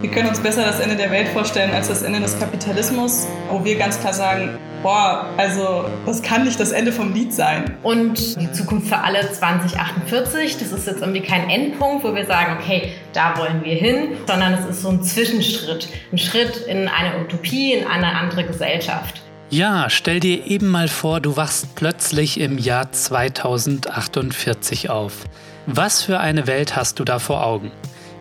Wir 0.00 0.10
können 0.10 0.28
uns 0.28 0.40
besser 0.40 0.64
das 0.64 0.80
Ende 0.80 0.96
der 0.96 1.10
Welt 1.10 1.28
vorstellen 1.28 1.70
als 1.72 1.88
das 1.88 2.02
Ende 2.02 2.20
des 2.20 2.38
Kapitalismus, 2.38 3.26
wo 3.50 3.64
wir 3.64 3.76
ganz 3.76 4.00
klar 4.00 4.14
sagen, 4.14 4.58
boah, 4.82 5.26
also 5.36 5.84
das 6.06 6.22
kann 6.22 6.44
nicht 6.44 6.58
das 6.58 6.72
Ende 6.72 6.92
vom 6.92 7.12
Lied 7.12 7.32
sein. 7.32 7.76
Und 7.82 8.40
die 8.40 8.50
Zukunft 8.52 8.88
für 8.88 8.98
alle 8.98 9.30
2048, 9.30 10.58
das 10.58 10.72
ist 10.72 10.86
jetzt 10.86 11.00
irgendwie 11.00 11.20
kein 11.20 11.50
Endpunkt, 11.50 12.04
wo 12.04 12.14
wir 12.14 12.26
sagen, 12.26 12.56
okay, 12.58 12.92
da 13.12 13.36
wollen 13.36 13.64
wir 13.64 13.74
hin, 13.74 14.16
sondern 14.26 14.54
es 14.54 14.66
ist 14.66 14.82
so 14.82 14.88
ein 14.88 15.02
Zwischenschritt, 15.02 15.88
ein 16.12 16.18
Schritt 16.18 16.56
in 16.66 16.88
eine 16.88 17.20
Utopie, 17.20 17.74
in 17.74 17.86
eine 17.86 18.14
andere 18.14 18.44
Gesellschaft. 18.44 19.22
Ja, 19.50 19.88
stell 19.88 20.20
dir 20.20 20.46
eben 20.46 20.68
mal 20.68 20.88
vor, 20.88 21.20
du 21.20 21.38
wachst 21.38 21.74
plötzlich 21.74 22.38
im 22.38 22.58
Jahr 22.58 22.92
2048 22.92 24.90
auf. 24.90 25.24
Was 25.64 26.02
für 26.02 26.20
eine 26.20 26.46
Welt 26.46 26.76
hast 26.76 26.98
du 26.98 27.04
da 27.04 27.18
vor 27.18 27.46
Augen? 27.46 27.72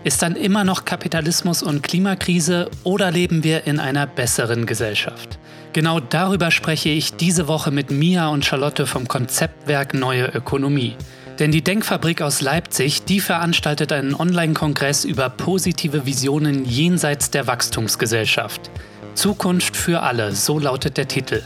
Ist 0.06 0.22
dann 0.22 0.38
immer 0.38 0.64
noch 0.64 0.86
Kapitalismus 0.86 1.64
und 1.64 1.84
Klimakrise 1.84 2.70
oder 2.86 3.12
leben 3.12 3.44
wir 3.44 3.68
in 3.68 3.82
einer 3.82 4.08
besseren 4.08 4.66
Gesellschaft? 4.66 5.38
Genau 5.74 6.00
darüber 6.00 6.50
spreche 6.50 6.88
ich 6.90 7.16
diese 7.18 7.50
Woche 7.50 7.72
mit 7.72 7.92
Mia 7.92 8.30
und 8.30 8.46
Charlotte 8.46 8.88
vom 8.88 9.10
Konzeptwerk 9.10 9.94
Neue 9.94 10.28
Ökonomie. 10.28 10.96
Denn 11.40 11.52
die 11.52 11.62
Denkfabrik 11.62 12.22
aus 12.22 12.40
Leipzig, 12.40 13.04
die 13.04 13.20
veranstaltet 13.20 13.92
einen 13.92 14.16
Online-Kongress 14.16 15.04
über 15.04 15.30
positive 15.30 16.06
Visionen 16.06 16.64
jenseits 16.64 17.32
der 17.32 17.48
Wachstumsgesellschaft. 17.48 18.72
Zukunft 19.18 19.76
für 19.76 20.04
alle, 20.04 20.34
so 20.34 20.60
lautet 20.60 20.96
der 20.96 21.08
Titel. 21.08 21.42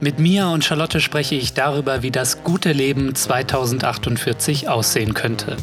Mit 0.00 0.18
Mia 0.18 0.54
und 0.54 0.64
Charlotte 0.64 1.00
spreche 1.00 1.34
ich 1.34 1.52
darüber, 1.52 2.02
wie 2.02 2.10
das 2.10 2.42
gute 2.44 2.72
Leben 2.72 3.14
2048 3.14 4.70
aussehen 4.70 5.12
könnte. 5.12 5.58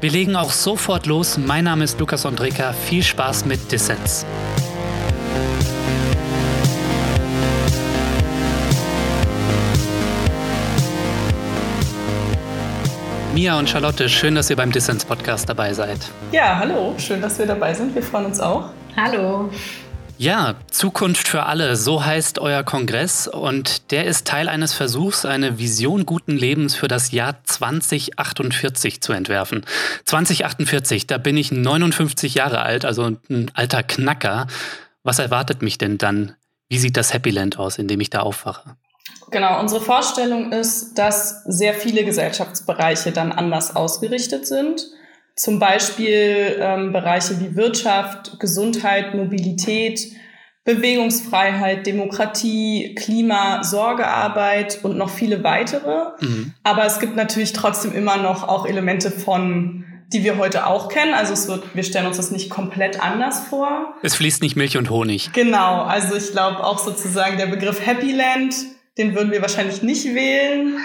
Wir 0.00 0.12
legen 0.12 0.36
auch 0.36 0.52
sofort 0.52 1.06
los. 1.06 1.38
Mein 1.38 1.64
Name 1.64 1.82
ist 1.82 1.98
Lukas 1.98 2.24
Andreka. 2.24 2.72
Viel 2.72 3.02
Spaß 3.02 3.46
mit 3.46 3.72
Dissens. 3.72 4.24
Mia 13.34 13.58
und 13.58 13.68
Charlotte, 13.68 14.08
schön, 14.08 14.36
dass 14.36 14.50
ihr 14.50 14.56
beim 14.56 14.70
Dissens 14.70 15.04
Podcast 15.04 15.48
dabei 15.48 15.74
seid. 15.74 15.98
Ja, 16.30 16.60
hallo, 16.60 16.94
schön, 16.96 17.20
dass 17.20 17.40
wir 17.40 17.46
dabei 17.46 17.74
sind. 17.74 17.92
Wir 17.92 18.04
freuen 18.04 18.26
uns 18.26 18.38
auch. 18.38 18.66
Hallo. 18.96 19.50
Ja, 20.18 20.54
Zukunft 20.70 21.26
für 21.26 21.44
alle, 21.44 21.74
so 21.74 22.04
heißt 22.04 22.38
euer 22.38 22.62
Kongress 22.62 23.26
und 23.26 23.90
der 23.90 24.04
ist 24.04 24.26
Teil 24.26 24.48
eines 24.48 24.72
Versuchs, 24.72 25.24
eine 25.24 25.58
Vision 25.58 26.06
guten 26.06 26.32
Lebens 26.32 26.76
für 26.76 26.86
das 26.86 27.10
Jahr 27.10 27.42
2048 27.44 29.00
zu 29.00 29.12
entwerfen. 29.12 29.64
2048, 30.04 31.06
da 31.06 31.18
bin 31.18 31.36
ich 31.36 31.50
59 31.50 32.34
Jahre 32.34 32.62
alt, 32.62 32.84
also 32.84 33.16
ein 33.28 33.50
alter 33.54 33.82
Knacker. 33.82 34.46
Was 35.02 35.18
erwartet 35.18 35.62
mich 35.62 35.78
denn 35.78 35.98
dann? 35.98 36.36
Wie 36.68 36.78
sieht 36.78 36.96
das 36.96 37.12
Happy 37.12 37.30
Land 37.30 37.58
aus, 37.58 37.78
in 37.78 37.88
dem 37.88 38.00
ich 38.00 38.10
da 38.10 38.20
aufwache? 38.20 38.76
Genau, 39.30 39.58
unsere 39.58 39.80
Vorstellung 39.80 40.52
ist, 40.52 40.94
dass 40.98 41.42
sehr 41.44 41.74
viele 41.74 42.04
Gesellschaftsbereiche 42.04 43.12
dann 43.12 43.32
anders 43.32 43.74
ausgerichtet 43.74 44.46
sind 44.46 44.82
zum 45.36 45.58
Beispiel 45.58 46.58
ähm, 46.60 46.92
Bereiche 46.92 47.40
wie 47.40 47.56
Wirtschaft, 47.56 48.38
Gesundheit, 48.38 49.14
Mobilität, 49.14 50.00
Bewegungsfreiheit, 50.64 51.86
Demokratie, 51.86 52.94
Klima, 52.94 53.64
Sorgearbeit 53.64 54.80
und 54.82 54.96
noch 54.96 55.10
viele 55.10 55.42
weitere. 55.42 56.12
Mhm. 56.20 56.52
Aber 56.62 56.86
es 56.86 57.00
gibt 57.00 57.16
natürlich 57.16 57.52
trotzdem 57.52 57.92
immer 57.94 58.16
noch 58.16 58.46
auch 58.46 58.66
Elemente 58.66 59.10
von 59.10 59.84
die 60.12 60.24
wir 60.24 60.36
heute 60.36 60.66
auch 60.66 60.88
kennen. 60.88 61.14
Also 61.14 61.32
es 61.32 61.48
wird, 61.48 61.74
wir 61.74 61.82
stellen 61.82 62.06
uns 62.06 62.16
das 62.18 62.30
nicht 62.30 62.50
komplett 62.50 63.02
anders 63.02 63.40
vor. 63.40 63.94
Es 64.02 64.14
fließt 64.14 64.42
nicht 64.42 64.56
Milch 64.56 64.76
und 64.76 64.90
Honig. 64.90 65.30
Genau, 65.32 65.82
also 65.82 66.14
ich 66.14 66.32
glaube 66.32 66.62
auch 66.64 66.78
sozusagen 66.78 67.38
der 67.38 67.46
Begriff 67.46 67.84
Happy 67.84 68.12
Land 68.12 68.54
den 68.98 69.14
würden 69.14 69.32
wir 69.32 69.40
wahrscheinlich 69.40 69.82
nicht 69.82 70.04
wählen. 70.04 70.76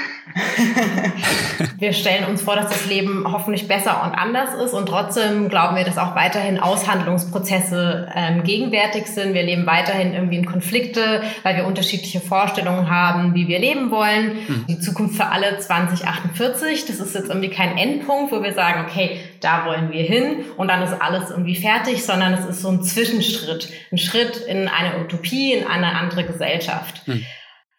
wir 1.78 1.92
stellen 1.92 2.24
uns 2.26 2.42
vor, 2.42 2.56
dass 2.56 2.70
das 2.70 2.86
Leben 2.86 3.26
hoffentlich 3.30 3.68
besser 3.68 4.02
und 4.06 4.14
anders 4.14 4.54
ist 4.64 4.74
und 4.74 4.88
trotzdem 4.88 5.50
glauben 5.50 5.76
wir, 5.76 5.84
dass 5.84 5.98
auch 5.98 6.16
weiterhin 6.16 6.58
Aushandlungsprozesse 6.58 8.10
ähm, 8.16 8.44
gegenwärtig 8.44 9.08
sind. 9.08 9.34
Wir 9.34 9.44
leben 9.44 9.66
weiterhin 9.66 10.14
irgendwie 10.14 10.38
in 10.38 10.46
Konflikte, 10.46 11.22
weil 11.44 11.58
wir 11.58 11.68
unterschiedliche 11.68 12.22
Vorstellungen 12.22 12.90
haben, 12.90 13.34
wie 13.36 13.50
wir 13.50 13.60
leben 13.60 13.92
wollen. 13.92 14.38
Mhm. 14.48 14.66
Die 14.70 14.80
Zukunft 14.80 15.18
für 15.18 15.26
alle 15.26 15.58
2048, 15.58 16.86
das 16.86 17.02
ist 17.02 17.14
jetzt 17.14 17.28
irgendwie 17.28 17.50
kein 17.50 17.78
Endpunkt, 17.78 18.32
wo 18.32 18.42
wir 18.42 18.54
sagen, 18.54 18.86
okay, 18.88 19.20
da 19.42 19.66
wollen 19.66 19.92
wir 19.92 20.04
hin 20.04 20.46
und 20.56 20.70
dann 20.70 20.82
ist 20.82 20.94
alles 21.02 21.30
irgendwie 21.30 21.56
fertig, 21.56 22.06
sondern 22.06 22.34
es 22.34 22.46
ist 22.46 22.62
so 22.62 22.70
ein 22.70 22.84
Zwischenschritt, 22.84 23.68
ein 23.92 23.98
Schritt 23.98 24.38
in 24.38 24.70
eine 24.70 25.04
Utopie, 25.04 25.54
in 25.54 25.68
eine 25.68 25.94
andere 25.94 26.24
Gesellschaft. 26.24 27.06
Mhm. 27.06 27.26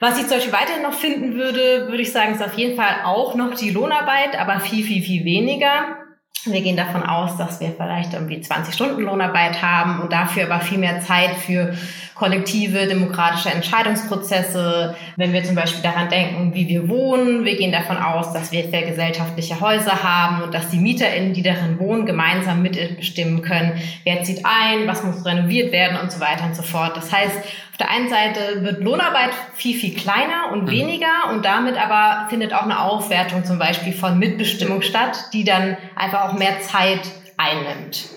Was 0.00 0.16
ich 0.16 0.28
zum 0.28 0.36
Beispiel 0.36 0.52
weiterhin 0.52 0.82
noch 0.82 0.94
finden 0.94 1.34
würde, 1.34 1.88
würde 1.88 2.02
ich 2.02 2.12
sagen, 2.12 2.34
ist 2.34 2.42
auf 2.42 2.56
jeden 2.56 2.76
Fall 2.76 3.02
auch 3.04 3.34
noch 3.34 3.54
die 3.54 3.70
Lohnarbeit, 3.70 4.38
aber 4.38 4.60
viel, 4.60 4.84
viel, 4.84 5.02
viel 5.02 5.24
weniger. 5.24 5.96
Wir 6.44 6.60
gehen 6.60 6.76
davon 6.76 7.02
aus, 7.02 7.36
dass 7.36 7.60
wir 7.60 7.72
vielleicht 7.76 8.14
irgendwie 8.14 8.40
20 8.40 8.72
Stunden 8.72 9.02
Lohnarbeit 9.02 9.60
haben 9.60 10.00
und 10.00 10.12
dafür 10.12 10.44
aber 10.44 10.60
viel 10.60 10.78
mehr 10.78 11.00
Zeit 11.00 11.34
für 11.34 11.74
kollektive 12.14 12.86
demokratische 12.86 13.50
Entscheidungsprozesse. 13.50 14.94
Wenn 15.16 15.32
wir 15.32 15.42
zum 15.42 15.56
Beispiel 15.56 15.82
daran 15.82 16.08
denken, 16.08 16.54
wie 16.54 16.68
wir 16.68 16.88
wohnen, 16.88 17.44
wir 17.44 17.56
gehen 17.56 17.72
davon 17.72 17.96
aus, 17.96 18.32
dass 18.32 18.52
wir 18.52 18.62
gesellschaftliche 18.62 19.60
Häuser 19.60 20.02
haben 20.04 20.42
und 20.42 20.54
dass 20.54 20.70
die 20.70 20.78
MieterInnen, 20.78 21.32
die 21.32 21.42
darin 21.42 21.78
wohnen, 21.80 22.06
gemeinsam 22.06 22.62
mitbestimmen 22.62 23.42
können, 23.42 23.80
wer 24.04 24.22
zieht 24.22 24.44
ein, 24.44 24.86
was 24.86 25.02
muss 25.02 25.26
renoviert 25.26 25.72
werden 25.72 25.98
und 26.00 26.12
so 26.12 26.20
weiter 26.20 26.44
und 26.44 26.54
so 26.54 26.62
fort. 26.62 26.96
Das 26.96 27.12
heißt, 27.12 27.36
der 27.78 27.90
einen 27.90 28.08
Seite 28.08 28.62
wird 28.64 28.82
Lohnarbeit 28.82 29.30
viel, 29.54 29.78
viel 29.78 29.94
kleiner 29.94 30.50
und 30.52 30.64
mhm. 30.64 30.70
weniger 30.70 31.30
und 31.30 31.44
damit 31.44 31.76
aber 31.76 32.28
findet 32.28 32.52
auch 32.52 32.62
eine 32.62 32.80
Aufwertung 32.80 33.44
zum 33.44 33.58
Beispiel 33.58 33.92
von 33.92 34.18
Mitbestimmung 34.18 34.82
statt, 34.82 35.16
die 35.32 35.44
dann 35.44 35.76
einfach 35.94 36.28
auch 36.28 36.32
mehr 36.34 36.60
Zeit 36.60 37.00
einnimmt. 37.36 38.08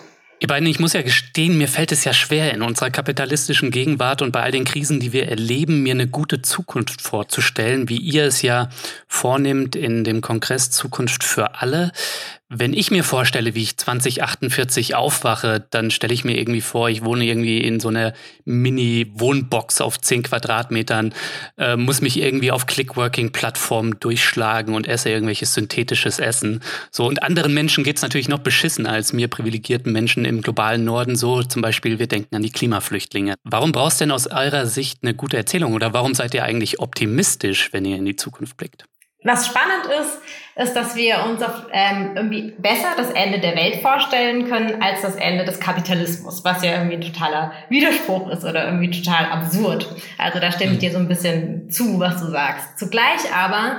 Ihr 0.42 0.48
beiden, 0.48 0.68
ich 0.68 0.80
muss 0.80 0.94
ja 0.94 1.04
gestehen, 1.04 1.60
mir 1.60 1.68
fällt 1.68 1.92
es 1.92 2.04
ja 2.04 2.14
schwer, 2.14 2.52
in 2.52 2.64
unserer 2.64 2.90
kapitalistischen 2.90 3.70
Gegenwart 3.70 4.24
und 4.24 4.32
bei 4.32 4.42
all 4.42 4.52
den 4.52 4.66
Krisen, 4.66 5.00
die 5.00 5.14
wir 5.14 5.30
erleben, 5.30 5.84
mir 5.84 5.94
eine 5.94 6.08
gute 6.08 6.42
Zukunft 6.42 7.00
vorzustellen, 7.00 7.90
wie 7.90 7.98
ihr 7.98 8.26
es 8.26 8.42
ja 8.42 8.70
vornimmt 9.08 9.76
in 9.76 10.04
dem 10.04 10.22
Kongress 10.22 10.72
Zukunft 10.72 11.24
für 11.24 11.62
alle. 11.62 11.92
Wenn 12.54 12.74
ich 12.74 12.92
mir 12.92 13.06
vorstelle, 13.06 13.56
wie 13.56 13.64
ich 13.64 13.78
2048 13.78 14.94
aufwache, 14.94 15.66
dann 15.70 15.90
stelle 15.90 16.14
ich 16.14 16.26
mir 16.26 16.38
irgendwie 16.38 16.60
vor, 16.60 16.90
ich 16.90 17.06
wohne 17.06 17.24
irgendwie 17.24 17.60
in 17.60 17.80
so 17.80 17.88
einer 17.88 18.12
Mini-Wohnbox 18.44 19.80
auf 19.80 19.98
10 20.02 20.24
Quadratmetern, 20.24 21.14
äh, 21.58 21.78
muss 21.78 22.02
mich 22.02 22.20
irgendwie 22.20 22.52
auf 22.52 22.66
Clickworking-Plattformen 22.66 24.02
durchschlagen 24.02 24.76
und 24.76 24.86
esse 24.86 25.10
irgendwelches 25.10 25.54
synthetisches 25.54 26.20
Essen. 26.20 26.60
So, 26.92 27.08
und 27.08 27.24
anderen 27.24 27.54
Menschen 27.54 27.86
geht's 27.86 28.02
natürlich 28.02 28.28
noch 28.28 28.40
beschissen 28.40 28.86
als 28.86 29.14
mir 29.14 29.30
privilegierten 29.30 29.94
Menschen 29.94 30.26
im 30.26 30.42
globalen 30.42 30.84
Norden. 30.84 31.16
So 31.16 31.44
zum 31.44 31.62
Beispiel, 31.62 32.00
wir 32.00 32.08
denken 32.08 32.36
an 32.36 32.44
die 32.44 32.52
Klimaflüchtlinge. 32.52 33.36
Warum 33.46 33.72
brauchst 33.72 34.02
du 34.02 34.04
denn 34.04 34.12
aus 34.12 34.28
eurer 34.28 34.66
Sicht 34.66 35.04
eine 35.04 35.14
gute 35.14 35.38
Erzählung 35.38 35.74
oder 35.74 35.94
warum 35.94 36.16
seid 36.16 36.34
ihr 36.34 36.44
eigentlich 36.44 36.82
optimistisch, 36.82 37.72
wenn 37.72 37.86
ihr 37.86 37.96
in 37.96 38.04
die 38.04 38.18
Zukunft 38.18 38.58
blickt? 38.58 38.84
Was 39.24 39.46
spannend 39.46 39.86
ist, 39.86 40.18
ist, 40.56 40.74
dass 40.74 40.96
wir 40.96 41.26
uns 41.30 41.42
auf, 41.42 41.68
ähm, 41.72 42.12
irgendwie 42.16 42.54
besser 42.58 42.90
das 42.98 43.10
Ende 43.12 43.40
der 43.40 43.56
Welt 43.56 43.82
vorstellen 43.82 44.50
können 44.50 44.82
als 44.82 45.02
das 45.02 45.16
Ende 45.16 45.46
des 45.46 45.60
Kapitalismus, 45.60 46.44
was 46.44 46.64
ja 46.64 46.74
irgendwie 46.74 46.96
ein 46.96 47.02
totaler 47.02 47.54
Widerspruch 47.70 48.30
ist 48.30 48.44
oder 48.44 48.66
irgendwie 48.66 48.92
total 48.92 49.26
absurd. 49.26 49.88
Also 50.18 50.40
da 50.40 50.52
stimme 50.52 50.72
ich 50.72 50.78
mhm. 50.78 50.82
dir 50.82 50.92
so 50.92 50.98
ein 50.98 51.08
bisschen 51.08 51.70
zu, 51.70 52.00
was 52.00 52.22
du 52.22 52.28
sagst. 52.28 52.78
Zugleich 52.78 53.34
aber 53.34 53.78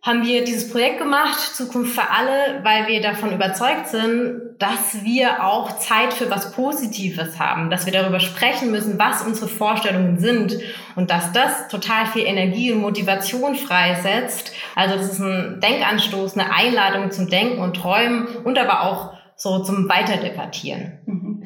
haben 0.00 0.24
wir 0.24 0.44
dieses 0.44 0.70
Projekt 0.70 0.98
gemacht, 0.98 1.38
Zukunft 1.38 1.94
für 1.94 2.08
alle, 2.08 2.62
weil 2.62 2.86
wir 2.86 3.02
davon 3.02 3.32
überzeugt 3.32 3.88
sind, 3.88 4.40
dass 4.58 5.04
wir 5.04 5.44
auch 5.44 5.78
Zeit 5.78 6.12
für 6.12 6.30
was 6.30 6.52
Positives 6.52 7.38
haben, 7.38 7.68
dass 7.68 7.84
wir 7.84 7.92
darüber 7.92 8.20
sprechen 8.20 8.70
müssen, 8.70 8.98
was 8.98 9.22
unsere 9.22 9.48
Vorstellungen 9.48 10.18
sind 10.18 10.56
und 10.94 11.10
dass 11.10 11.32
das 11.32 11.68
total 11.68 12.06
viel 12.06 12.24
Energie 12.24 12.72
und 12.72 12.80
Motivation 12.80 13.56
freisetzt. 13.56 14.52
Also 14.74 14.96
das 14.96 15.12
ist 15.12 15.20
ein 15.20 15.60
Denkanstoß, 15.60 16.36
eine 16.36 16.52
Einladung 16.52 17.10
zum 17.10 17.28
Denken 17.28 17.58
und 17.60 17.74
Träumen 17.74 18.26
und 18.44 18.58
aber 18.58 18.82
auch 18.82 19.14
so 19.36 19.62
zum 19.62 19.88
Weiterdebattieren. 19.88 20.98
Mhm. 21.06 21.44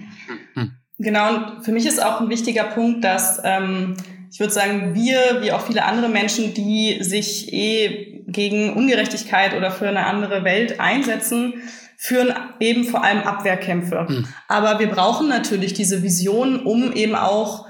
Genau, 0.99 1.35
und 1.35 1.65
für 1.65 1.73
mich 1.73 1.85
ist 1.85 2.03
auch 2.03 2.21
ein 2.21 2.29
wichtiger 2.29 2.65
Punkt, 2.65 3.03
dass 3.03 3.41
ähm, 3.45 3.97
ich 4.31 4.41
würde 4.41 4.53
sagen, 4.53 4.95
wir, 4.95 5.43
wie 5.43 5.53
auch 5.53 5.61
viele 5.61 5.85
andere 5.85 6.09
Menschen, 6.09 6.55
die 6.55 7.03
sich 7.03 7.53
eh 7.53 8.12
gegen 8.33 8.73
Ungerechtigkeit 8.73 9.55
oder 9.57 9.71
für 9.71 9.89
eine 9.89 10.07
andere 10.07 10.45
Welt 10.45 10.81
einsetzen, 10.81 11.55
führen 11.97 12.35
eben 12.59 12.85
vor 12.85 13.05
allem 13.05 13.21
Abwehrkämpfe. 13.21 14.07
Mhm. 14.09 14.27
Aber 14.49 14.81
wir 14.81 14.89
brauchen 14.89 15.29
natürlich 15.29 15.73
diese 15.73 16.03
Vision, 16.03 16.61
um 16.61 16.93
eben 16.93 17.15
auch 17.15 17.67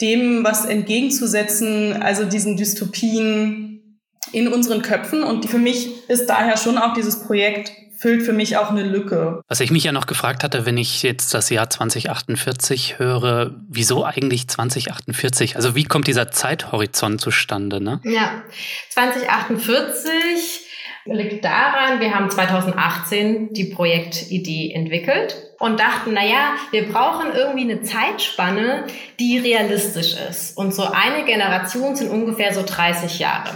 dem 0.00 0.42
was 0.42 0.64
entgegenzusetzen, 0.64 2.02
also 2.02 2.24
diesen 2.24 2.56
Dystopien 2.56 4.00
in 4.32 4.48
unseren 4.48 4.82
Köpfen. 4.82 5.22
Und 5.22 5.46
für 5.46 5.58
mich 5.58 6.08
ist 6.08 6.26
daher 6.26 6.56
schon 6.56 6.78
auch 6.78 6.94
dieses 6.94 7.24
Projekt 7.24 7.72
füllt 8.04 8.22
für 8.22 8.34
mich 8.34 8.58
auch 8.58 8.68
eine 8.68 8.82
Lücke. 8.82 9.40
Was 9.48 9.60
ich 9.60 9.70
mich 9.70 9.84
ja 9.84 9.90
noch 9.90 10.04
gefragt 10.04 10.44
hatte, 10.44 10.66
wenn 10.66 10.76
ich 10.76 11.02
jetzt 11.02 11.32
das 11.32 11.48
Jahr 11.48 11.70
2048 11.70 12.98
höre, 12.98 13.54
wieso 13.66 14.04
eigentlich 14.04 14.46
2048? 14.46 15.56
Also 15.56 15.74
wie 15.74 15.84
kommt 15.84 16.06
dieser 16.06 16.30
Zeithorizont 16.30 17.22
zustande? 17.22 17.82
Ne? 17.82 18.02
Ja, 18.04 18.42
2048 18.90 20.66
liegt 21.06 21.46
daran, 21.46 22.00
wir 22.00 22.14
haben 22.14 22.28
2018 22.28 23.54
die 23.54 23.72
Projektidee 23.72 24.74
entwickelt 24.74 25.36
und 25.64 25.80
dachten, 25.80 26.10
na 26.12 26.22
ja, 26.22 26.52
wir 26.72 26.92
brauchen 26.92 27.32
irgendwie 27.32 27.62
eine 27.62 27.80
Zeitspanne, 27.80 28.84
die 29.18 29.38
realistisch 29.38 30.14
ist. 30.28 30.58
Und 30.58 30.74
so 30.74 30.84
eine 30.84 31.24
Generation 31.24 31.96
sind 31.96 32.10
ungefähr 32.10 32.52
so 32.52 32.62
30 32.62 33.18
Jahre. 33.18 33.48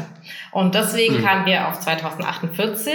Und 0.50 0.75
deswegen 0.75 1.19
mhm. 1.19 1.25
kamen 1.25 1.44
wir 1.44 1.69
auf 1.69 1.81
2048, 1.81 2.94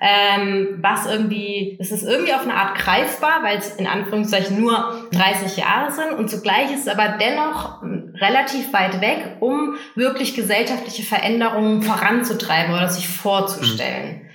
ähm, 0.00 0.78
was 0.80 1.06
irgendwie, 1.06 1.76
es 1.80 1.90
ist 1.90 2.04
irgendwie 2.04 2.34
auf 2.34 2.42
eine 2.42 2.54
Art 2.54 2.78
greifbar, 2.78 3.42
weil 3.42 3.58
es 3.58 3.74
in 3.74 3.88
Anführungszeichen 3.88 4.60
nur 4.60 5.08
30 5.10 5.56
Jahre 5.56 5.90
sind 5.90 6.12
und 6.12 6.30
zugleich 6.30 6.70
ist 6.72 6.86
es 6.86 6.88
aber 6.88 7.16
dennoch 7.18 7.82
relativ 8.20 8.72
weit 8.72 9.00
weg, 9.00 9.38
um 9.40 9.74
wirklich 9.96 10.36
gesellschaftliche 10.36 11.02
Veränderungen 11.02 11.82
voranzutreiben 11.82 12.72
oder 12.74 12.88
sich 12.88 13.08
vorzustellen. 13.08 14.20
Mhm. 14.20 14.25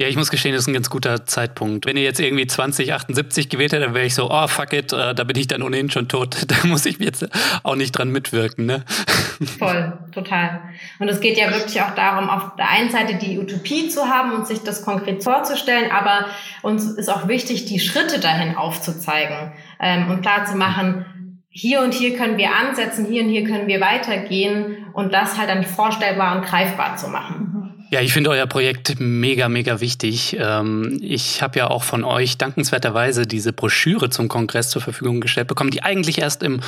Ja, 0.00 0.06
ich 0.06 0.16
muss 0.16 0.30
gestehen, 0.30 0.52
das 0.52 0.62
ist 0.62 0.68
ein 0.68 0.74
ganz 0.74 0.90
guter 0.90 1.26
Zeitpunkt. 1.26 1.84
Wenn 1.84 1.96
ihr 1.96 2.04
jetzt 2.04 2.20
irgendwie 2.20 2.46
2078 2.46 3.48
gewählt 3.48 3.72
hättet, 3.72 3.88
dann 3.88 3.94
wäre 3.94 4.06
ich 4.06 4.14
so, 4.14 4.30
oh 4.30 4.46
fuck 4.46 4.72
it, 4.72 4.92
äh, 4.92 5.12
da 5.12 5.24
bin 5.24 5.36
ich 5.36 5.48
dann 5.48 5.60
ohnehin 5.60 5.90
schon 5.90 6.06
tot. 6.06 6.36
Da 6.46 6.68
muss 6.68 6.86
ich 6.86 6.98
jetzt 6.98 7.28
auch 7.64 7.74
nicht 7.74 7.90
dran 7.90 8.10
mitwirken, 8.10 8.66
ne? 8.66 8.84
Voll, 9.58 9.98
total. 10.12 10.60
Und 11.00 11.08
es 11.08 11.20
geht 11.20 11.36
ja 11.36 11.50
wirklich 11.50 11.82
auch 11.82 11.96
darum, 11.96 12.30
auf 12.30 12.54
der 12.56 12.70
einen 12.70 12.90
Seite 12.90 13.16
die 13.16 13.40
Utopie 13.40 13.88
zu 13.88 14.08
haben 14.08 14.34
und 14.34 14.46
sich 14.46 14.60
das 14.60 14.84
konkret 14.84 15.24
vorzustellen, 15.24 15.90
aber 15.90 16.26
uns 16.62 16.84
ist 16.84 17.08
auch 17.08 17.26
wichtig, 17.26 17.64
die 17.64 17.80
Schritte 17.80 18.20
dahin 18.20 18.54
aufzuzeigen 18.54 19.52
ähm, 19.80 20.10
und 20.10 20.22
klar 20.22 20.44
zu 20.44 20.56
machen, 20.56 21.06
hier 21.50 21.80
und 21.82 21.92
hier 21.92 22.16
können 22.16 22.38
wir 22.38 22.54
ansetzen, 22.54 23.04
hier 23.04 23.24
und 23.24 23.30
hier 23.30 23.42
können 23.42 23.66
wir 23.66 23.80
weitergehen 23.80 24.86
und 24.92 25.12
das 25.12 25.36
halt 25.36 25.48
dann 25.48 25.64
vorstellbar 25.64 26.36
und 26.36 26.44
greifbar 26.44 26.96
zu 26.96 27.08
machen. 27.08 27.47
Ja, 27.90 28.02
ich 28.02 28.12
finde 28.12 28.28
euer 28.28 28.46
Projekt 28.46 28.96
mega, 28.98 29.48
mega 29.48 29.80
wichtig. 29.80 30.36
Ähm, 30.38 30.98
ich 31.00 31.40
habe 31.40 31.58
ja 31.58 31.70
auch 31.70 31.82
von 31.82 32.04
euch 32.04 32.36
dankenswerterweise 32.36 33.26
diese 33.26 33.54
Broschüre 33.54 34.10
zum 34.10 34.28
Kongress 34.28 34.68
zur 34.68 34.82
Verfügung 34.82 35.22
gestellt 35.22 35.48
bekommen, 35.48 35.70
die 35.70 35.82
eigentlich 35.82 36.18
erst 36.18 36.42
im 36.42 36.60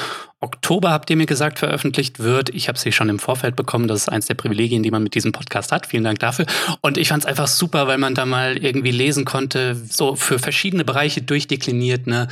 Oktober, 0.43 0.91
habt 0.91 1.11
ihr 1.11 1.17
mir 1.17 1.27
gesagt, 1.27 1.59
veröffentlicht 1.59 2.21
wird. 2.21 2.49
Ich 2.49 2.69
habe 2.69 2.79
sie 2.79 2.93
schon 2.93 3.11
im 3.11 3.19
Vorfeld 3.19 3.57
bekommen. 3.57 3.89
Das 3.89 4.01
ist 4.01 4.09
eins 4.09 4.25
der 4.25 4.35
Privilegien, 4.35 4.83
die 4.83 4.91
man 4.91 5.03
mit 5.03 5.15
diesem 5.15 5.33
Podcast 5.33 5.71
hat. 5.71 5.85
Vielen 5.85 6.05
Dank 6.05 6.19
dafür. 6.21 6.47
Und 6.81 6.97
ich 6.97 7.09
fand 7.09 7.25
es 7.25 7.27
einfach 7.27 7.47
super, 7.47 7.87
weil 7.87 7.99
man 7.99 8.15
da 8.15 8.25
mal 8.25 8.57
irgendwie 8.57 8.91
lesen 8.91 9.27
konnte, 9.27 9.75
so 9.75 10.17
für 10.17 10.39
verschiedene 10.39 10.87
Bereiche 10.87 11.21
durchdekliniert, 11.21 12.07
ne, 12.07 12.29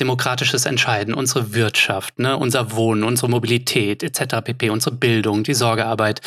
demokratisches 0.00 0.66
Entscheiden, 0.66 1.14
unsere 1.14 1.54
Wirtschaft, 1.54 2.18
ne, 2.18 2.36
unser 2.36 2.72
Wohnen, 2.72 3.04
unsere 3.04 3.30
Mobilität 3.30 4.02
etc. 4.02 4.42
pp, 4.42 4.70
unsere 4.70 4.96
Bildung, 4.96 5.44
die 5.44 5.54
Sorgearbeit, 5.54 6.20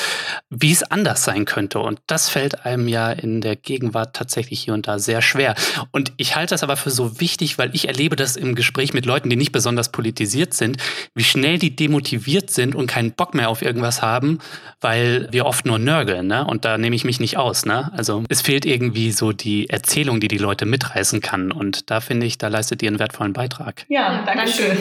wie 0.49 0.71
es 0.71 0.83
anders 0.83 1.25
sein 1.25 1.43
könnte. 1.43 1.79
Und 1.79 1.99
das 2.07 2.29
fällt 2.29 2.65
einem 2.65 2.87
ja 2.87 3.11
in 3.11 3.41
der 3.41 3.55
Gegenwart 3.55 4.15
tatsächlich 4.15 4.61
hier 4.61 4.73
und 4.73 4.87
da 4.87 4.99
sehr 4.99 5.21
schwer. 5.21 5.55
Und 5.91 6.13
ich 6.17 6.35
halte 6.35 6.53
das 6.53 6.63
aber 6.63 6.77
für 6.77 6.91
so 6.91 7.19
wichtig, 7.19 7.57
weil 7.57 7.73
ich 7.73 7.87
erlebe 7.87 8.15
das 8.15 8.35
im 8.35 8.55
Gespräch 8.55 8.93
mit 8.93 9.05
Leuten, 9.05 9.29
die 9.29 9.35
nicht 9.35 9.51
besonders 9.51 9.91
politisiert 9.91 10.53
sind, 10.53 10.77
wie 11.15 11.23
schnell 11.23 11.57
die 11.57 11.75
demotiviert 11.75 12.51
sind 12.51 12.75
und 12.75 12.87
keinen 12.87 13.13
Bock 13.13 13.33
mehr 13.33 13.49
auf 13.49 13.61
irgendwas 13.61 14.01
haben, 14.01 14.39
weil 14.81 15.27
wir 15.31 15.45
oft 15.45 15.65
nur 15.65 15.79
nörgeln, 15.79 16.27
ne? 16.27 16.45
Und 16.45 16.63
da 16.65 16.77
nehme 16.77 16.95
ich 16.95 17.05
mich 17.05 17.19
nicht 17.19 17.37
aus, 17.37 17.65
ne? 17.65 17.91
Also 17.95 18.23
es 18.29 18.41
fehlt 18.41 18.65
irgendwie 18.65 19.11
so 19.11 19.31
die 19.31 19.69
Erzählung, 19.69 20.19
die 20.19 20.27
die 20.27 20.37
Leute 20.37 20.65
mitreißen 20.65 21.21
kann. 21.21 21.51
Und 21.51 21.89
da 21.89 22.01
finde 22.01 22.27
ich, 22.27 22.37
da 22.37 22.49
leistet 22.49 22.83
ihr 22.83 22.89
einen 22.89 22.99
wertvollen 22.99 23.33
Beitrag. 23.33 23.85
Ja, 23.87 24.23
danke 24.25 24.47
schön. 24.47 24.77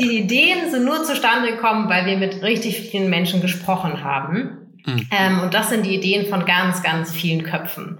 die 0.00 0.18
Ideen 0.18 0.70
sind 0.70 0.84
nur 0.84 1.02
zustande 1.02 1.50
gekommen, 1.52 1.88
weil 1.88 2.06
wir 2.06 2.16
mit 2.16 2.42
richtig 2.42 2.90
vielen 2.90 3.10
Menschen 3.10 3.40
gesprochen 3.40 4.04
haben. 4.04 4.57
Mhm. 4.86 5.06
Ähm, 5.10 5.40
und 5.40 5.54
das 5.54 5.70
sind 5.70 5.84
die 5.84 5.94
Ideen 5.94 6.26
von 6.26 6.44
ganz, 6.44 6.82
ganz 6.82 7.12
vielen 7.12 7.42
Köpfen. 7.42 7.98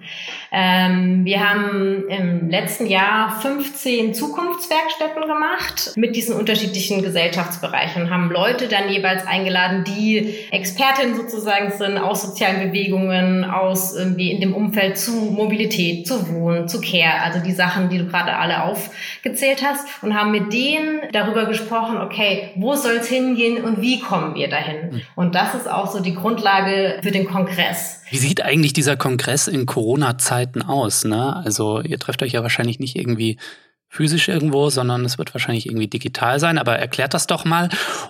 Ähm, 0.51 1.25
wir 1.25 1.49
haben 1.49 2.09
im 2.09 2.49
letzten 2.49 2.87
Jahr 2.87 3.39
15 3.41 4.15
Zukunftswerkstätten 4.15 5.23
gemacht 5.23 5.93
mit 5.97 6.17
diesen 6.17 6.35
unterschiedlichen 6.35 7.03
Gesellschaftsbereichen 7.03 8.03
und 8.03 8.11
haben 8.11 8.31
Leute 8.31 8.69
dann 8.69 8.89
jeweils 8.89 9.27
eingeladen, 9.27 9.85
die 9.85 10.37
Expertinnen 10.51 11.17
sozusagen 11.17 11.71
sind 11.73 11.99
aus 11.99 12.23
sozialen 12.23 12.69
Bewegungen, 12.69 13.45
aus 13.45 13.95
irgendwie 13.95 14.31
in 14.31 14.41
dem 14.41 14.55
Umfeld 14.55 14.97
zu 14.97 15.13
Mobilität, 15.13 16.07
zu 16.07 16.29
Wohnen, 16.33 16.69
zu 16.69 16.81
Care, 16.81 17.21
also 17.23 17.41
die 17.41 17.53
Sachen, 17.53 17.91
die 17.91 17.99
du 17.99 18.07
gerade 18.07 18.35
alle 18.35 18.63
aufgezählt 18.63 19.63
hast 19.63 19.87
und 20.03 20.15
haben 20.15 20.31
mit 20.31 20.53
denen 20.53 21.01
darüber 21.13 21.45
gesprochen, 21.45 21.99
okay, 21.99 22.51
wo 22.57 22.75
soll 22.75 22.97
es 22.97 23.09
hingehen 23.09 23.63
und 23.63 23.83
wie 23.83 24.01
kommen 24.01 24.35
wir 24.35 24.49
dahin? 24.49 24.91
Mhm. 24.91 25.03
Und 25.15 25.35
das 25.35 25.55
ist 25.55 25.71
auch 25.71 25.91
so 25.91 26.01
die 26.01 26.15
Grundlage 26.15 26.68
für 27.03 27.11
den 27.11 27.27
Kongress. 27.27 28.03
Wie 28.11 28.19
sieht 28.19 28.43
eigentlich 28.43 28.73
dieser 28.73 28.97
Kongress 28.97 29.49
in 29.49 29.67
Corona-Zeiten 29.67 30.63
aus? 30.63 31.05
Ne? 31.05 31.37
Also 31.37 31.81
ihr 31.81 31.99
trefft 31.99 32.23
euch 32.23 32.33
ja 32.33 32.43
wahrscheinlich 32.43 32.79
nicht 32.79 32.97
irgendwie 32.97 33.39
physisch 33.91 34.29
irgendwo, 34.29 34.69
sondern 34.69 35.03
es 35.05 35.17
wird 35.19 35.35
wahrscheinlich 35.35 35.67
irgendwie 35.67 35.89
digital 35.89 36.39
sein. 36.39 36.59
Aber 36.59 36.79
erklärt 36.79 37.15
das 37.15 37.27
doch 37.27 37.45
mal. 37.45 37.69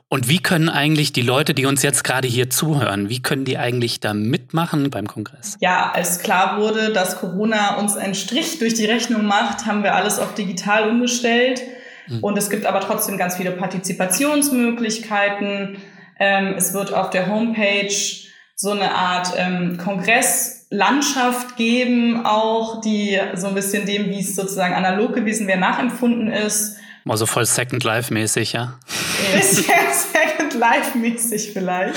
Und 0.09 0.29
wie 0.29 0.41
können 0.41 0.69
eigentlich 0.69 1.13
die 1.13 1.23
Leute, 1.23 1.55
die 1.55 1.65
uns 1.67 1.83
jetzt 1.83 2.05
gerade 2.05 2.27
hier 2.27 2.51
zuhören, 2.51 3.09
wie 3.09 3.23
können 3.23 3.45
die 3.45 3.59
eigentlich 3.59 4.01
da 4.01 4.13
mitmachen 4.13 4.91
beim 4.91 5.07
Kongress? 5.07 5.57
Ja, 5.61 5.93
als 5.93 6.19
klar 6.19 6.59
wurde, 6.59 6.93
dass 6.93 7.19
Corona 7.19 7.77
uns 7.77 7.97
einen 7.97 8.17
Strich 8.17 8.59
durch 8.59 8.75
die 8.75 8.87
Rechnung 8.87 9.25
macht, 9.25 9.67
haben 9.67 9.85
wir 9.85 9.95
alles 9.95 10.19
auf 10.19 10.35
digital 10.35 10.91
umgestellt. 10.91 11.63
Mhm. 12.09 12.25
Und 12.25 12.37
es 12.37 12.51
gibt 12.51 12.67
aber 12.67 12.81
trotzdem 12.81 13.17
ganz 13.17 13.37
viele 13.37 13.53
Partizipationsmöglichkeiten. 13.53 15.77
Ähm, 16.19 16.55
es 16.57 16.75
wird 16.75 16.93
auf 16.93 17.11
der 17.11 17.29
Homepage 17.29 17.95
so 18.61 18.73
eine 18.73 18.93
Art 18.93 19.35
ähm, 19.37 19.79
Kongresslandschaft 19.79 21.57
geben, 21.57 22.27
auch 22.27 22.81
die 22.81 23.17
so 23.35 23.47
ein 23.47 23.55
bisschen 23.55 23.87
dem, 23.87 24.07
wie 24.07 24.19
es 24.19 24.35
sozusagen 24.35 24.75
analog 24.75 25.15
gewesen 25.15 25.47
wäre, 25.47 25.61
nachempfunden 25.61 26.29
ist. 26.29 26.77
Also 27.09 27.25
voll 27.25 27.47
Second 27.47 27.85
Life 27.85 28.13
mäßig, 28.13 28.55
ja? 28.55 28.81
Bisschen 29.33 29.65
Second 30.13 30.55
Life 30.55 30.99
mäßig 30.99 31.53
vielleicht. 31.53 31.95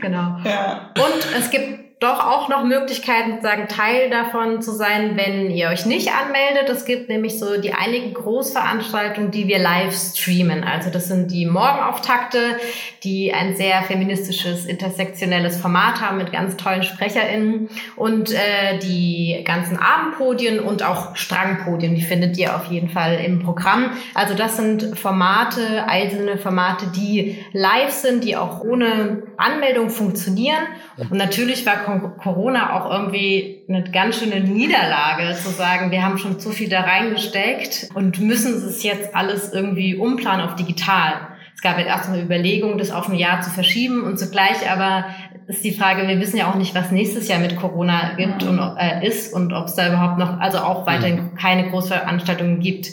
genau. 0.00 0.38
Ja. 0.44 0.92
Und 0.96 1.26
es 1.38 1.50
gibt 1.50 1.85
doch 1.98 2.26
auch 2.26 2.50
noch 2.50 2.62
Möglichkeiten, 2.62 3.36
sozusagen 3.36 3.68
Teil 3.68 4.10
davon 4.10 4.60
zu 4.60 4.72
sein, 4.72 5.16
wenn 5.16 5.50
ihr 5.50 5.68
euch 5.68 5.86
nicht 5.86 6.10
anmeldet. 6.12 6.68
Es 6.68 6.84
gibt 6.84 7.08
nämlich 7.08 7.38
so 7.38 7.58
die 7.58 7.72
einigen 7.72 8.12
Großveranstaltungen, 8.12 9.30
die 9.30 9.48
wir 9.48 9.58
live 9.58 9.94
streamen. 9.94 10.62
Also 10.62 10.90
das 10.90 11.08
sind 11.08 11.30
die 11.30 11.46
Morgenauftakte, 11.46 12.58
die 13.02 13.32
ein 13.32 13.56
sehr 13.56 13.82
feministisches, 13.82 14.66
intersektionelles 14.66 15.56
Format 15.56 16.02
haben 16.02 16.18
mit 16.18 16.32
ganz 16.32 16.58
tollen 16.58 16.82
SprecherInnen 16.82 17.70
und 17.96 18.30
äh, 18.30 18.78
die 18.82 19.40
ganzen 19.46 19.78
Abendpodien 19.78 20.60
und 20.60 20.82
auch 20.82 21.16
Strangpodien, 21.16 21.94
die 21.94 22.02
findet 22.02 22.36
ihr 22.36 22.56
auf 22.56 22.66
jeden 22.66 22.90
Fall 22.90 23.20
im 23.24 23.42
Programm. 23.42 23.92
Also 24.12 24.34
das 24.34 24.58
sind 24.58 24.98
Formate, 24.98 25.84
einzelne 25.86 26.36
Formate, 26.36 26.88
die 26.94 27.42
live 27.52 27.90
sind, 27.90 28.22
die 28.22 28.36
auch 28.36 28.60
ohne 28.60 29.22
Anmeldung 29.38 29.88
funktionieren. 29.88 30.62
Und 30.98 31.16
natürlich 31.16 31.64
war 31.64 31.85
Corona 32.22 32.74
auch 32.74 32.90
irgendwie 32.90 33.62
eine 33.68 33.84
ganz 33.90 34.18
schöne 34.18 34.40
Niederlage, 34.40 35.34
zu 35.34 35.50
sagen, 35.50 35.90
wir 35.90 36.04
haben 36.04 36.18
schon 36.18 36.38
zu 36.38 36.50
viel 36.50 36.68
da 36.68 36.82
reingesteckt 36.82 37.88
und 37.94 38.20
müssen 38.20 38.54
es 38.54 38.82
jetzt 38.82 39.14
alles 39.14 39.52
irgendwie 39.52 39.96
umplanen 39.96 40.46
auf 40.46 40.56
digital. 40.56 41.12
Es 41.54 41.62
gab 41.62 41.78
jetzt 41.78 41.88
erstmal 41.88 42.20
Überlegungen, 42.20 42.76
das 42.76 42.90
auf 42.90 43.08
ein 43.08 43.14
Jahr 43.14 43.40
zu 43.40 43.50
verschieben 43.50 44.02
und 44.02 44.18
zugleich 44.18 44.70
aber 44.70 45.06
ist 45.46 45.64
die 45.64 45.72
Frage, 45.72 46.08
wir 46.08 46.20
wissen 46.20 46.36
ja 46.36 46.50
auch 46.50 46.56
nicht, 46.56 46.74
was 46.74 46.90
nächstes 46.90 47.28
Jahr 47.28 47.38
mit 47.38 47.56
Corona 47.56 48.14
gibt 48.16 48.42
und 48.42 48.58
äh, 48.78 49.06
ist 49.06 49.32
und 49.32 49.52
ob 49.52 49.66
es 49.66 49.74
da 49.74 49.88
überhaupt 49.88 50.18
noch, 50.18 50.40
also 50.40 50.58
auch 50.58 50.86
weiterhin 50.86 51.34
keine 51.34 51.70
Großveranstaltungen 51.70 52.60
gibt. 52.60 52.88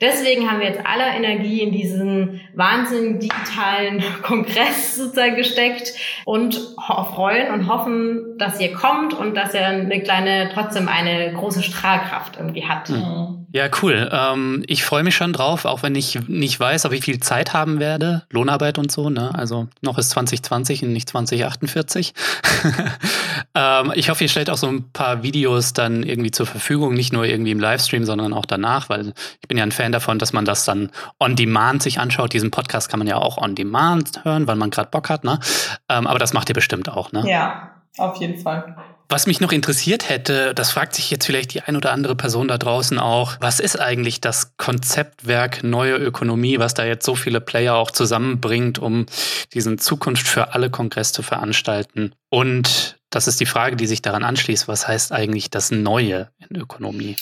Deswegen 0.00 0.48
haben 0.48 0.60
wir 0.60 0.68
jetzt 0.68 0.86
alle 0.86 1.06
Energie 1.06 1.60
in 1.60 1.72
diesen 1.72 2.40
wahnsinnigen 2.54 3.18
digitalen 3.18 4.02
Kongress 4.22 4.94
sozusagen 4.96 5.34
gesteckt 5.34 5.92
und 6.24 6.54
freuen 7.14 7.52
und 7.52 7.68
hoffen, 7.68 8.38
dass 8.38 8.60
ihr 8.60 8.72
kommt 8.72 9.12
und 9.12 9.36
dass 9.36 9.54
er 9.54 9.66
eine 9.66 10.00
kleine, 10.00 10.50
trotzdem 10.54 10.88
eine 10.88 11.32
große 11.32 11.64
Strahlkraft 11.64 12.36
irgendwie 12.36 12.64
hat. 12.64 12.90
Mhm. 12.90 13.37
Ja, 13.50 13.68
cool. 13.82 14.10
Ähm, 14.12 14.62
ich 14.66 14.84
freue 14.84 15.02
mich 15.02 15.16
schon 15.16 15.32
drauf, 15.32 15.64
auch 15.64 15.82
wenn 15.82 15.94
ich 15.94 16.28
nicht 16.28 16.60
weiß, 16.60 16.84
ob 16.84 16.92
ich 16.92 17.04
viel 17.04 17.18
Zeit 17.20 17.54
haben 17.54 17.80
werde. 17.80 18.24
Lohnarbeit 18.30 18.76
und 18.76 18.92
so, 18.92 19.08
ne? 19.08 19.34
Also 19.34 19.68
noch 19.80 19.96
ist 19.96 20.10
2020 20.10 20.82
und 20.82 20.92
nicht 20.92 21.08
2048. 21.08 22.12
ähm, 23.54 23.92
ich 23.94 24.10
hoffe, 24.10 24.24
ihr 24.24 24.28
stellt 24.28 24.50
auch 24.50 24.58
so 24.58 24.66
ein 24.66 24.90
paar 24.92 25.22
Videos 25.22 25.72
dann 25.72 26.02
irgendwie 26.02 26.30
zur 26.30 26.44
Verfügung, 26.44 26.92
nicht 26.92 27.14
nur 27.14 27.24
irgendwie 27.24 27.52
im 27.52 27.60
Livestream, 27.60 28.04
sondern 28.04 28.34
auch 28.34 28.44
danach, 28.44 28.90
weil 28.90 29.14
ich 29.40 29.48
bin 29.48 29.56
ja 29.56 29.64
ein 29.64 29.72
Fan 29.72 29.92
davon, 29.92 30.18
dass 30.18 30.34
man 30.34 30.44
das 30.44 30.66
dann 30.66 30.90
on 31.18 31.34
demand 31.34 31.82
sich 31.82 32.00
anschaut. 32.00 32.34
Diesen 32.34 32.50
Podcast 32.50 32.90
kann 32.90 32.98
man 32.98 33.06
ja 33.06 33.16
auch 33.16 33.38
on 33.38 33.54
demand 33.54 34.24
hören, 34.24 34.46
weil 34.46 34.56
man 34.56 34.68
gerade 34.68 34.90
Bock 34.90 35.08
hat, 35.08 35.24
ne? 35.24 35.38
Ähm, 35.88 36.06
aber 36.06 36.18
das 36.18 36.34
macht 36.34 36.50
ihr 36.50 36.54
bestimmt 36.54 36.90
auch, 36.90 37.12
ne? 37.12 37.24
Ja, 37.26 37.70
auf 37.96 38.16
jeden 38.16 38.38
Fall. 38.42 38.76
Was 39.10 39.26
mich 39.26 39.40
noch 39.40 39.52
interessiert 39.52 40.10
hätte, 40.10 40.52
das 40.52 40.72
fragt 40.72 40.94
sich 40.94 41.10
jetzt 41.10 41.24
vielleicht 41.24 41.54
die 41.54 41.62
ein 41.62 41.76
oder 41.76 41.92
andere 41.92 42.14
Person 42.14 42.46
da 42.46 42.58
draußen 42.58 42.98
auch, 42.98 43.36
was 43.40 43.58
ist 43.58 43.80
eigentlich 43.80 44.20
das 44.20 44.54
Konzeptwerk 44.58 45.64
Neue 45.64 45.96
Ökonomie, 45.96 46.58
was 46.58 46.74
da 46.74 46.84
jetzt 46.84 47.06
so 47.06 47.14
viele 47.14 47.40
Player 47.40 47.74
auch 47.74 47.90
zusammenbringt, 47.90 48.78
um 48.78 49.06
diesen 49.54 49.78
Zukunft 49.78 50.28
für 50.28 50.52
alle 50.52 50.68
Kongress 50.68 51.12
zu 51.12 51.22
veranstalten? 51.22 52.12
Und 52.28 52.98
das 53.08 53.28
ist 53.28 53.40
die 53.40 53.46
Frage, 53.46 53.76
die 53.76 53.86
sich 53.86 54.02
daran 54.02 54.24
anschließt, 54.24 54.68
was 54.68 54.86
heißt 54.86 55.12
eigentlich 55.12 55.48
das 55.48 55.70
Neue 55.70 56.28
in 56.46 56.56
Ökonomie? 56.56 57.16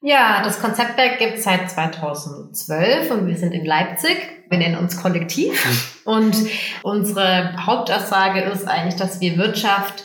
Ja, 0.00 0.42
das 0.42 0.60
Konzeptwerk 0.60 1.20
gibt 1.20 1.38
es 1.38 1.44
seit 1.44 1.70
2012 1.70 3.12
und 3.12 3.28
wir 3.28 3.36
sind 3.36 3.52
in 3.52 3.64
Leipzig. 3.64 4.16
Wir 4.48 4.58
nennen 4.58 4.76
uns 4.76 5.00
Kollektiv. 5.00 5.64
Hm. 5.64 5.78
Und 6.04 6.36
unsere 6.82 7.54
Hauptaussage 7.64 8.40
ist 8.40 8.66
eigentlich, 8.66 8.96
dass 8.96 9.20
wir 9.20 9.36
Wirtschaft 9.36 10.02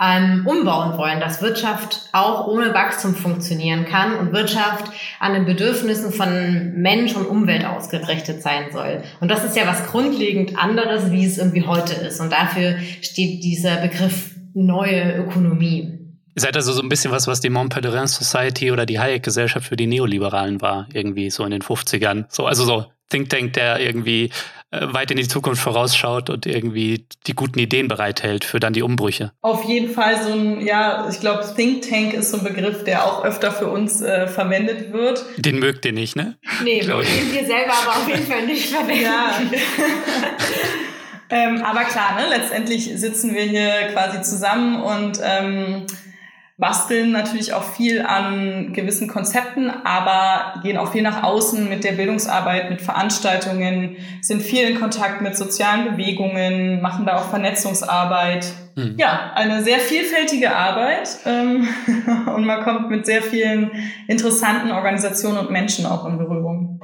ähm, 0.00 0.46
umbauen 0.46 0.96
wollen, 0.98 1.20
dass 1.20 1.42
Wirtschaft 1.42 2.08
auch 2.12 2.46
ohne 2.46 2.72
Wachstum 2.74 3.14
funktionieren 3.14 3.84
kann 3.84 4.16
und 4.16 4.32
Wirtschaft 4.32 4.84
an 5.20 5.34
den 5.34 5.44
Bedürfnissen 5.44 6.12
von 6.12 6.72
Mensch 6.74 7.14
und 7.14 7.26
Umwelt 7.26 7.64
ausgerichtet 7.64 8.42
sein 8.42 8.72
soll. 8.72 9.02
Und 9.20 9.30
das 9.30 9.44
ist 9.44 9.56
ja 9.56 9.66
was 9.66 9.86
grundlegend 9.86 10.58
anderes, 10.58 11.10
wie 11.10 11.24
es 11.24 11.38
irgendwie 11.38 11.66
heute 11.66 11.94
ist. 11.94 12.20
Und 12.20 12.32
dafür 12.32 12.76
steht 13.02 13.44
dieser 13.44 13.76
Begriff 13.76 14.34
neue 14.54 15.16
Ökonomie. 15.16 15.98
Ihr 16.34 16.40
seid 16.40 16.56
also 16.56 16.72
so 16.72 16.82
ein 16.82 16.88
bisschen 16.88 17.12
was, 17.12 17.26
was 17.26 17.40
die 17.40 17.50
Montpellerin 17.50 18.06
Society 18.06 18.72
oder 18.72 18.86
die 18.86 18.98
Hayek-Gesellschaft 18.98 19.66
für 19.66 19.76
die 19.76 19.86
Neoliberalen 19.86 20.62
war, 20.62 20.88
irgendwie 20.92 21.28
so 21.30 21.44
in 21.44 21.50
den 21.50 21.60
50ern. 21.60 22.24
So, 22.28 22.46
also 22.46 22.64
so 22.64 22.86
Think 23.10 23.28
Tank, 23.28 23.52
der 23.52 23.80
irgendwie 23.80 24.30
weit 24.72 25.10
in 25.10 25.18
die 25.18 25.28
Zukunft 25.28 25.62
vorausschaut 25.62 26.30
und 26.30 26.46
irgendwie 26.46 27.06
die 27.26 27.34
guten 27.34 27.58
Ideen 27.58 27.88
bereithält 27.88 28.44
für 28.44 28.58
dann 28.58 28.72
die 28.72 28.82
Umbrüche. 28.82 29.32
Auf 29.42 29.64
jeden 29.64 29.92
Fall 29.92 30.22
so 30.22 30.32
ein, 30.32 30.66
ja, 30.66 31.06
ich 31.10 31.20
glaube, 31.20 31.44
Think 31.54 31.88
Tank 31.88 32.14
ist 32.14 32.30
so 32.30 32.38
ein 32.38 32.44
Begriff, 32.44 32.82
der 32.84 33.04
auch 33.04 33.22
öfter 33.22 33.52
für 33.52 33.68
uns 33.68 34.00
äh, 34.00 34.26
verwendet 34.26 34.92
wird. 34.92 35.24
Den 35.36 35.58
mögt 35.58 35.84
ihr 35.84 35.92
nicht, 35.92 36.16
ne? 36.16 36.36
Nee, 36.64 36.80
den 36.80 36.88
wir 36.88 37.46
selber 37.46 37.72
aber 37.82 37.96
auf 37.98 38.08
jeden 38.08 38.26
Fall 38.26 38.46
nicht 38.46 38.70
verwenden. 38.70 39.02
Ja. 39.02 39.40
ähm, 41.30 41.62
aber 41.62 41.84
klar, 41.84 42.16
ne, 42.16 42.28
letztendlich 42.30 42.90
sitzen 42.98 43.34
wir 43.34 43.42
hier 43.42 43.88
quasi 43.92 44.22
zusammen 44.22 44.82
und 44.82 45.20
ähm, 45.22 45.86
basteln 46.62 47.10
natürlich 47.10 47.54
auch 47.54 47.64
viel 47.64 48.02
an 48.02 48.72
gewissen 48.72 49.08
Konzepten, 49.08 49.68
aber 49.68 50.60
gehen 50.62 50.76
auch 50.76 50.92
viel 50.92 51.02
nach 51.02 51.24
außen 51.24 51.68
mit 51.68 51.82
der 51.82 51.90
Bildungsarbeit, 51.90 52.70
mit 52.70 52.80
Veranstaltungen, 52.80 53.96
sind 54.20 54.42
viel 54.42 54.68
in 54.68 54.78
Kontakt 54.78 55.22
mit 55.22 55.36
sozialen 55.36 55.90
Bewegungen, 55.90 56.80
machen 56.80 57.04
da 57.04 57.16
auch 57.16 57.30
Vernetzungsarbeit. 57.30 58.46
Mhm. 58.76 58.94
Ja, 58.96 59.32
eine 59.34 59.64
sehr 59.64 59.80
vielfältige 59.80 60.54
Arbeit 60.54 61.08
ähm, 61.26 61.66
und 62.36 62.46
man 62.46 62.62
kommt 62.62 62.90
mit 62.90 63.06
sehr 63.06 63.22
vielen 63.22 63.72
interessanten 64.06 64.70
Organisationen 64.70 65.38
und 65.38 65.50
Menschen 65.50 65.84
auch 65.84 66.06
in 66.06 66.16
Berührung. 66.16 66.80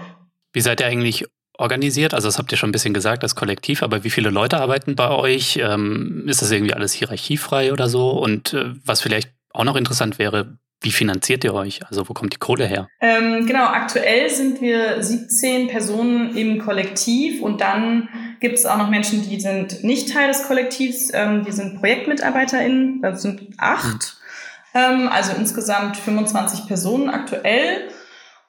Wie 0.52 0.60
seid 0.60 0.80
ihr 0.80 0.88
eigentlich 0.88 1.24
organisiert? 1.56 2.14
Also 2.14 2.26
das 2.26 2.38
habt 2.38 2.50
ihr 2.50 2.58
schon 2.58 2.70
ein 2.70 2.72
bisschen 2.72 2.94
gesagt, 2.94 3.22
das 3.22 3.36
Kollektiv, 3.36 3.84
aber 3.84 4.02
wie 4.02 4.10
viele 4.10 4.30
Leute 4.30 4.58
arbeiten 4.58 4.96
bei 4.96 5.10
euch? 5.10 5.60
Ähm, 5.62 6.24
ist 6.26 6.42
das 6.42 6.50
irgendwie 6.50 6.74
alles 6.74 6.92
hierarchiefrei 6.94 7.72
oder 7.72 7.88
so? 7.88 8.10
Und 8.10 8.54
äh, 8.54 8.74
was 8.84 9.00
vielleicht 9.00 9.37
auch 9.58 9.64
noch 9.64 9.76
interessant 9.76 10.18
wäre, 10.18 10.58
wie 10.80 10.92
finanziert 10.92 11.42
ihr 11.42 11.54
euch? 11.54 11.84
Also 11.86 12.08
wo 12.08 12.12
kommt 12.12 12.34
die 12.34 12.38
Kohle 12.38 12.64
her? 12.64 12.88
Ähm, 13.00 13.46
genau, 13.46 13.64
aktuell 13.64 14.30
sind 14.30 14.60
wir 14.60 15.02
17 15.02 15.66
Personen 15.66 16.36
im 16.36 16.60
Kollektiv 16.60 17.42
und 17.42 17.60
dann 17.60 18.08
gibt 18.38 18.58
es 18.58 18.66
auch 18.66 18.78
noch 18.78 18.88
Menschen, 18.88 19.28
die 19.28 19.40
sind 19.40 19.82
nicht 19.82 20.12
Teil 20.12 20.28
des 20.28 20.44
Kollektivs, 20.44 21.10
ähm, 21.12 21.44
die 21.44 21.50
sind 21.50 21.80
ProjektmitarbeiterInnen, 21.80 23.02
das 23.02 23.22
sind 23.22 23.48
acht. 23.58 24.16
Hm. 24.72 25.00
Ähm, 25.00 25.08
also 25.08 25.32
insgesamt 25.36 25.96
25 25.96 26.68
Personen 26.68 27.10
aktuell. 27.10 27.88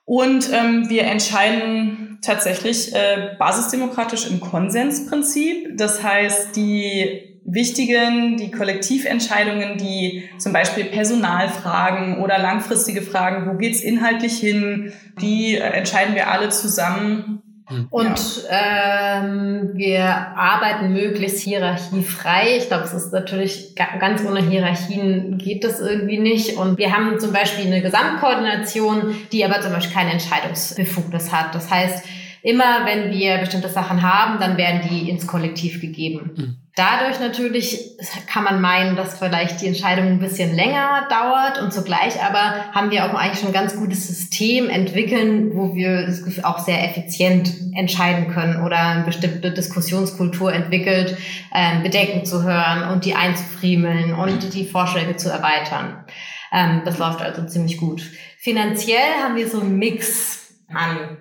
Und 0.06 0.52
ähm, 0.52 0.90
wir 0.90 1.04
entscheiden 1.04 2.20
tatsächlich 2.22 2.94
äh, 2.94 3.36
basisdemokratisch 3.40 4.28
im 4.28 4.40
Konsensprinzip. 4.40 5.78
Das 5.78 6.04
heißt, 6.04 6.56
die 6.56 7.39
wichtigen, 7.54 8.38
die 8.38 8.52
Kollektiventscheidungen, 8.52 9.78
die 9.78 10.30
zum 10.38 10.54
Beispiel 10.54 10.86
Personalfragen 10.86 12.20
oder 12.20 12.38
langfristige 12.38 13.02
Fragen, 13.02 13.50
wo 13.50 13.58
geht's 13.58 13.82
inhaltlich 13.82 14.38
hin, 14.38 14.94
die 15.22 15.56
äh, 15.56 15.60
entscheiden 15.60 16.16
wir 16.16 16.30
alle 16.30 16.50
zusammen. 16.50 17.42
Hm. 17.68 17.88
Und 17.90 18.44
ja. 18.50 19.22
ähm, 19.22 19.72
wir 19.74 20.04
arbeiten 20.04 20.92
möglichst 20.92 21.40
hierarchiefrei. 21.40 22.58
Ich 22.58 22.68
glaube, 22.68 22.86
es 22.86 22.94
ist 22.94 23.14
natürlich 23.14 23.76
ganz 23.76 24.24
ohne 24.26 24.42
Hierarchien 24.42 25.38
geht 25.38 25.64
das 25.64 25.80
irgendwie 25.80 26.18
nicht. 26.18 26.58
Und 26.58 26.78
wir 26.78 26.96
haben 26.96 27.20
zum 27.20 27.32
Beispiel 27.32 27.68
eine 27.68 27.82
Gesamtkoordination, 27.82 29.16
die 29.32 29.46
aber 29.46 29.62
zum 29.62 29.72
Beispiel 29.72 29.96
keine 29.96 30.12
Entscheidungsbefugnis 30.12 31.32
hat. 31.32 31.54
Das 31.54 31.70
heißt, 31.70 32.04
immer 32.42 32.86
wenn 32.86 33.12
wir 33.12 33.38
bestimmte 33.38 33.70
Sachen 33.70 34.02
haben, 34.02 34.40
dann 34.40 34.58
werden 34.58 34.82
die 34.90 35.10
ins 35.10 35.28
Kollektiv 35.28 35.82
gegeben. 35.82 36.32
Mhm. 36.36 36.56
Dadurch 36.80 37.20
natürlich 37.20 37.98
kann 38.28 38.46
man 38.46 38.62
meinen, 38.62 38.96
dass 38.96 39.20
vielleicht 39.20 39.60
die 39.60 39.68
Entscheidung 39.68 40.06
ein 40.06 40.20
bisschen 40.20 40.56
länger 40.56 41.08
dauert 41.10 41.62
und 41.62 41.74
zugleich 41.74 42.24
aber 42.24 42.72
haben 42.74 42.90
wir 42.90 43.04
auch 43.04 43.16
eigentlich 43.16 43.40
schon 43.40 43.50
ein 43.50 43.54
ganz 43.54 43.76
gutes 43.76 44.08
System 44.08 44.70
entwickeln, 44.70 45.52
wo 45.56 45.76
wir 45.76 46.08
auch 46.44 46.60
sehr 46.60 46.90
effizient 46.90 47.52
entscheiden 47.76 48.30
können 48.30 48.64
oder 48.64 48.78
eine 48.78 49.04
bestimmte 49.04 49.52
Diskussionskultur 49.52 50.54
entwickelt, 50.54 51.18
ähm, 51.54 51.84
Bedenken 51.84 52.24
zu 52.24 52.44
hören 52.44 52.94
und 52.94 53.04
die 53.04 53.16
einzufriemeln 53.16 54.14
und 54.14 54.54
die 54.54 54.66
Vorschläge 54.66 55.18
zu 55.18 55.30
erweitern. 55.30 56.06
Ähm, 56.54 56.84
das 56.86 56.98
läuft 56.98 57.22
also 57.22 57.46
ziemlich 57.46 57.78
gut. 57.78 58.04
Finanziell 58.38 59.22
haben 59.22 59.36
wir 59.36 59.50
so 59.50 59.60
einen 59.60 59.78
Mix 59.78 60.54
an 60.74 61.18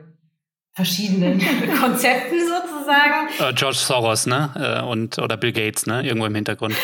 verschiedenen 0.79 1.41
Konzepten 1.81 2.37
sozusagen. 2.39 3.29
Uh, 3.41 3.53
George 3.53 3.77
Soros, 3.77 4.27
ne? 4.27 4.49
Uh, 4.55 4.89
und, 4.89 5.19
oder 5.19 5.37
Bill 5.37 5.51
Gates, 5.51 5.87
ne? 5.87 6.07
Irgendwo 6.07 6.27
im 6.27 6.35
Hintergrund. 6.37 6.77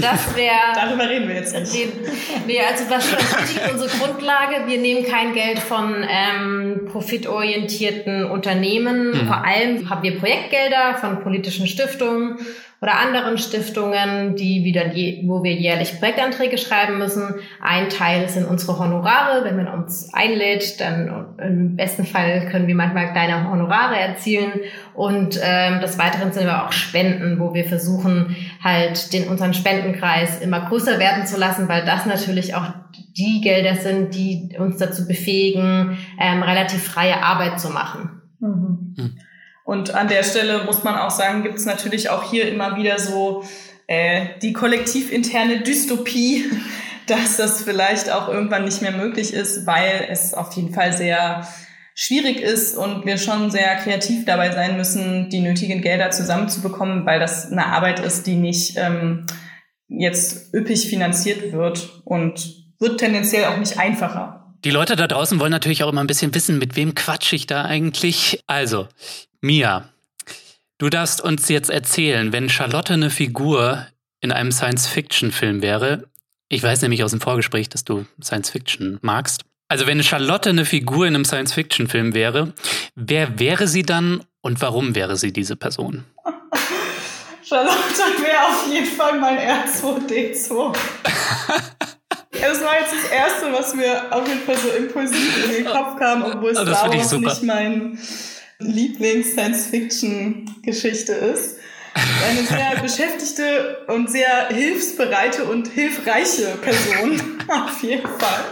Das 0.00 0.36
wäre. 0.36 0.54
Darüber 0.76 1.08
reden 1.08 1.26
wir 1.26 1.34
jetzt 1.34 1.52
nicht. 1.52 1.88
nee, 2.46 2.60
also 2.60 2.84
was 2.88 3.04
ist 3.04 3.72
unsere 3.72 3.90
Grundlage? 3.98 4.68
Wir 4.68 4.78
nehmen 4.78 5.04
kein 5.04 5.34
Geld 5.34 5.58
von 5.58 6.06
ähm, 6.08 6.88
profitorientierten 6.92 8.30
Unternehmen. 8.30 9.12
Hm. 9.12 9.26
Vor 9.26 9.44
allem 9.44 9.90
haben 9.90 10.04
wir 10.04 10.20
Projektgelder 10.20 10.94
von 11.00 11.20
politischen 11.24 11.66
Stiftungen 11.66 12.38
oder 12.82 12.98
anderen 12.98 13.38
Stiftungen, 13.38 14.36
die 14.36 14.62
wieder 14.64 14.92
je, 14.92 15.22
wo 15.26 15.42
wir 15.42 15.54
jährlich 15.54 15.98
Projektanträge 15.98 16.58
schreiben 16.58 16.98
müssen. 16.98 17.36
Ein 17.60 17.88
Teil 17.88 18.28
sind 18.28 18.46
unsere 18.46 18.78
Honorare. 18.78 19.44
Wenn 19.44 19.56
man 19.56 19.68
uns 19.68 20.12
einlädt, 20.12 20.78
dann 20.80 21.26
im 21.38 21.76
besten 21.76 22.04
Fall 22.04 22.48
können 22.50 22.66
wir 22.66 22.74
manchmal 22.74 23.12
kleine 23.12 23.50
Honorare 23.50 23.98
erzielen. 23.98 24.52
Und 24.92 25.40
ähm, 25.42 25.80
des 25.80 25.98
Weiteren 25.98 26.32
sind 26.32 26.46
aber 26.46 26.66
auch 26.66 26.72
Spenden, 26.72 27.40
wo 27.40 27.54
wir 27.54 27.64
versuchen, 27.64 28.36
halt 28.62 29.12
den 29.14 29.28
unseren 29.28 29.54
Spendenkreis 29.54 30.40
immer 30.40 30.68
größer 30.68 30.98
werden 30.98 31.26
zu 31.26 31.38
lassen, 31.38 31.68
weil 31.68 31.84
das 31.86 32.04
natürlich 32.04 32.54
auch 32.54 32.66
die 33.16 33.40
Gelder 33.40 33.76
sind, 33.76 34.14
die 34.14 34.54
uns 34.58 34.76
dazu 34.76 35.08
befähigen, 35.08 35.96
ähm, 36.20 36.42
relativ 36.42 36.82
freie 36.82 37.22
Arbeit 37.22 37.58
zu 37.58 37.70
machen. 37.70 38.20
Mhm. 38.40 39.16
Und 39.66 39.96
an 39.96 40.06
der 40.06 40.22
Stelle 40.22 40.62
muss 40.62 40.84
man 40.84 40.94
auch 40.94 41.10
sagen, 41.10 41.42
gibt 41.42 41.58
es 41.58 41.66
natürlich 41.66 42.08
auch 42.08 42.30
hier 42.30 42.48
immer 42.48 42.76
wieder 42.76 43.00
so 43.00 43.42
äh, 43.88 44.26
die 44.40 44.52
kollektivinterne 44.52 45.62
Dystopie, 45.62 46.44
dass 47.08 47.36
das 47.36 47.62
vielleicht 47.62 48.10
auch 48.10 48.28
irgendwann 48.28 48.64
nicht 48.64 48.80
mehr 48.80 48.92
möglich 48.92 49.34
ist, 49.34 49.66
weil 49.66 50.06
es 50.08 50.34
auf 50.34 50.52
jeden 50.52 50.72
Fall 50.72 50.92
sehr 50.92 51.48
schwierig 51.96 52.40
ist 52.40 52.76
und 52.76 53.06
wir 53.06 53.18
schon 53.18 53.50
sehr 53.50 53.74
kreativ 53.76 54.24
dabei 54.24 54.52
sein 54.52 54.76
müssen, 54.76 55.30
die 55.30 55.40
nötigen 55.40 55.82
Gelder 55.82 56.12
zusammenzubekommen, 56.12 57.04
weil 57.04 57.18
das 57.18 57.50
eine 57.50 57.66
Arbeit 57.66 57.98
ist, 57.98 58.28
die 58.28 58.36
nicht 58.36 58.76
ähm, 58.76 59.26
jetzt 59.88 60.54
üppig 60.54 60.88
finanziert 60.88 61.52
wird 61.52 62.02
und 62.04 62.66
wird 62.78 63.00
tendenziell 63.00 63.46
auch 63.46 63.56
nicht 63.56 63.80
einfacher. 63.80 64.45
Die 64.64 64.70
Leute 64.70 64.96
da 64.96 65.06
draußen 65.06 65.38
wollen 65.38 65.50
natürlich 65.50 65.82
auch 65.84 65.90
immer 65.90 66.00
ein 66.00 66.06
bisschen 66.06 66.34
wissen, 66.34 66.58
mit 66.58 66.76
wem 66.76 66.94
quatsch 66.94 67.32
ich 67.32 67.46
da 67.46 67.64
eigentlich. 67.64 68.42
Also, 68.46 68.88
Mia, 69.40 69.88
du 70.78 70.88
darfst 70.88 71.20
uns 71.20 71.48
jetzt 71.48 71.70
erzählen, 71.70 72.32
wenn 72.32 72.48
Charlotte 72.48 72.94
eine 72.94 73.10
Figur 73.10 73.86
in 74.20 74.32
einem 74.32 74.52
Science-Fiction-Film 74.52 75.62
wäre, 75.62 76.04
ich 76.48 76.62
weiß 76.62 76.82
nämlich 76.82 77.02
aus 77.02 77.10
dem 77.10 77.20
Vorgespräch, 77.20 77.68
dass 77.68 77.84
du 77.84 78.06
Science-Fiction 78.22 78.98
magst. 79.02 79.42
Also 79.68 79.86
wenn 79.86 80.02
Charlotte 80.02 80.50
eine 80.50 80.64
Figur 80.64 81.06
in 81.06 81.14
einem 81.16 81.24
Science-Fiction-Film 81.24 82.14
wäre, 82.14 82.52
wer 82.94 83.38
wäre 83.40 83.66
sie 83.66 83.82
dann 83.82 84.22
und 84.42 84.60
warum 84.62 84.94
wäre 84.94 85.16
sie 85.16 85.32
diese 85.32 85.56
Person? 85.56 86.04
Charlotte 87.42 87.76
wäre 88.22 88.46
auf 88.46 88.72
jeden 88.72 88.86
Fall 88.86 89.18
mein 89.18 89.38
R2D2. 89.38 90.76
Es 92.42 92.62
war 92.62 92.78
jetzt 92.80 92.92
das 92.92 93.10
Erste, 93.10 93.50
was 93.52 93.74
mir 93.74 94.06
auf 94.10 94.28
jeden 94.28 94.42
Fall 94.42 94.56
so 94.56 94.68
impulsiv 94.70 95.44
in 95.44 95.50
den 95.52 95.66
Kopf 95.66 95.96
kam, 95.98 96.24
obwohl 96.24 96.50
es 96.50 96.58
oh, 96.58 96.62
Star 96.62 96.92
Wars 96.92 97.12
nicht 97.12 97.42
mein 97.42 97.98
Lieblings-Science-Fiction-Geschichte 98.58 101.12
ist. 101.12 101.58
Eine 102.28 102.42
sehr 102.42 102.76
beschäftigte 102.82 103.84
und 103.88 104.10
sehr 104.10 104.48
hilfsbereite 104.48 105.44
und 105.44 105.68
hilfreiche 105.68 106.48
Person, 106.60 107.40
auf 107.48 107.82
jeden 107.82 108.06
Fall, 108.06 108.44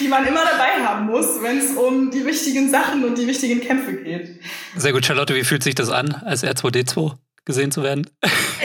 die 0.00 0.08
man 0.08 0.26
immer 0.26 0.44
dabei 0.44 0.84
haben 0.84 1.06
muss, 1.06 1.40
wenn 1.42 1.58
es 1.58 1.76
um 1.76 2.10
die 2.10 2.24
wichtigen 2.24 2.68
Sachen 2.70 3.04
und 3.04 3.18
die 3.18 3.26
wichtigen 3.26 3.60
Kämpfe 3.60 3.92
geht. 3.92 4.40
Sehr 4.76 4.92
gut, 4.92 5.04
Charlotte, 5.06 5.34
wie 5.34 5.44
fühlt 5.44 5.62
sich 5.62 5.76
das 5.76 5.90
an, 5.90 6.14
als 6.24 6.42
R2D2 6.42 7.12
gesehen 7.44 7.70
zu 7.70 7.82
werden? 7.82 8.08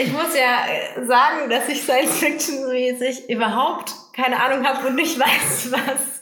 Ich 0.02 0.12
muss 0.12 0.34
ja 0.36 0.66
sagen, 1.06 1.50
dass 1.50 1.68
ich 1.70 1.84
Science-Fiction-mäßig 1.84 3.30
überhaupt 3.30 3.94
keine 4.14 4.42
Ahnung 4.42 4.66
habe 4.66 4.88
und 4.88 4.96
nicht 4.96 5.20
weiß, 5.20 5.72
was 5.72 6.14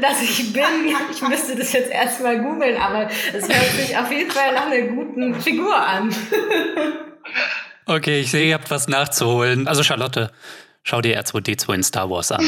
dass 0.00 0.22
ich 0.22 0.52
bin. 0.52 0.62
Ich 1.10 1.22
müsste 1.22 1.56
das 1.56 1.72
jetzt 1.72 1.90
erstmal 1.90 2.40
googeln, 2.40 2.76
aber 2.76 3.08
es 3.32 3.48
hört 3.48 3.70
sich 3.76 3.96
auf 3.96 4.10
jeden 4.10 4.30
Fall 4.30 4.54
nach 4.54 4.66
einer 4.66 4.88
guten 4.88 5.34
Figur 5.40 5.74
an. 5.74 6.14
Okay, 7.86 8.20
ich 8.20 8.30
sehe, 8.30 8.48
ihr 8.48 8.54
habt 8.54 8.70
was 8.70 8.88
nachzuholen. 8.88 9.66
Also 9.66 9.82
Charlotte, 9.82 10.30
schau 10.82 11.00
dir 11.00 11.18
R2D2 11.20 11.74
in 11.74 11.82
Star 11.82 12.10
Wars 12.10 12.30
an. 12.30 12.44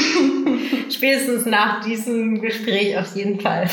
Spätestens 0.91 1.47
nach 1.47 1.83
diesem 1.83 2.41
Gespräch 2.43 2.99
auf 2.99 3.17
jeden 3.17 3.41
Fall. 3.41 3.69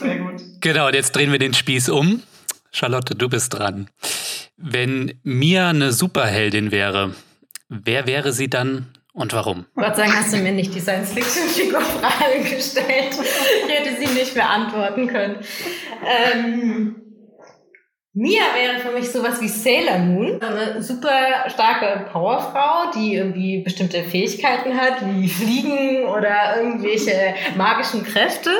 Sehr 0.00 0.18
gut. 0.18 0.42
Genau, 0.60 0.88
und 0.88 0.94
jetzt 0.94 1.14
drehen 1.14 1.30
wir 1.30 1.38
den 1.38 1.54
Spieß 1.54 1.90
um. 1.90 2.22
Charlotte, 2.72 3.14
du 3.14 3.28
bist 3.28 3.54
dran. 3.54 3.88
Wenn 4.56 5.14
Mia 5.22 5.70
eine 5.70 5.92
Superheldin 5.92 6.72
wäre, 6.72 7.14
wer 7.68 8.06
wäre 8.06 8.32
sie 8.32 8.48
dann 8.48 8.86
und 9.12 9.32
warum? 9.32 9.66
Gott 9.74 9.96
sei 9.96 10.04
Dank 10.04 10.16
hast 10.16 10.32
du 10.32 10.38
mir 10.38 10.52
nicht 10.52 10.74
die 10.74 10.80
Science-Fiction-Figur-Frage 10.80 12.40
gestellt. 12.42 13.16
Ich 13.66 13.72
hätte 13.72 13.96
sie 13.98 14.12
nicht 14.12 14.34
beantworten 14.34 15.06
können. 15.06 15.36
Ähm, 16.34 16.96
Mia 18.14 18.42
wäre 18.54 18.78
für 18.78 18.92
mich 18.92 19.10
sowas 19.10 19.40
wie 19.40 19.48
Sailor 19.48 19.96
Moon, 20.00 20.38
eine 20.42 20.82
super 20.82 21.48
starke 21.48 22.10
Powerfrau, 22.12 22.90
die 22.94 23.14
irgendwie 23.14 23.62
bestimmte 23.62 24.02
Fähigkeiten 24.02 24.78
hat, 24.78 24.96
wie 25.06 25.26
Fliegen 25.26 26.04
oder 26.04 26.58
irgendwelche 26.58 27.34
magischen 27.56 28.04
Kräfte. 28.04 28.50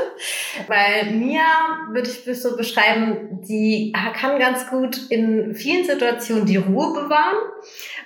Weil 0.68 1.10
Mia 1.10 1.42
würde 1.90 2.08
ich 2.08 2.40
so 2.40 2.56
beschreiben, 2.56 3.42
die 3.46 3.92
kann 4.18 4.38
ganz 4.38 4.70
gut 4.70 5.10
in 5.10 5.54
vielen 5.54 5.84
Situationen 5.84 6.46
die 6.46 6.56
Ruhe 6.56 6.94
bewahren. 6.94 7.36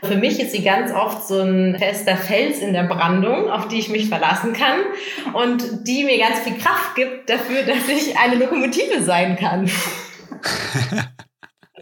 Für 0.02 0.16
mich 0.16 0.40
ist 0.40 0.50
sie 0.50 0.64
ganz 0.64 0.92
oft 0.92 1.28
so 1.28 1.42
ein 1.42 1.76
fester 1.78 2.16
Fels 2.16 2.58
in 2.58 2.72
der 2.72 2.88
Brandung, 2.88 3.48
auf 3.50 3.68
die 3.68 3.78
ich 3.78 3.88
mich 3.88 4.08
verlassen 4.08 4.52
kann 4.52 4.80
und 5.32 5.86
die 5.86 6.02
mir 6.02 6.18
ganz 6.18 6.40
viel 6.40 6.58
Kraft 6.58 6.96
gibt 6.96 7.30
dafür, 7.30 7.62
dass 7.62 7.88
ich 7.88 8.18
eine 8.18 8.34
Lokomotive 8.34 9.00
sein 9.00 9.36
kann. 9.36 9.70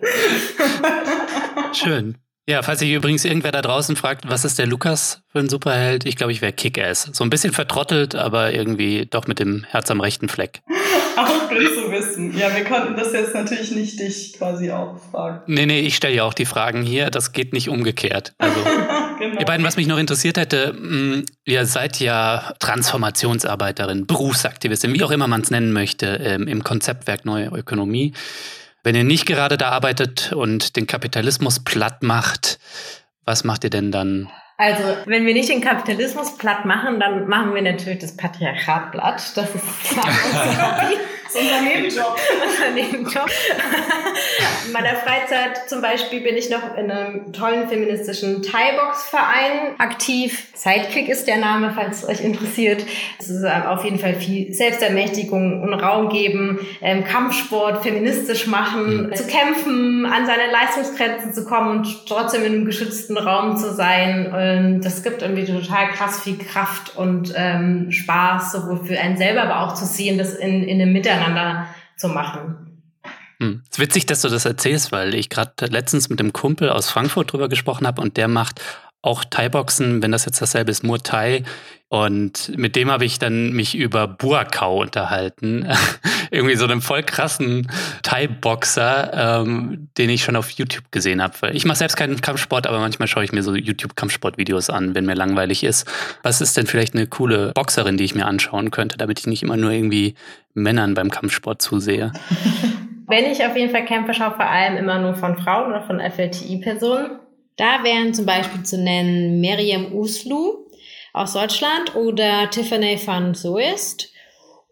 Schön. 1.73 2.17
Ja, 2.47 2.63
falls 2.63 2.81
sich 2.81 2.93
übrigens 2.93 3.25
irgendwer 3.25 3.53
da 3.53 3.63
draußen 3.63 3.97
fragt, 3.97 4.29
was 4.29 4.45
ist 4.45 4.59
der 4.59 4.67
Lukas 4.67 5.23
für 5.29 5.39
ein 5.39 5.49
Superheld? 5.49 6.05
Ich 6.05 6.17
glaube, 6.17 6.31
ich 6.31 6.43
wäre 6.43 6.53
Kick-Ass. 6.53 7.09
So 7.13 7.25
ein 7.25 7.31
bisschen 7.31 7.55
vertrottelt, 7.55 8.15
aber 8.15 8.53
irgendwie 8.53 9.07
doch 9.07 9.27
mit 9.27 9.39
dem 9.39 9.65
Herz 9.65 9.91
am 9.91 10.01
rechten 10.01 10.29
Fleck. 10.29 10.61
Auch 11.17 11.49
gut 11.49 11.59
zu 11.59 11.91
wissen. 11.91 12.37
Ja, 12.37 12.55
wir 12.55 12.65
konnten 12.65 12.97
das 12.97 13.13
jetzt 13.13 13.35
natürlich 13.35 13.71
nicht 13.71 14.01
dich 14.01 14.35
quasi 14.37 14.73
auch 14.73 14.99
fragen. 15.13 15.43
Nee, 15.47 15.65
nee, 15.65 15.81
ich 15.81 15.95
stelle 15.95 16.15
ja 16.15 16.25
auch 16.25 16.35
die 16.35 16.45
Fragen 16.45 16.83
hier. 16.83 17.09
Das 17.09 17.33
geht 17.33 17.53
nicht 17.53 17.69
umgekehrt. 17.69 18.35
Also, 18.39 18.57
genau. 19.21 19.39
Ihr 19.39 19.47
beiden, 19.47 19.65
was 19.65 19.77
mich 19.77 19.87
noch 19.87 19.99
interessiert 19.99 20.39
hätte, 20.39 20.73
mh, 20.73 21.17
mm, 21.19 21.25
ihr 21.45 21.67
seid 21.67 22.01
ja 22.01 22.53
Transformationsarbeiterin, 22.59 24.07
Berufsaktivistin, 24.09 24.93
wie 24.93 25.05
auch 25.05 25.13
immer 25.13 25.29
man 25.29 25.43
es 25.43 25.53
nennen 25.53 25.73
möchte, 25.73 26.07
ähm, 26.17 26.49
im 26.49 26.65
Konzeptwerk 26.65 27.25
Neue 27.25 27.47
Ökonomie. 27.47 28.13
Wenn 28.85 28.95
ihr 28.95 29.05
nicht 29.05 29.25
gerade 29.25 29.57
da 29.57 29.71
arbeitet 29.71 30.33
und 30.33 30.77
den 30.77 30.87
Kapitalismus 30.87 31.65
platt 31.65 32.03
macht, 32.03 32.59
was 33.25 33.43
macht 33.43 33.65
ihr 33.65 33.71
denn 33.71 33.91
dann? 33.91 34.31
Also, 34.59 34.83
wenn 35.07 35.25
wir 35.25 35.33
nicht 35.33 35.49
den 35.49 35.63
Kapitalismus 35.63 36.37
platt 36.37 36.67
machen, 36.67 37.01
dann 37.01 37.27
machen 37.27 37.55
wir 37.55 37.63
natürlich 37.63 38.01
das 38.01 38.15
Patriarchat 38.15 38.93
platt. 38.93 39.33
Das 39.35 39.55
ist 39.55 39.65
klar 39.85 40.07
unser 40.07 40.83
Hobby. 40.83 40.97
Das 41.35 41.43
ist 41.43 41.51
unser 41.51 41.61
Nebenjob. 41.63 42.17
unser 42.47 42.71
Nebenjob. 42.71 43.31
In 44.67 44.73
meiner 44.73 44.97
Freizeit 44.97 45.69
zum 45.69 45.83
Beispiel 45.83 46.21
bin 46.21 46.37
ich 46.37 46.51
noch 46.51 46.77
in 46.77 46.91
einem 46.91 47.33
tollen 47.33 47.69
feministischen 47.69 48.43
Thai-Box-Verein 48.43 49.79
aktiv. 49.79 50.47
Sidekick 50.55 51.09
ist 51.09 51.27
der 51.27 51.39
Name, 51.39 51.73
falls 51.75 52.03
es 52.03 52.09
euch 52.09 52.21
interessiert. 52.25 52.85
Es 53.19 53.29
ist 53.29 53.43
ähm, 53.43 53.63
auf 53.67 53.85
jeden 53.85 53.99
Fall 53.99 54.15
viel 54.15 54.53
Selbstermächtigung 54.53 55.63
und 55.63 55.75
Raum 55.75 56.09
geben, 56.09 56.61
ähm, 56.81 57.05
Kampfsport 57.05 57.83
feministisch 57.83 58.47
machen, 58.47 59.09
mhm. 59.09 59.15
zu 59.15 59.27
kämpfen, 59.27 60.07
an 60.07 60.27
seine 60.27 60.51
Leistungsgrenzen 60.51 61.35
zu 61.35 61.45
kommen 61.45 61.79
und 61.79 62.07
trotzdem 62.07 62.45
in 62.45 62.53
einem 62.53 62.65
geschützten 62.65 63.17
Raum 63.19 63.57
zu 63.57 63.73
sein. 63.75 64.27
Und 64.27 64.81
das 64.83 65.03
gibt 65.03 65.23
irgendwie 65.23 65.45
total 65.45 65.89
krass 65.89 66.23
viel 66.23 66.39
Kraft 66.39 66.97
und 66.97 67.33
ähm, 67.37 67.91
Spaß, 67.91 68.53
sowohl 68.53 68.85
für 68.85 68.99
einen 68.99 69.17
selber, 69.17 69.43
aber 69.43 69.61
auch 69.61 69.75
zu 69.75 69.85
sehen, 69.85 70.19
das 70.19 70.35
in, 70.35 70.63
in 70.65 70.81
einem 70.81 70.93
Miteinander 70.93 71.24
zu 71.97 72.09
machen. 72.09 72.83
Hm. 73.41 73.63
Es 73.65 73.79
ist 73.79 73.79
witzig, 73.79 74.07
dass 74.07 74.21
du 74.21 74.29
das 74.29 74.45
erzählst, 74.45 74.93
weil 74.93 75.15
ich 75.15 75.29
gerade 75.29 75.67
letztens 75.67 76.09
mit 76.09 76.21
einem 76.21 76.33
Kumpel 76.33 76.71
aus 76.71 76.89
Frankfurt 76.89 77.33
drüber 77.33 77.49
gesprochen 77.49 77.87
habe 77.87 78.01
und 78.01 78.17
der 78.17 78.29
macht 78.29 78.61
auch 79.05 79.25
Thai-Boxen, 79.25 80.03
wenn 80.03 80.13
das 80.13 80.25
jetzt 80.25 80.41
dasselbe 80.41 80.71
ist, 80.71 80.83
Muay 80.83 80.99
Thai. 81.03 81.45
Und 81.89 82.57
mit 82.57 82.75
dem 82.75 82.91
habe 82.91 83.05
ich 83.05 83.19
dann 83.19 83.53
mich 83.53 83.77
über 83.77 84.09
Buakau 84.09 84.81
unterhalten. 84.81 85.69
Irgendwie 86.31 86.57
so 86.57 86.65
einem 86.65 86.81
voll 86.81 87.03
krassen 87.03 87.71
Thai-Boxer, 88.03 89.43
ähm, 89.43 89.89
den 89.99 90.11
ich 90.11 90.25
schon 90.25 90.35
auf 90.35 90.51
YouTube 90.51 90.91
gesehen 90.91 91.23
habe. 91.23 91.51
Ich 91.53 91.67
mache 91.67 91.77
selbst 91.77 91.97
keinen 91.97 92.21
Kampfsport, 92.21 92.67
aber 92.67 92.81
manchmal 92.81 93.07
schaue 93.07 93.25
ich 93.25 93.33
mir 93.33 93.43
so 93.43 93.55
YouTube-Kampfsport-Videos 93.55 94.71
an, 94.71 94.95
wenn 94.95 95.05
mir 95.05 95.15
langweilig 95.15 95.63
ist. 95.63 95.87
Was 96.23 96.41
ist 96.41 96.57
denn 96.57 96.67
vielleicht 96.67 96.95
eine 96.95 97.07
coole 97.07 97.53
Boxerin, 97.55 97.97
die 97.97 98.05
ich 98.05 98.15
mir 98.15 98.27
anschauen 98.27 98.71
könnte, 98.71 98.97
damit 98.97 99.21
ich 99.21 99.27
nicht 99.27 99.43
immer 99.43 99.59
nur 99.59 99.71
irgendwie 99.71 100.15
Männern 100.55 100.95
beim 100.95 101.11
Kampfsport 101.11 101.61
zusehe? 101.61 102.13
Wenn 103.07 103.27
ich 103.27 103.45
auf 103.45 103.55
jeden 103.55 103.71
Fall 103.71 103.85
Kämpfe 103.85 104.15
schaue, 104.15 104.31
vor 104.31 104.47
allem 104.47 104.79
immer 104.79 104.99
nur 104.99 105.15
von 105.15 105.37
Frauen 105.37 105.69
oder 105.69 105.83
von 105.83 106.01
FLTI-Personen. 106.01 107.19
Da 107.57 107.85
wären 107.85 108.15
zum 108.15 108.27
Beispiel 108.27 108.63
zu 108.65 108.79
nennen 108.79 109.41
Miriam 109.41 109.93
Uslu 109.93 110.67
aus 111.13 111.35
Deutschland 111.35 111.95
oder 111.95 112.51
Tiffany 112.51 112.99
van 113.05 113.35
Soest 113.35 114.11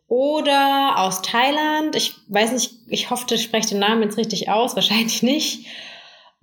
oder 0.08 0.94
aus 0.98 1.22
Thailand. 1.22 1.94
Ich 1.94 2.14
weiß 2.28 2.52
nicht, 2.52 2.72
ich 2.88 3.10
hoffe, 3.10 3.34
ich 3.34 3.42
spreche 3.44 3.70
den 3.70 3.78
Namen 3.78 4.02
jetzt 4.02 4.18
richtig 4.18 4.48
aus, 4.48 4.74
wahrscheinlich 4.76 5.22
nicht. 5.22 5.66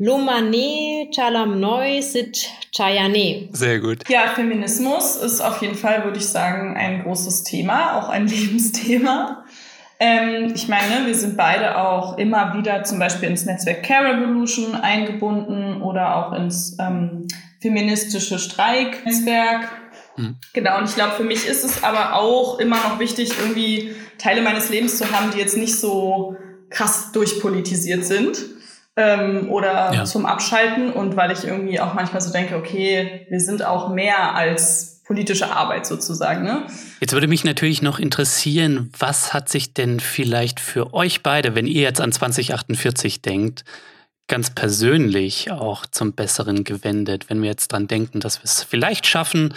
Lomane 0.01 1.09
Chalamnoy 1.13 2.01
Sit 2.01 2.49
Chayane. 2.73 3.49
Sehr 3.51 3.81
gut. 3.81 4.07
Ja, 4.07 4.27
Feminismus 4.33 5.17
ist 5.17 5.41
auf 5.41 5.61
jeden 5.61 5.75
Fall, 5.75 6.05
würde 6.05 6.19
ich 6.19 6.27
sagen, 6.27 6.77
ein 6.77 7.03
großes 7.03 7.43
Thema, 7.43 7.97
auch 7.99 8.07
ein 8.07 8.25
Lebensthema. 8.29 9.43
Ähm, 9.99 10.53
ich 10.55 10.69
meine, 10.69 11.05
wir 11.05 11.15
sind 11.15 11.35
beide 11.35 11.77
auch 11.77 12.17
immer 12.17 12.53
wieder 12.53 12.83
zum 12.83 12.99
Beispiel 12.99 13.29
ins 13.29 13.45
Netzwerk 13.45 13.83
Care 13.83 14.13
Revolution 14.13 14.75
eingebunden 14.75 15.81
oder 15.81 16.15
auch 16.15 16.33
ins 16.33 16.77
ähm, 16.79 17.27
feministische 17.61 18.39
Streiknetzwerk. 18.39 19.67
Mhm. 20.15 20.37
Genau, 20.53 20.77
und 20.77 20.85
ich 20.85 20.95
glaube, 20.95 21.11
für 21.11 21.25
mich 21.25 21.45
ist 21.45 21.65
es 21.65 21.83
aber 21.83 22.15
auch 22.15 22.59
immer 22.59 22.77
noch 22.77 22.99
wichtig, 22.99 23.33
irgendwie 23.39 23.93
Teile 24.17 24.41
meines 24.41 24.69
Lebens 24.69 24.97
zu 24.97 25.11
haben, 25.11 25.31
die 25.31 25.39
jetzt 25.39 25.57
nicht 25.57 25.77
so 25.77 26.37
krass 26.69 27.11
durchpolitisiert 27.11 28.05
sind 28.05 28.37
ähm, 28.95 29.49
oder 29.49 29.93
ja. 29.93 30.05
zum 30.05 30.25
Abschalten 30.25 30.91
und 30.91 31.17
weil 31.17 31.31
ich 31.31 31.45
irgendwie 31.45 31.79
auch 31.79 31.93
manchmal 31.93 32.21
so 32.21 32.31
denke, 32.31 32.55
okay, 32.55 33.25
wir 33.29 33.39
sind 33.39 33.65
auch 33.65 33.89
mehr 33.89 34.35
als 34.35 34.98
politische 35.09 35.51
Arbeit 35.51 35.87
sozusagen. 35.87 36.43
Ne? 36.43 36.67
Jetzt 36.99 37.13
würde 37.13 37.27
mich 37.27 37.43
natürlich 37.43 37.81
noch 37.81 37.97
interessieren, 37.97 38.91
was 38.99 39.33
hat 39.33 39.49
sich 39.49 39.73
denn 39.73 39.99
vielleicht 39.99 40.59
für 40.59 40.93
euch 40.93 41.23
beide, 41.23 41.55
wenn 41.55 41.65
ihr 41.65 41.81
jetzt 41.81 41.99
an 41.99 42.11
2048 42.11 43.23
denkt, 43.23 43.65
ganz 44.27 44.51
persönlich 44.51 45.49
auch 45.49 45.87
zum 45.87 46.13
Besseren 46.13 46.63
gewendet, 46.63 47.27
wenn 47.27 47.41
wir 47.41 47.49
jetzt 47.49 47.69
dran 47.69 47.87
denken, 47.87 48.19
dass 48.19 48.37
wir 48.37 48.43
es 48.43 48.61
vielleicht 48.61 49.07
schaffen, 49.07 49.55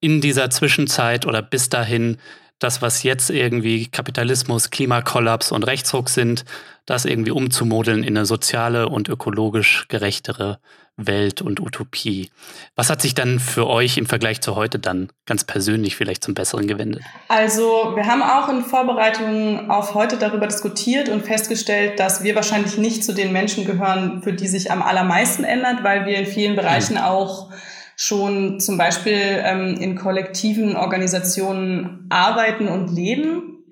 in 0.00 0.20
dieser 0.20 0.50
Zwischenzeit 0.50 1.24
oder 1.24 1.40
bis 1.40 1.70
dahin 1.70 2.18
das, 2.58 2.82
was 2.82 3.02
jetzt 3.02 3.30
irgendwie 3.30 3.88
Kapitalismus, 3.88 4.70
Klimakollaps 4.70 5.52
und 5.52 5.64
Rechtsruck 5.64 6.08
sind, 6.08 6.44
das 6.86 7.04
irgendwie 7.04 7.30
umzumodeln 7.30 8.02
in 8.02 8.16
eine 8.16 8.26
soziale 8.26 8.88
und 8.88 9.08
ökologisch 9.08 9.86
gerechtere 9.88 10.58
Welt 10.96 11.42
und 11.42 11.60
Utopie. 11.60 12.30
Was 12.76 12.88
hat 12.88 13.02
sich 13.02 13.14
dann 13.14 13.40
für 13.40 13.66
euch 13.66 13.96
im 13.98 14.06
Vergleich 14.06 14.40
zu 14.40 14.54
heute 14.54 14.78
dann 14.78 15.08
ganz 15.26 15.42
persönlich 15.42 15.96
vielleicht 15.96 16.22
zum 16.22 16.34
Besseren 16.34 16.68
gewendet? 16.68 17.02
Also 17.28 17.92
wir 17.96 18.06
haben 18.06 18.22
auch 18.22 18.48
in 18.48 18.62
Vorbereitung 18.62 19.70
auf 19.70 19.94
heute 19.94 20.16
darüber 20.16 20.46
diskutiert 20.46 21.08
und 21.08 21.24
festgestellt, 21.24 21.98
dass 21.98 22.22
wir 22.22 22.36
wahrscheinlich 22.36 22.78
nicht 22.78 23.02
zu 23.02 23.12
den 23.12 23.32
Menschen 23.32 23.64
gehören, 23.64 24.22
für 24.22 24.32
die 24.32 24.46
sich 24.46 24.70
am 24.70 24.82
allermeisten 24.82 25.42
ändert, 25.42 25.82
weil 25.82 26.06
wir 26.06 26.16
in 26.16 26.26
vielen 26.26 26.54
Bereichen 26.54 26.94
mhm. 26.94 27.02
auch 27.02 27.50
schon 27.96 28.60
zum 28.60 28.76
Beispiel 28.76 29.42
ähm, 29.44 29.76
in 29.80 29.96
kollektiven 29.96 30.76
Organisationen 30.76 32.06
arbeiten 32.10 32.68
und 32.68 32.94
leben. 32.94 33.64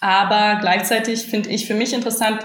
Aber 0.00 0.58
gleichzeitig 0.60 1.24
finde 1.24 1.50
ich 1.50 1.66
für 1.66 1.74
mich 1.74 1.92
interessant, 1.92 2.38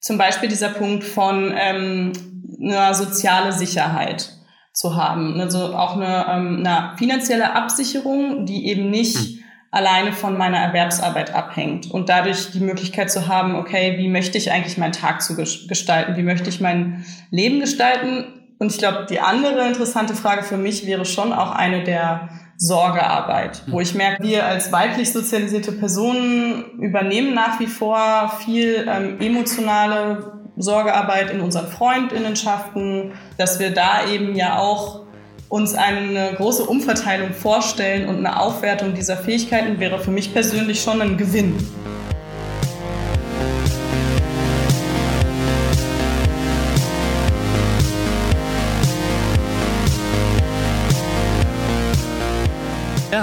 zum 0.00 0.18
Beispiel 0.18 0.48
dieser 0.48 0.68
Punkt 0.68 1.02
von 1.04 1.54
ähm, 1.56 2.12
eine 2.60 2.94
soziale 2.94 3.52
Sicherheit 3.52 4.32
zu 4.72 4.96
haben. 4.96 5.40
Also 5.40 5.74
auch 5.74 5.96
eine, 5.96 6.26
ähm, 6.28 6.64
eine 6.64 6.96
finanzielle 6.98 7.54
Absicherung, 7.54 8.44
die 8.44 8.66
eben 8.66 8.90
nicht 8.90 9.16
hm. 9.16 9.38
alleine 9.70 10.12
von 10.12 10.36
meiner 10.36 10.58
Erwerbsarbeit 10.58 11.34
abhängt 11.34 11.90
und 11.90 12.08
dadurch 12.08 12.50
die 12.50 12.60
Möglichkeit 12.60 13.10
zu 13.10 13.28
haben, 13.28 13.54
okay, 13.54 13.96
wie 13.98 14.08
möchte 14.08 14.36
ich 14.36 14.52
eigentlich 14.52 14.76
meinen 14.76 14.92
Tag 14.92 15.22
zu 15.22 15.36
gestalten? 15.36 16.16
Wie 16.16 16.22
möchte 16.22 16.50
ich 16.50 16.60
mein 16.60 17.04
Leben 17.30 17.60
gestalten? 17.60 18.43
Und 18.64 18.72
ich 18.72 18.78
glaube, 18.78 19.04
die 19.10 19.20
andere 19.20 19.66
interessante 19.66 20.14
Frage 20.14 20.42
für 20.42 20.56
mich 20.56 20.86
wäre 20.86 21.04
schon 21.04 21.34
auch 21.34 21.50
eine 21.50 21.84
der 21.84 22.30
Sorgearbeit, 22.56 23.62
wo 23.66 23.78
ich 23.78 23.94
merke, 23.94 24.22
wir 24.22 24.46
als 24.46 24.72
weiblich 24.72 25.12
sozialisierte 25.12 25.70
Personen 25.70 26.80
übernehmen 26.80 27.34
nach 27.34 27.60
wie 27.60 27.66
vor 27.66 28.32
viel 28.42 28.88
ähm, 28.88 29.20
emotionale 29.20 30.40
Sorgearbeit 30.56 31.30
in 31.30 31.42
unseren 31.42 31.66
Freundinnenschaften, 31.66 33.12
dass 33.36 33.60
wir 33.60 33.68
da 33.68 34.08
eben 34.08 34.34
ja 34.34 34.56
auch 34.56 35.02
uns 35.50 35.74
eine 35.74 36.32
große 36.34 36.64
Umverteilung 36.64 37.34
vorstellen 37.34 38.08
und 38.08 38.16
eine 38.16 38.40
Aufwertung 38.40 38.94
dieser 38.94 39.18
Fähigkeiten 39.18 39.78
wäre 39.78 39.98
für 39.98 40.10
mich 40.10 40.32
persönlich 40.32 40.80
schon 40.80 41.02
ein 41.02 41.18
Gewinn. 41.18 41.54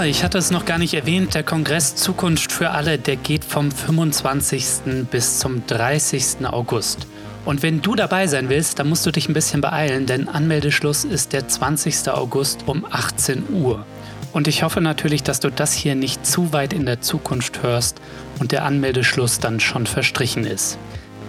Ich 0.04 0.24
hatte 0.24 0.40
es 0.40 0.50
noch 0.50 0.66
gar 0.66 0.80
nicht 0.80 0.96
erwähnt. 0.96 1.36
Der 1.36 1.44
Kongress 1.44 1.96
Zukunft 1.96 2.52
für 2.52 2.72
alle, 2.72 2.98
der 2.98 3.18
geht 3.18 3.46
vom 3.46 3.72
25. 3.72 5.06
bis 5.12 5.38
zum 5.38 5.66
30. 5.68 6.48
August. 6.48 7.06
Und 7.46 7.62
wenn 7.62 7.82
du 7.82 7.96
dabei 7.96 8.26
sein 8.26 8.50
willst, 8.50 8.80
dann 8.80 8.90
musst 8.90 9.06
du 9.06 9.12
dich 9.12 9.30
ein 9.30 9.36
bisschen 9.36 9.62
beeilen, 9.62 10.08
denn 10.08 10.28
Anmeldeschluss 10.28 11.04
ist 11.04 11.34
der 11.34 11.48
20. 11.48 12.10
August 12.10 12.64
um 12.66 12.84
18 12.90 13.50
Uhr. 13.54 13.86
Und 14.34 14.48
ich 14.48 14.64
hoffe 14.64 14.82
natürlich, 14.82 15.22
dass 15.22 15.40
du 15.40 15.52
das 15.52 15.74
hier 15.74 15.94
nicht 15.94 16.26
zu 16.26 16.52
weit 16.52 16.74
in 16.74 16.88
der 16.88 17.02
Zukunft 17.02 17.62
hörst 17.62 18.02
und 18.40 18.52
der 18.52 18.66
Anmeldeschluss 18.66 19.40
dann 19.40 19.60
schon 19.60 19.86
verstrichen 19.86 20.46
ist. 20.46 20.80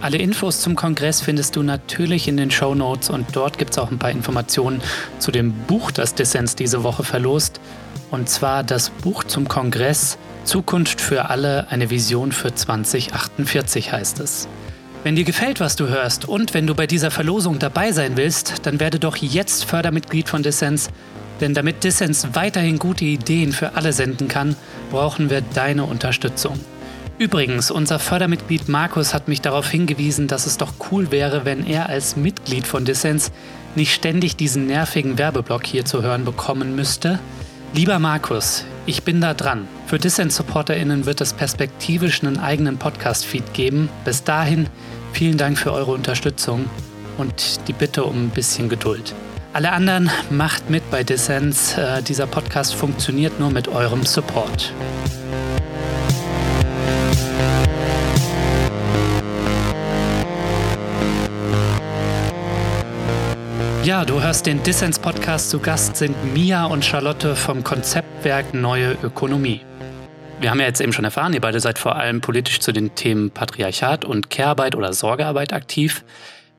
Alle 0.03 0.17
Infos 0.17 0.59
zum 0.59 0.75
Kongress 0.75 1.21
findest 1.21 1.55
du 1.55 1.63
natürlich 1.63 2.27
in 2.27 2.35
den 2.35 2.51
Show 2.51 2.75
Notes 2.75 3.09
und 3.09 3.25
dort 3.37 3.57
gibt 3.57 3.71
es 3.71 3.77
auch 3.77 3.89
ein 3.89 3.99
paar 3.99 4.11
Informationen 4.11 4.81
zu 5.17 5.31
dem 5.31 5.53
Buch, 5.53 5.91
das 5.91 6.13
Dissens 6.13 6.57
diese 6.57 6.83
Woche 6.83 7.05
verlost 7.05 7.61
und 8.11 8.27
zwar 8.27 8.65
das 8.65 8.89
Buch 8.89 9.23
zum 9.23 9.47
Kongress 9.47 10.17
Zukunft 10.43 10.99
für 10.99 11.29
alle, 11.29 11.67
eine 11.69 11.89
Vision 11.89 12.33
für 12.33 12.53
2048 12.53 13.93
heißt 13.93 14.19
es. 14.19 14.49
Wenn 15.05 15.15
dir 15.15 15.23
gefällt, 15.23 15.61
was 15.61 15.77
du 15.77 15.87
hörst 15.87 16.27
und 16.27 16.53
wenn 16.53 16.67
du 16.67 16.75
bei 16.75 16.85
dieser 16.85 17.09
Verlosung 17.09 17.57
dabei 17.57 17.93
sein 17.93 18.17
willst, 18.17 18.65
dann 18.65 18.81
werde 18.81 18.99
doch 18.99 19.15
jetzt 19.15 19.63
Fördermitglied 19.63 20.27
von 20.27 20.43
Dissens, 20.43 20.89
denn 21.39 21.53
damit 21.53 21.85
Dissens 21.85 22.27
weiterhin 22.33 22.77
gute 22.77 23.05
Ideen 23.05 23.53
für 23.53 23.75
alle 23.75 23.93
senden 23.93 24.27
kann, 24.27 24.57
brauchen 24.91 25.29
wir 25.29 25.39
deine 25.39 25.85
Unterstützung. 25.85 26.59
Übrigens, 27.23 27.71
unser 27.71 27.99
Fördermitglied 27.99 28.67
Markus 28.67 29.13
hat 29.13 29.29
mich 29.29 29.39
darauf 29.39 29.69
hingewiesen, 29.69 30.27
dass 30.27 30.45
es 30.45 30.57
doch 30.57 30.73
cool 30.91 31.09
wäre, 31.09 31.45
wenn 31.45 31.65
er 31.65 31.87
als 31.87 32.17
Mitglied 32.17 32.67
von 32.67 32.83
Dissens 32.83 33.31
nicht 33.75 33.93
ständig 33.93 34.35
diesen 34.35 34.67
nervigen 34.67 35.17
Werbeblock 35.17 35.65
hier 35.65 35.85
zu 35.85 36.03
hören 36.03 36.25
bekommen 36.25 36.75
müsste. 36.75 37.19
Lieber 37.73 37.97
Markus, 37.97 38.65
ich 38.85 39.03
bin 39.03 39.21
da 39.21 39.33
dran. 39.33 39.69
Für 39.87 39.99
Dissent-SupporterInnen 39.99 41.05
wird 41.05 41.21
es 41.21 41.31
perspektivisch 41.31 42.21
einen 42.25 42.39
eigenen 42.39 42.77
Podcast-Feed 42.77 43.53
geben. 43.53 43.87
Bis 44.03 44.25
dahin, 44.25 44.67
vielen 45.13 45.37
Dank 45.37 45.57
für 45.57 45.71
eure 45.71 45.93
Unterstützung 45.93 46.65
und 47.17 47.69
die 47.69 47.73
Bitte 47.73 48.03
um 48.03 48.25
ein 48.25 48.31
bisschen 48.31 48.67
Geduld. 48.67 49.15
Alle 49.53 49.71
anderen 49.71 50.11
macht 50.29 50.69
mit 50.69 50.91
bei 50.91 51.05
Dissens. 51.05 51.77
Äh, 51.77 52.03
dieser 52.03 52.27
Podcast 52.27 52.75
funktioniert 52.75 53.39
nur 53.39 53.49
mit 53.49 53.69
eurem 53.69 54.05
Support. 54.05 54.73
Ja, 63.83 64.05
du 64.05 64.21
hörst 64.21 64.45
den 64.45 64.63
Dissens-Podcast. 64.63 65.49
Zu 65.49 65.59
Gast 65.59 65.97
sind 65.97 66.15
Mia 66.33 66.67
und 66.67 66.85
Charlotte 66.85 67.35
vom 67.35 67.65
Konzeptwerk 67.65 68.53
Neue 68.53 68.93
Ökonomie. 69.03 69.59
Wir 70.39 70.51
haben 70.51 70.61
ja 70.61 70.67
jetzt 70.67 70.79
eben 70.79 70.93
schon 70.93 71.03
erfahren, 71.03 71.33
ihr 71.33 71.41
beide 71.41 71.59
seid 71.59 71.77
vor 71.77 71.97
allem 71.97 72.21
politisch 72.21 72.61
zu 72.61 72.71
den 72.71 72.95
Themen 72.95 73.31
Patriarchat 73.31 74.05
und 74.05 74.29
Care-Arbeit 74.29 74.75
oder 74.75 74.93
Sorgearbeit 74.93 75.51
aktiv. 75.51 76.05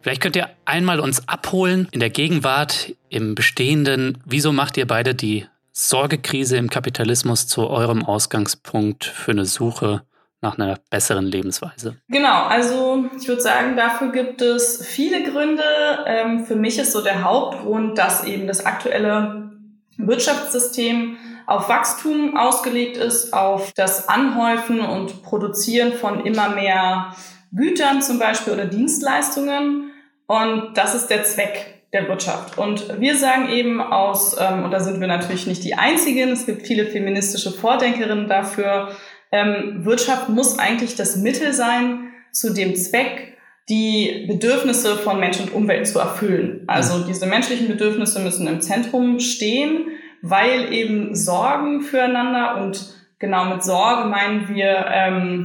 Vielleicht 0.02 0.20
könnt 0.20 0.36
ihr 0.36 0.50
einmal 0.66 1.00
uns 1.00 1.26
abholen 1.26 1.88
in 1.92 2.00
der 2.00 2.10
Gegenwart, 2.10 2.92
im 3.08 3.34
Bestehenden. 3.34 4.18
Wieso 4.26 4.52
macht 4.52 4.76
ihr 4.76 4.86
beide 4.86 5.14
die 5.14 5.46
Sorgekrise 5.72 6.58
im 6.58 6.68
Kapitalismus 6.68 7.46
zu 7.46 7.70
eurem 7.70 8.04
Ausgangspunkt 8.04 9.06
für 9.06 9.30
eine 9.30 9.46
Suche 9.46 10.02
nach 10.44 10.58
einer 10.58 10.78
besseren 10.90 11.24
Lebensweise? 11.24 11.96
Genau, 12.08 12.44
also 12.44 13.06
ich 13.18 13.26
würde 13.26 13.40
sagen, 13.40 13.76
dafür 13.76 14.12
gibt 14.12 14.42
es 14.42 14.86
viele 14.86 15.24
Gründe. 15.24 15.64
Ähm, 16.06 16.44
für 16.44 16.54
mich 16.54 16.78
ist 16.78 16.92
so 16.92 17.02
der 17.02 17.24
Hauptgrund, 17.24 17.98
dass 17.98 18.24
eben 18.24 18.46
das 18.46 18.64
aktuelle 18.64 19.50
Wirtschaftssystem 19.96 21.16
auf 21.46 21.68
Wachstum 21.68 22.36
ausgelegt 22.36 22.96
ist, 22.96 23.32
auf 23.32 23.72
das 23.74 24.08
Anhäufen 24.08 24.80
und 24.80 25.22
Produzieren 25.22 25.92
von 25.94 26.24
immer 26.24 26.50
mehr 26.50 27.14
Gütern 27.52 28.02
zum 28.02 28.18
Beispiel 28.18 28.52
oder 28.52 28.66
Dienstleistungen. 28.66 29.92
Und 30.26 30.74
das 30.74 30.94
ist 30.94 31.08
der 31.08 31.24
Zweck 31.24 31.74
der 31.94 32.08
Wirtschaft. 32.08 32.58
Und 32.58 33.00
wir 33.00 33.16
sagen 33.16 33.48
eben 33.48 33.80
aus, 33.80 34.36
ähm, 34.38 34.64
und 34.64 34.72
da 34.72 34.80
sind 34.80 35.00
wir 35.00 35.06
natürlich 35.06 35.46
nicht 35.46 35.62
die 35.64 35.74
Einzigen, 35.74 36.30
es 36.30 36.44
gibt 36.44 36.66
viele 36.66 36.86
feministische 36.86 37.52
Vordenkerinnen 37.52 38.28
dafür, 38.28 38.88
ähm, 39.34 39.84
Wirtschaft 39.84 40.28
muss 40.28 40.60
eigentlich 40.60 40.94
das 40.94 41.16
Mittel 41.16 41.52
sein 41.52 42.12
zu 42.30 42.54
dem 42.54 42.76
Zweck, 42.76 43.36
die 43.68 44.26
Bedürfnisse 44.28 44.96
von 44.96 45.18
Mensch 45.18 45.40
und 45.40 45.52
Umwelt 45.52 45.88
zu 45.88 45.98
erfüllen. 45.98 46.62
Also 46.68 47.04
diese 47.04 47.26
menschlichen 47.26 47.66
Bedürfnisse 47.66 48.20
müssen 48.20 48.46
im 48.46 48.60
Zentrum 48.60 49.18
stehen, 49.18 49.88
weil 50.22 50.72
eben 50.72 51.16
Sorgen 51.16 51.80
füreinander 51.80 52.62
und 52.62 52.94
genau 53.18 53.46
mit 53.46 53.64
Sorge 53.64 54.08
meinen 54.08 54.48
wir 54.48 54.86
ähm, 54.88 55.42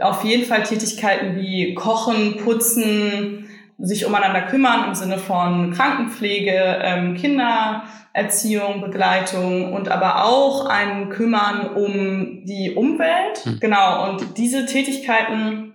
auf 0.00 0.24
jeden 0.24 0.44
Fall 0.44 0.64
Tätigkeiten 0.64 1.36
wie 1.36 1.74
Kochen, 1.74 2.38
Putzen, 2.38 3.43
sich 3.78 4.06
umeinander 4.06 4.42
kümmern 4.42 4.88
im 4.88 4.94
Sinne 4.94 5.18
von 5.18 5.72
Krankenpflege, 5.72 6.80
ähm, 6.82 7.14
Kinder 7.14 7.84
Erziehung, 8.14 8.80
Begleitung 8.80 9.72
und 9.72 9.88
aber 9.88 10.24
auch 10.24 10.66
ein 10.66 11.08
Kümmern 11.10 11.74
um 11.74 12.44
die 12.44 12.72
Umwelt. 12.76 13.38
Hm. 13.42 13.58
Genau, 13.60 14.08
und 14.08 14.38
diese 14.38 14.66
Tätigkeiten 14.66 15.74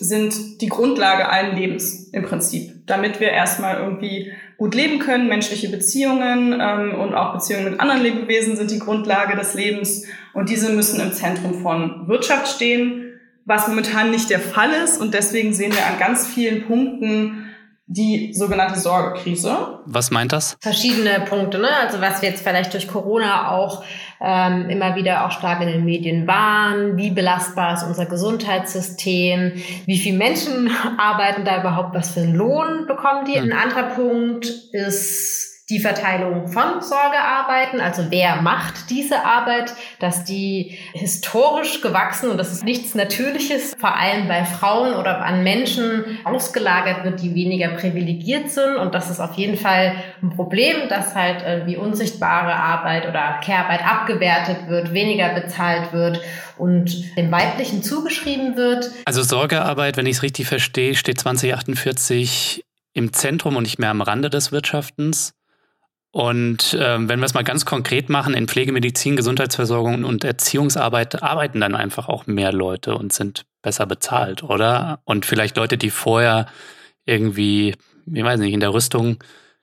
sind 0.00 0.60
die 0.60 0.68
Grundlage 0.68 1.28
allen 1.28 1.56
Lebens 1.56 2.08
im 2.12 2.24
Prinzip, 2.24 2.86
damit 2.86 3.20
wir 3.20 3.30
erstmal 3.30 3.76
irgendwie 3.78 4.32
gut 4.58 4.74
leben 4.74 4.98
können. 4.98 5.28
Menschliche 5.28 5.68
Beziehungen 5.68 6.58
ähm, 6.60 6.94
und 7.00 7.14
auch 7.14 7.32
Beziehungen 7.32 7.70
mit 7.70 7.80
anderen 7.80 8.02
Lebewesen 8.02 8.56
sind 8.56 8.72
die 8.72 8.80
Grundlage 8.80 9.36
des 9.36 9.54
Lebens 9.54 10.04
und 10.34 10.50
diese 10.50 10.72
müssen 10.72 11.00
im 11.00 11.12
Zentrum 11.12 11.62
von 11.62 12.08
Wirtschaft 12.08 12.48
stehen, 12.48 13.07
was 13.48 13.66
momentan 13.66 14.10
nicht 14.10 14.28
der 14.28 14.40
Fall 14.40 14.70
ist 14.84 15.00
und 15.00 15.14
deswegen 15.14 15.54
sehen 15.54 15.72
wir 15.72 15.86
an 15.86 15.98
ganz 15.98 16.26
vielen 16.26 16.66
Punkten 16.66 17.46
die 17.86 18.34
sogenannte 18.34 18.78
Sorgekrise. 18.78 19.80
Was 19.86 20.10
meint 20.10 20.32
das? 20.32 20.58
Verschiedene 20.60 21.20
Punkte, 21.20 21.58
ne? 21.58 21.68
Also 21.82 22.02
was 22.02 22.20
wir 22.20 22.28
jetzt 22.28 22.42
vielleicht 22.42 22.74
durch 22.74 22.86
Corona 22.86 23.50
auch 23.52 23.82
ähm, 24.20 24.68
immer 24.68 24.94
wieder 24.96 25.24
auch 25.24 25.30
stark 25.30 25.62
in 25.62 25.68
den 25.68 25.86
Medien 25.86 26.26
waren, 26.26 26.98
wie 26.98 27.10
belastbar 27.10 27.72
ist 27.72 27.84
unser 27.84 28.04
Gesundheitssystem, 28.04 29.54
wie 29.86 29.96
viele 29.96 30.18
Menschen 30.18 30.70
arbeiten 30.98 31.46
da 31.46 31.60
überhaupt, 31.60 31.94
was 31.94 32.10
für 32.10 32.20
einen 32.20 32.34
Lohn 32.34 32.86
bekommen 32.86 33.24
die. 33.24 33.40
Hm. 33.40 33.44
Ein 33.44 33.58
anderer 33.58 33.94
Punkt 33.94 34.44
ist 34.72 35.47
die 35.70 35.80
Verteilung 35.80 36.48
von 36.48 36.80
Sorgearbeiten, 36.80 37.80
also 37.80 38.06
wer 38.08 38.40
macht 38.40 38.88
diese 38.88 39.24
Arbeit, 39.24 39.74
dass 39.98 40.24
die 40.24 40.78
historisch 40.94 41.82
gewachsen 41.82 42.30
und 42.30 42.38
das 42.38 42.52
ist 42.52 42.64
nichts 42.64 42.94
Natürliches, 42.94 43.76
vor 43.78 43.94
allem 43.94 44.28
bei 44.28 44.46
Frauen 44.46 44.94
oder 44.94 45.20
an 45.20 45.42
Menschen 45.42 46.04
ausgelagert 46.24 47.04
wird, 47.04 47.20
die 47.20 47.34
weniger 47.34 47.68
privilegiert 47.68 48.50
sind 48.50 48.76
und 48.76 48.94
das 48.94 49.10
ist 49.10 49.20
auf 49.20 49.34
jeden 49.34 49.58
Fall 49.58 49.94
ein 50.22 50.30
Problem, 50.30 50.88
dass 50.88 51.14
halt 51.14 51.66
wie 51.66 51.76
unsichtbare 51.76 52.54
Arbeit 52.54 53.06
oder 53.06 53.38
Care-Arbeit 53.44 53.84
abgewertet 53.84 54.68
wird, 54.68 54.94
weniger 54.94 55.34
bezahlt 55.34 55.92
wird 55.92 56.22
und 56.56 57.14
dem 57.16 57.30
Weiblichen 57.30 57.82
zugeschrieben 57.82 58.56
wird. 58.56 58.90
Also 59.04 59.22
Sorgearbeit, 59.22 59.98
wenn 59.98 60.06
ich 60.06 60.16
es 60.16 60.22
richtig 60.22 60.46
verstehe, 60.46 60.94
steht 60.94 61.20
2048 61.20 62.64
im 62.94 63.12
Zentrum 63.12 63.56
und 63.56 63.64
nicht 63.64 63.78
mehr 63.78 63.90
am 63.90 64.00
Rande 64.00 64.30
des 64.30 64.50
Wirtschaftens. 64.50 65.34
Und 66.18 66.76
ähm, 66.80 67.08
wenn 67.08 67.20
wir 67.20 67.26
es 67.26 67.34
mal 67.34 67.44
ganz 67.44 67.64
konkret 67.64 68.08
machen, 68.08 68.34
in 68.34 68.48
Pflegemedizin, 68.48 69.14
Gesundheitsversorgung 69.14 70.02
und 70.02 70.24
Erziehungsarbeit 70.24 71.22
arbeiten 71.22 71.60
dann 71.60 71.76
einfach 71.76 72.08
auch 72.08 72.26
mehr 72.26 72.52
Leute 72.52 72.96
und 72.96 73.12
sind 73.12 73.46
besser 73.62 73.86
bezahlt, 73.86 74.42
oder? 74.42 75.00
Und 75.04 75.26
vielleicht 75.26 75.56
Leute, 75.56 75.78
die 75.78 75.90
vorher 75.90 76.46
irgendwie 77.04 77.74
ich 78.14 78.24
weiß 78.24 78.40
nicht, 78.40 78.52
in 78.52 78.60
der 78.60 78.72
Rüstung 78.72 79.18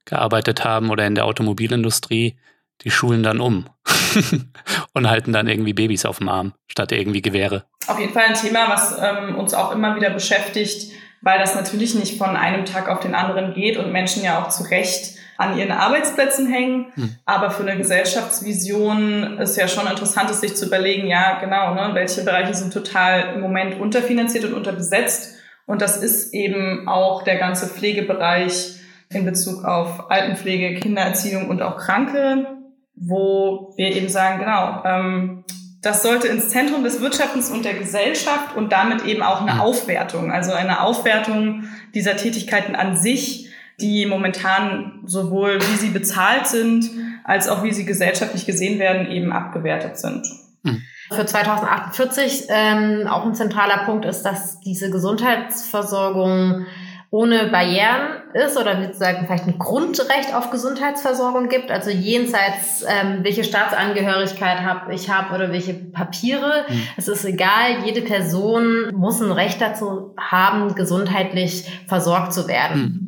gearbeitet 0.05 0.63
haben 0.63 0.89
oder 0.89 1.05
in 1.05 1.15
der 1.15 1.25
Automobilindustrie, 1.25 2.37
die 2.81 2.91
schulen 2.91 3.23
dann 3.23 3.39
um 3.39 3.69
und 4.93 5.09
halten 5.09 5.33
dann 5.33 5.47
irgendwie 5.47 5.73
Babys 5.73 6.05
auf 6.05 6.19
dem 6.19 6.29
Arm 6.29 6.53
statt 6.67 6.91
irgendwie 6.91 7.21
Gewehre. 7.21 7.65
Auf 7.87 7.99
jeden 7.99 8.13
Fall 8.13 8.25
ein 8.27 8.35
Thema, 8.35 8.69
was 8.69 8.97
ähm, 9.01 9.35
uns 9.35 9.53
auch 9.53 9.71
immer 9.71 9.95
wieder 9.95 10.09
beschäftigt, 10.09 10.91
weil 11.21 11.39
das 11.39 11.55
natürlich 11.55 11.95
nicht 11.95 12.17
von 12.17 12.35
einem 12.35 12.65
Tag 12.65 12.89
auf 12.89 12.99
den 12.99 13.15
anderen 13.15 13.53
geht 13.53 13.77
und 13.77 13.91
Menschen 13.91 14.23
ja 14.23 14.43
auch 14.43 14.49
zu 14.49 14.63
Recht 14.63 15.15
an 15.37 15.57
ihren 15.57 15.71
Arbeitsplätzen 15.71 16.47
hängen. 16.47 16.91
Hm. 16.95 17.15
Aber 17.25 17.51
für 17.51 17.63
eine 17.63 17.77
Gesellschaftsvision 17.77 19.37
ist 19.39 19.57
ja 19.57 19.67
schon 19.67 19.87
interessant, 19.87 20.29
es 20.29 20.41
sich 20.41 20.55
zu 20.55 20.67
überlegen, 20.67 21.07
ja, 21.07 21.39
genau, 21.39 21.73
ne, 21.73 21.91
welche 21.93 22.23
Bereiche 22.23 22.53
sind 22.53 22.73
total 22.73 23.35
im 23.35 23.41
Moment 23.41 23.79
unterfinanziert 23.79 24.45
und 24.45 24.53
unterbesetzt. 24.53 25.35
Und 25.65 25.81
das 25.81 25.97
ist 25.97 26.33
eben 26.33 26.87
auch 26.87 27.23
der 27.23 27.37
ganze 27.37 27.67
Pflegebereich 27.67 28.75
in 29.09 29.25
Bezug 29.25 29.65
auf 29.65 30.09
Altenpflege, 30.09 30.79
Kindererziehung 30.79 31.49
und 31.49 31.61
auch 31.61 31.77
Kranke, 31.77 32.47
wo 32.95 33.73
wir 33.77 33.95
eben 33.95 34.09
sagen, 34.09 34.39
genau, 34.39 34.83
ähm, 34.85 35.43
das 35.81 36.01
sollte 36.01 36.27
ins 36.27 36.49
Zentrum 36.49 36.83
des 36.83 36.99
Wirtschaftens 37.01 37.51
und 37.51 37.63
der 37.63 37.75
Gesellschaft 37.75 38.55
und 38.55 38.71
damit 38.71 39.05
eben 39.05 39.21
auch 39.21 39.41
eine 39.41 39.53
hm. 39.53 39.61
Aufwertung, 39.61 40.31
also 40.31 40.53
eine 40.53 40.81
Aufwertung 40.81 41.65
dieser 41.93 42.15
Tätigkeiten 42.15 42.75
an 42.75 42.97
sich, 42.97 43.49
die 43.79 44.05
momentan 44.05 45.01
sowohl 45.05 45.59
wie 45.59 45.75
sie 45.75 45.89
bezahlt 45.89 46.47
sind, 46.47 46.89
als 47.23 47.47
auch 47.49 47.63
wie 47.63 47.73
sie 47.73 47.85
gesellschaftlich 47.85 48.45
gesehen 48.45 48.79
werden, 48.79 49.09
eben 49.09 49.31
abgewertet 49.31 49.97
sind. 49.97 50.25
Hm. 50.65 50.81
Für 51.11 51.25
2048 51.25 52.47
ähm, 52.49 53.07
auch 53.07 53.25
ein 53.25 53.35
zentraler 53.35 53.85
Punkt 53.85 54.05
ist, 54.05 54.23
dass 54.23 54.59
diese 54.61 54.89
Gesundheitsversorgung 54.89 56.65
ohne 57.11 57.47
Barrieren 57.47 58.23
ist 58.33 58.57
oder 58.57 58.81
sozusagen 58.83 59.25
vielleicht 59.25 59.47
ein 59.47 59.57
Grundrecht 59.57 60.33
auf 60.33 60.51
Gesundheitsversorgung 60.51 61.47
gibt, 61.47 61.71
also 61.71 61.89
jenseits 61.89 62.83
ähm, 62.85 63.19
welche 63.21 63.45
Staatsangehörigkeit 63.45 64.61
habe 64.61 64.93
ich 64.93 65.09
habe 65.09 65.33
oder 65.33 65.51
welche 65.51 65.75
Papiere. 65.75 66.65
Mhm. 66.67 66.81
Es 66.97 67.07
ist 67.07 67.23
egal, 67.23 67.85
jede 67.85 68.01
Person 68.01 68.91
muss 68.93 69.21
ein 69.21 69.31
Recht 69.31 69.61
dazu 69.61 70.13
haben, 70.19 70.75
gesundheitlich 70.75 71.65
versorgt 71.87 72.33
zu 72.33 72.47
werden. 72.47 72.81
Mhm. 72.81 73.04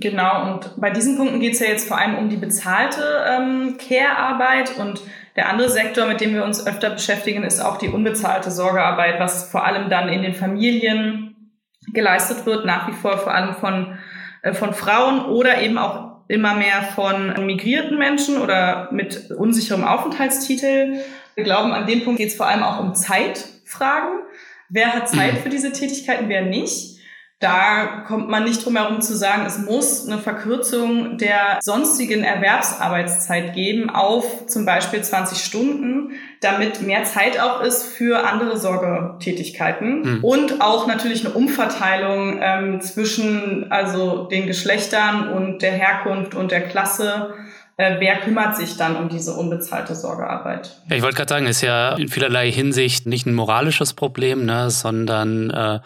Genau, 0.00 0.54
und 0.54 0.80
bei 0.80 0.90
diesen 0.90 1.18
Punkten 1.18 1.40
geht 1.40 1.52
es 1.52 1.60
ja 1.60 1.66
jetzt 1.66 1.86
vor 1.86 1.98
allem 1.98 2.16
um 2.16 2.30
die 2.30 2.36
bezahlte 2.36 3.02
ähm, 3.28 3.76
Care-Arbeit 3.76 4.78
und 4.78 5.02
der 5.36 5.48
andere 5.50 5.68
Sektor, 5.68 6.06
mit 6.06 6.20
dem 6.22 6.34
wir 6.34 6.44
uns 6.44 6.66
öfter 6.66 6.90
beschäftigen, 6.90 7.44
ist 7.44 7.60
auch 7.60 7.76
die 7.76 7.88
unbezahlte 7.88 8.50
Sorgearbeit, 8.50 9.20
was 9.20 9.50
vor 9.50 9.64
allem 9.64 9.90
dann 9.90 10.08
in 10.08 10.22
den 10.22 10.34
Familien 10.34 11.52
geleistet 11.92 12.46
wird, 12.46 12.64
nach 12.64 12.88
wie 12.88 12.92
vor 12.92 13.18
vor 13.18 13.34
allem 13.34 13.54
von, 13.54 13.98
äh, 14.42 14.54
von 14.54 14.72
Frauen 14.72 15.26
oder 15.26 15.60
eben 15.60 15.76
auch 15.76 16.10
immer 16.28 16.54
mehr 16.54 16.82
von 16.94 17.44
migrierten 17.44 17.98
Menschen 17.98 18.40
oder 18.40 18.88
mit 18.92 19.30
unsicherem 19.32 19.84
Aufenthaltstitel. 19.84 21.00
Wir 21.34 21.44
glauben, 21.44 21.72
an 21.72 21.86
dem 21.86 22.04
Punkt 22.04 22.18
geht 22.18 22.28
es 22.28 22.36
vor 22.36 22.46
allem 22.46 22.62
auch 22.62 22.80
um 22.80 22.94
Zeitfragen. 22.94 24.20
Wer 24.68 24.94
hat 24.94 25.08
Zeit 25.10 25.38
für 25.42 25.50
diese 25.50 25.72
Tätigkeiten, 25.72 26.28
wer 26.28 26.42
nicht? 26.42 26.99
Da 27.40 28.04
kommt 28.06 28.28
man 28.28 28.44
nicht 28.44 28.62
drum 28.62 28.76
herum 28.76 29.00
zu 29.00 29.16
sagen, 29.16 29.46
es 29.46 29.56
muss 29.58 30.06
eine 30.06 30.18
Verkürzung 30.18 31.16
der 31.16 31.58
sonstigen 31.62 32.22
Erwerbsarbeitszeit 32.22 33.54
geben 33.54 33.88
auf 33.88 34.46
zum 34.46 34.66
Beispiel 34.66 35.02
20 35.02 35.42
Stunden, 35.42 36.10
damit 36.42 36.82
mehr 36.82 37.04
Zeit 37.04 37.40
auch 37.40 37.62
ist 37.62 37.86
für 37.86 38.28
andere 38.28 38.58
Sorgetätigkeiten 38.58 40.04
hm. 40.04 40.24
und 40.24 40.60
auch 40.60 40.86
natürlich 40.86 41.24
eine 41.24 41.32
Umverteilung 41.32 42.38
ähm, 42.42 42.82
zwischen 42.82 43.72
also 43.72 44.24
den 44.24 44.46
Geschlechtern 44.46 45.32
und 45.32 45.62
der 45.62 45.72
Herkunft 45.72 46.34
und 46.34 46.50
der 46.50 46.68
Klasse 46.68 47.32
äh, 47.78 47.96
wer 47.98 48.18
kümmert 48.18 48.58
sich 48.58 48.76
dann 48.76 48.94
um 48.96 49.08
diese 49.08 49.32
unbezahlte 49.32 49.94
Sorgearbeit? 49.94 50.82
Ja, 50.90 50.96
ich 50.96 51.02
wollte 51.02 51.16
gerade 51.16 51.30
sagen, 51.30 51.46
ist 51.46 51.62
ja 51.62 51.94
in 51.94 52.08
vielerlei 52.08 52.52
Hinsicht 52.52 53.06
nicht 53.06 53.26
ein 53.26 53.32
moralisches 53.32 53.94
Problem, 53.94 54.44
ne, 54.44 54.68
sondern 54.68 55.48
äh, 55.48 55.78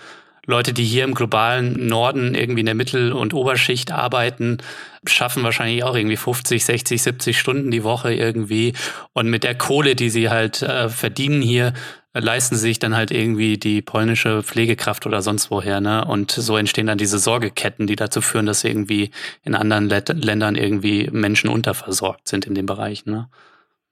Leute, 0.47 0.73
die 0.73 0.85
hier 0.85 1.05
im 1.05 1.15
globalen 1.15 1.87
Norden 1.87 2.35
irgendwie 2.35 2.61
in 2.61 2.67
der 2.67 2.75
Mittel- 2.75 3.13
und 3.13 3.35
Oberschicht 3.35 3.93
arbeiten, 3.93 4.59
schaffen 5.07 5.43
wahrscheinlich 5.43 5.85
auch 5.85 5.95
irgendwie 5.95 6.17
50, 6.17 6.65
60, 6.65 7.03
70 7.03 7.39
Stunden 7.39 7.71
die 7.71 7.85
Woche 7.85 8.13
irgendwie. 8.13 8.75
Und 9.13 9.29
mit 9.29 9.45
der 9.45 9.55
Kohle, 9.55 9.95
die 9.95 10.11
sie 10.11 10.31
halt 10.31 10.63
äh, 10.63 10.89
verdienen 10.89 11.43
hier, 11.43 11.73
leisten 12.13 12.55
sie 12.55 12.63
sich 12.63 12.79
dann 12.79 12.97
halt 12.97 13.11
irgendwie 13.11 13.59
die 13.59 13.83
polnische 13.83 14.43
Pflegekraft 14.43 15.07
oder 15.07 15.21
sonst 15.21 15.51
woher, 15.51 15.81
ne? 15.81 16.05
Und 16.05 16.31
so 16.31 16.57
entstehen 16.57 16.87
dann 16.87 16.99
diese 16.99 17.19
Sorgeketten, 17.19 17.87
die 17.87 17.97
dazu 17.97 18.21
führen, 18.21 18.47
dass 18.47 18.63
irgendwie 18.63 19.11
in 19.43 19.55
anderen 19.55 19.89
Ländern 19.89 20.55
irgendwie 20.55 21.09
Menschen 21.11 21.51
unterversorgt 21.51 22.29
sind 22.29 22.47
in 22.47 22.55
dem 22.55 22.67
Bereich, 22.67 23.05
ne? 23.07 23.29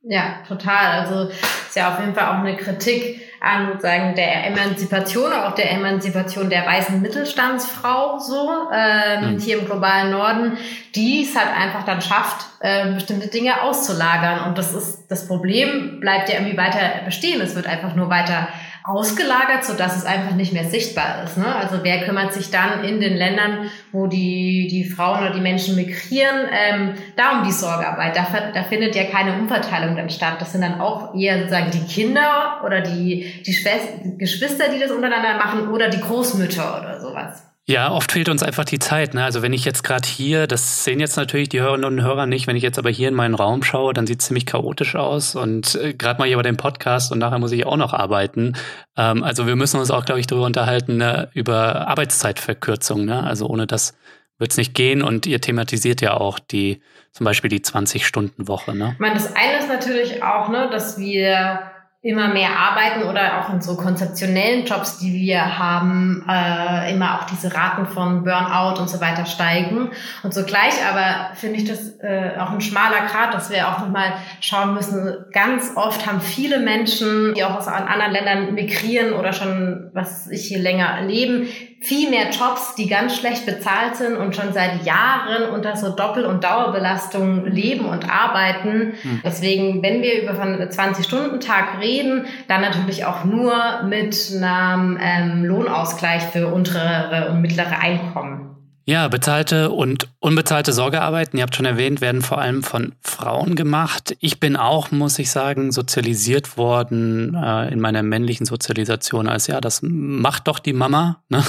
Ja, 0.04 0.42
total. 0.46 1.00
Also 1.00 1.30
ist 1.30 1.76
ja 1.76 1.92
auf 1.92 2.00
jeden 2.00 2.14
Fall 2.14 2.28
auch 2.28 2.44
eine 2.44 2.56
Kritik 2.56 3.20
an 3.42 3.72
sozusagen 3.72 4.14
der 4.14 4.46
Emanzipation, 4.46 5.32
auch 5.32 5.54
der 5.54 5.72
Emanzipation 5.72 6.48
der 6.48 6.64
weißen 6.64 7.02
Mittelstandsfrau 7.02 8.18
so 8.18 8.48
ähm, 8.72 9.34
mhm. 9.34 9.38
hier 9.40 9.58
im 9.58 9.66
globalen 9.66 10.12
Norden, 10.12 10.56
die 10.94 11.24
es 11.24 11.36
halt 11.36 11.48
einfach 11.56 11.84
dann 11.84 12.00
schafft, 12.00 12.46
äh, 12.60 12.92
bestimmte 12.92 13.28
Dinge 13.28 13.62
auszulagern. 13.62 14.46
Und 14.46 14.58
das 14.58 14.72
ist 14.72 15.06
das 15.08 15.26
Problem 15.26 15.98
bleibt 15.98 16.28
ja 16.28 16.36
irgendwie 16.36 16.56
weiter 16.56 16.78
bestehen. 17.04 17.40
Es 17.40 17.56
wird 17.56 17.66
einfach 17.66 17.96
nur 17.96 18.08
weiter 18.08 18.48
ausgelagert, 18.84 19.64
so 19.64 19.74
dass 19.74 19.96
es 19.96 20.04
einfach 20.04 20.34
nicht 20.34 20.52
mehr 20.52 20.64
sichtbar 20.64 21.24
ist. 21.24 21.38
Ne? 21.38 21.54
Also 21.54 21.78
wer 21.82 22.04
kümmert 22.04 22.32
sich 22.32 22.50
dann 22.50 22.82
in 22.84 23.00
den 23.00 23.16
Ländern, 23.16 23.70
wo 23.92 24.06
die, 24.06 24.68
die 24.68 24.84
Frauen 24.84 25.20
oder 25.20 25.30
die 25.32 25.40
Menschen 25.40 25.76
migrieren, 25.76 26.48
ähm, 26.50 26.94
da 27.16 27.38
um 27.38 27.44
die 27.44 27.52
Sorgearbeit? 27.52 28.16
Da, 28.16 28.26
da 28.52 28.62
findet 28.64 28.96
ja 28.96 29.04
keine 29.04 29.34
Umverteilung 29.34 29.96
dann 29.96 30.10
statt. 30.10 30.36
Das 30.40 30.52
sind 30.52 30.62
dann 30.62 30.80
auch 30.80 31.14
eher 31.14 31.38
sozusagen 31.38 31.70
die 31.70 31.84
Kinder 31.84 32.60
oder 32.64 32.80
die, 32.80 33.42
die 33.46 33.52
Schwester, 33.52 33.98
Geschwister, 34.18 34.64
die 34.68 34.80
das 34.80 34.90
untereinander 34.90 35.36
machen 35.36 35.68
oder 35.68 35.88
die 35.88 36.00
Großmütter 36.00 36.80
oder 36.80 37.00
sowas. 37.00 37.51
Ja, 37.72 37.90
oft 37.90 38.12
fehlt 38.12 38.28
uns 38.28 38.42
einfach 38.42 38.66
die 38.66 38.78
Zeit. 38.78 39.14
Ne? 39.14 39.24
Also 39.24 39.40
wenn 39.40 39.54
ich 39.54 39.64
jetzt 39.64 39.82
gerade 39.82 40.06
hier, 40.06 40.46
das 40.46 40.84
sehen 40.84 41.00
jetzt 41.00 41.16
natürlich 41.16 41.48
die 41.48 41.62
Hörerinnen 41.62 41.86
und 41.86 42.02
Hörer 42.02 42.26
nicht, 42.26 42.46
wenn 42.46 42.54
ich 42.54 42.62
jetzt 42.62 42.78
aber 42.78 42.90
hier 42.90 43.08
in 43.08 43.14
meinen 43.14 43.34
Raum 43.34 43.62
schaue, 43.62 43.94
dann 43.94 44.06
sieht 44.06 44.20
es 44.20 44.26
ziemlich 44.26 44.44
chaotisch 44.44 44.94
aus. 44.94 45.34
Und 45.34 45.74
äh, 45.76 45.94
gerade 45.94 46.18
mal 46.18 46.28
hier 46.28 46.36
bei 46.36 46.42
dem 46.42 46.58
Podcast 46.58 47.12
und 47.12 47.18
nachher 47.18 47.38
muss 47.38 47.50
ich 47.50 47.64
auch 47.64 47.78
noch 47.78 47.94
arbeiten. 47.94 48.56
Ähm, 48.98 49.24
also 49.24 49.46
wir 49.46 49.56
müssen 49.56 49.80
uns 49.80 49.90
auch, 49.90 50.04
glaube 50.04 50.20
ich, 50.20 50.26
darüber 50.26 50.44
unterhalten, 50.44 50.98
ne? 50.98 51.30
über 51.32 51.88
Arbeitszeitverkürzung. 51.88 53.06
Ne? 53.06 53.22
Also 53.22 53.46
ohne 53.46 53.66
das 53.66 53.94
wird 54.36 54.50
es 54.50 54.58
nicht 54.58 54.74
gehen. 54.74 55.00
Und 55.00 55.24
ihr 55.24 55.40
thematisiert 55.40 56.02
ja 56.02 56.12
auch 56.12 56.38
die, 56.38 56.82
zum 57.12 57.24
Beispiel 57.24 57.48
die 57.48 57.60
20-Stunden-Woche. 57.60 58.76
Ne? 58.76 58.90
Ich 58.92 58.98
meine, 58.98 59.14
das 59.14 59.34
eine 59.34 59.58
ist 59.58 59.68
natürlich 59.68 60.22
auch, 60.22 60.50
ne, 60.50 60.68
dass 60.70 60.98
wir 60.98 61.71
immer 62.04 62.28
mehr 62.28 62.58
arbeiten 62.58 63.04
oder 63.04 63.38
auch 63.38 63.52
in 63.54 63.60
so 63.62 63.76
konzeptionellen 63.76 64.66
Jobs, 64.66 64.98
die 64.98 65.12
wir 65.12 65.56
haben, 65.58 66.26
äh, 66.28 66.92
immer 66.92 67.20
auch 67.20 67.26
diese 67.26 67.54
Raten 67.54 67.86
von 67.86 68.24
Burnout 68.24 68.80
und 68.80 68.90
so 68.90 69.00
weiter 69.00 69.24
steigen. 69.24 69.90
Und 70.24 70.34
zugleich 70.34 70.74
aber 70.84 71.32
finde 71.36 71.60
ich 71.60 71.68
das 71.68 72.00
äh, 72.00 72.32
auch 72.40 72.50
ein 72.50 72.60
schmaler 72.60 73.06
Grad, 73.06 73.32
dass 73.32 73.50
wir 73.50 73.68
auch 73.68 73.78
nochmal 73.78 74.14
schauen 74.40 74.74
müssen. 74.74 75.26
Ganz 75.32 75.76
oft 75.76 76.04
haben 76.04 76.20
viele 76.20 76.58
Menschen, 76.58 77.34
die 77.34 77.44
auch 77.44 77.56
aus 77.56 77.68
anderen 77.68 78.10
Ländern 78.10 78.54
migrieren 78.54 79.12
oder 79.12 79.32
schon, 79.32 79.90
was 79.92 80.28
ich 80.28 80.48
hier 80.48 80.58
länger 80.58 81.02
leben, 81.02 81.46
viel 81.82 82.10
mehr 82.10 82.30
Jobs, 82.30 82.74
die 82.76 82.86
ganz 82.86 83.16
schlecht 83.16 83.44
bezahlt 83.44 83.96
sind 83.96 84.16
und 84.16 84.36
schon 84.36 84.52
seit 84.52 84.84
Jahren 84.86 85.50
unter 85.52 85.76
so 85.76 85.90
Doppel- 85.90 86.24
und 86.24 86.44
Dauerbelastung 86.44 87.46
leben 87.46 87.86
und 87.86 88.08
arbeiten. 88.08 88.94
Hm. 89.02 89.20
Deswegen, 89.24 89.82
wenn 89.82 90.00
wir 90.00 90.22
über 90.22 90.40
einen 90.40 90.60
20-Stunden-Tag 90.60 91.80
reden, 91.80 92.26
dann 92.46 92.60
natürlich 92.60 93.04
auch 93.04 93.24
nur 93.24 93.82
mit 93.84 94.32
einem 94.32 94.98
ähm, 95.02 95.44
Lohnausgleich 95.44 96.22
für 96.22 96.48
untere 96.48 97.28
und 97.30 97.40
mittlere 97.40 97.78
Einkommen. 97.80 98.51
Ja, 98.84 99.06
bezahlte 99.06 99.70
und 99.70 100.08
unbezahlte 100.18 100.72
Sorgearbeiten, 100.72 101.36
ihr 101.36 101.44
habt 101.44 101.54
schon 101.54 101.66
erwähnt, 101.66 102.00
werden 102.00 102.20
vor 102.20 102.38
allem 102.38 102.64
von 102.64 102.94
Frauen 103.00 103.54
gemacht. 103.54 104.16
Ich 104.18 104.40
bin 104.40 104.56
auch, 104.56 104.90
muss 104.90 105.20
ich 105.20 105.30
sagen, 105.30 105.70
sozialisiert 105.70 106.56
worden 106.56 107.34
äh, 107.34 107.68
in 107.72 107.78
meiner 107.78 108.02
männlichen 108.02 108.44
Sozialisation 108.44 109.28
als 109.28 109.46
ja, 109.46 109.60
das 109.60 109.80
macht 109.82 110.48
doch 110.48 110.58
die 110.58 110.72
Mama. 110.72 111.22
Ne? 111.28 111.44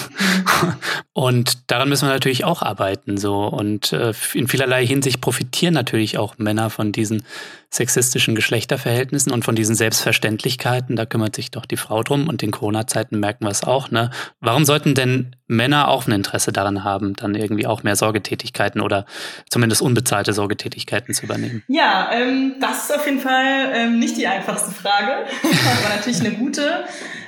Und 1.14 1.72
daran 1.72 1.90
müssen 1.90 2.08
wir 2.08 2.14
natürlich 2.14 2.46
auch 2.46 2.62
arbeiten. 2.62 3.18
So. 3.18 3.46
Und 3.46 3.94
äh, 3.94 4.14
in 4.34 4.48
vielerlei 4.48 4.86
Hinsicht 4.86 5.20
profitieren 5.20 5.74
natürlich 5.74 6.18
auch 6.20 6.38
Männer 6.38 6.70
von 6.70 6.92
diesen 6.92 7.24
sexistischen 7.74 8.36
Geschlechterverhältnissen 8.36 9.32
und 9.32 9.44
von 9.44 9.56
diesen 9.56 9.76
Selbstverständlichkeiten. 9.76 10.96
Da 10.96 11.06
kümmert 11.06 11.36
sich 11.36 11.52
doch 11.52 11.66
die 11.66 11.78
Frau 11.78 12.04
drum 12.04 12.28
und 12.28 12.44
in 12.44 12.52
Corona-Zeiten 12.52 13.20
merken 13.20 13.46
wir 13.46 13.52
es 13.52 13.64
auch. 13.64 13.90
Ne? 13.90 14.12
Warum 14.40 14.66
sollten 14.66 14.94
denn 14.94 15.36
Männer 15.48 15.88
auch 15.88 16.08
ein 16.08 16.14
Interesse 16.14 16.52
daran 16.52 16.84
haben, 16.84 17.16
dann 17.24 17.36
irgendwie 17.36 17.66
auch 17.66 17.84
mehr 17.84 17.96
Sorgetätigkeiten 17.96 18.82
oder 18.82 19.06
zumindest 19.50 19.82
unbezahlte 19.82 20.34
Sorgetätigkeiten 20.34 21.14
zu 21.14 21.26
übernehmen? 21.26 21.64
Ja, 21.68 22.10
ähm, 22.14 22.56
das 22.60 22.86
ist 22.86 22.96
auf 22.96 23.06
jeden 23.06 23.20
Fall 23.20 23.72
ähm, 23.74 24.00
nicht 24.00 24.18
die 24.18 24.28
einfachste 24.28 24.72
Frage, 24.72 25.26
aber 25.44 25.96
natürlich 25.96 26.20
eine 26.20 26.32
gute. 26.32 26.86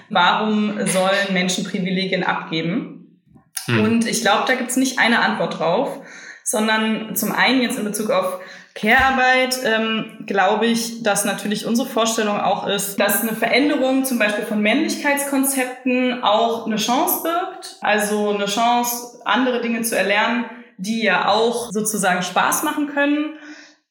Warum 0.10 0.86
sollen 0.86 1.34
Menschen 1.34 1.64
Privilegien 1.64 2.24
abgeben? 2.24 3.20
Hm. 3.66 3.82
Und 3.82 4.08
ich 4.08 4.22
glaube, 4.22 4.44
da 4.48 4.56
gibt 4.56 4.70
es 4.70 4.78
nicht 4.78 5.00
eine 5.00 5.20
Antwort 5.20 5.60
drauf, 5.60 6.02
sondern 6.44 7.16
zum 7.16 7.32
einen 7.32 7.62
jetzt 7.62 7.80
in 7.80 7.86
Bezug 7.86 8.12
auf 8.12 8.40
Care-Arbeit 8.76 9.62
ähm, 9.64 10.26
glaube 10.26 10.66
ich, 10.66 11.02
dass 11.02 11.24
natürlich 11.24 11.66
unsere 11.66 11.88
Vorstellung 11.88 12.42
auch 12.42 12.68
ist, 12.68 13.00
dass 13.00 13.22
eine 13.22 13.32
Veränderung 13.32 14.04
zum 14.04 14.20
Beispiel 14.20 14.44
von 14.44 14.62
Männlichkeitskonzepten 14.62 16.22
auch 16.24 16.66
eine 16.66 16.76
Chance 16.76 17.24
birgt. 17.24 17.78
Also 17.80 18.32
eine 18.32 18.48
Chance, 18.48 19.22
andere 19.24 19.62
Dinge 19.62 19.82
zu 19.84 19.98
erlernen, 19.98 20.46
die 20.78 21.04
ja 21.04 21.30
auch 21.30 21.72
sozusagen 21.72 22.22
Spaß 22.22 22.64
machen 22.64 22.88
können. 22.88 23.38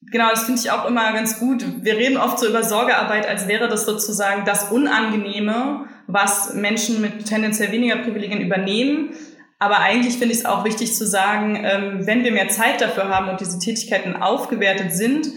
Genau, 0.03 0.29
das 0.29 0.44
finde 0.44 0.61
ich 0.61 0.70
auch 0.70 0.85
immer 0.85 1.14
ganz 1.14 1.38
gut. 1.38 1.64
Wir 1.83 1.97
reden 1.97 2.18
oft 2.18 2.38
so 2.38 2.47
über 2.47 2.62
Sorgearbeit, 2.62 3.27
als 3.27 3.49
wäre 3.49 3.68
das 3.68 3.87
sozusagen 3.87 4.44
das 4.44 4.70
Unangenehme, 4.70 5.87
was 6.07 6.53
Menschen 6.53 7.01
mit 7.01 7.25
tendenziell 7.25 7.73
weniger 7.73 7.97
Privilegien 7.97 8.42
übernehmen. 8.42 9.14
Aber 9.58 9.78
eigentlich 9.78 10.18
finde 10.18 10.34
ich 10.34 10.40
es 10.40 10.44
auch 10.44 10.64
wichtig 10.64 10.94
zu 10.94 11.06
sagen, 11.06 11.62
ähm, 11.64 12.06
wenn 12.06 12.24
wir 12.24 12.32
mehr 12.32 12.48
Zeit 12.48 12.80
dafür 12.80 13.08
haben 13.08 13.28
und 13.28 13.40
diese 13.40 13.58
Tätigkeiten 13.58 14.16
aufgewertet 14.16 14.92
sind, 14.92 15.28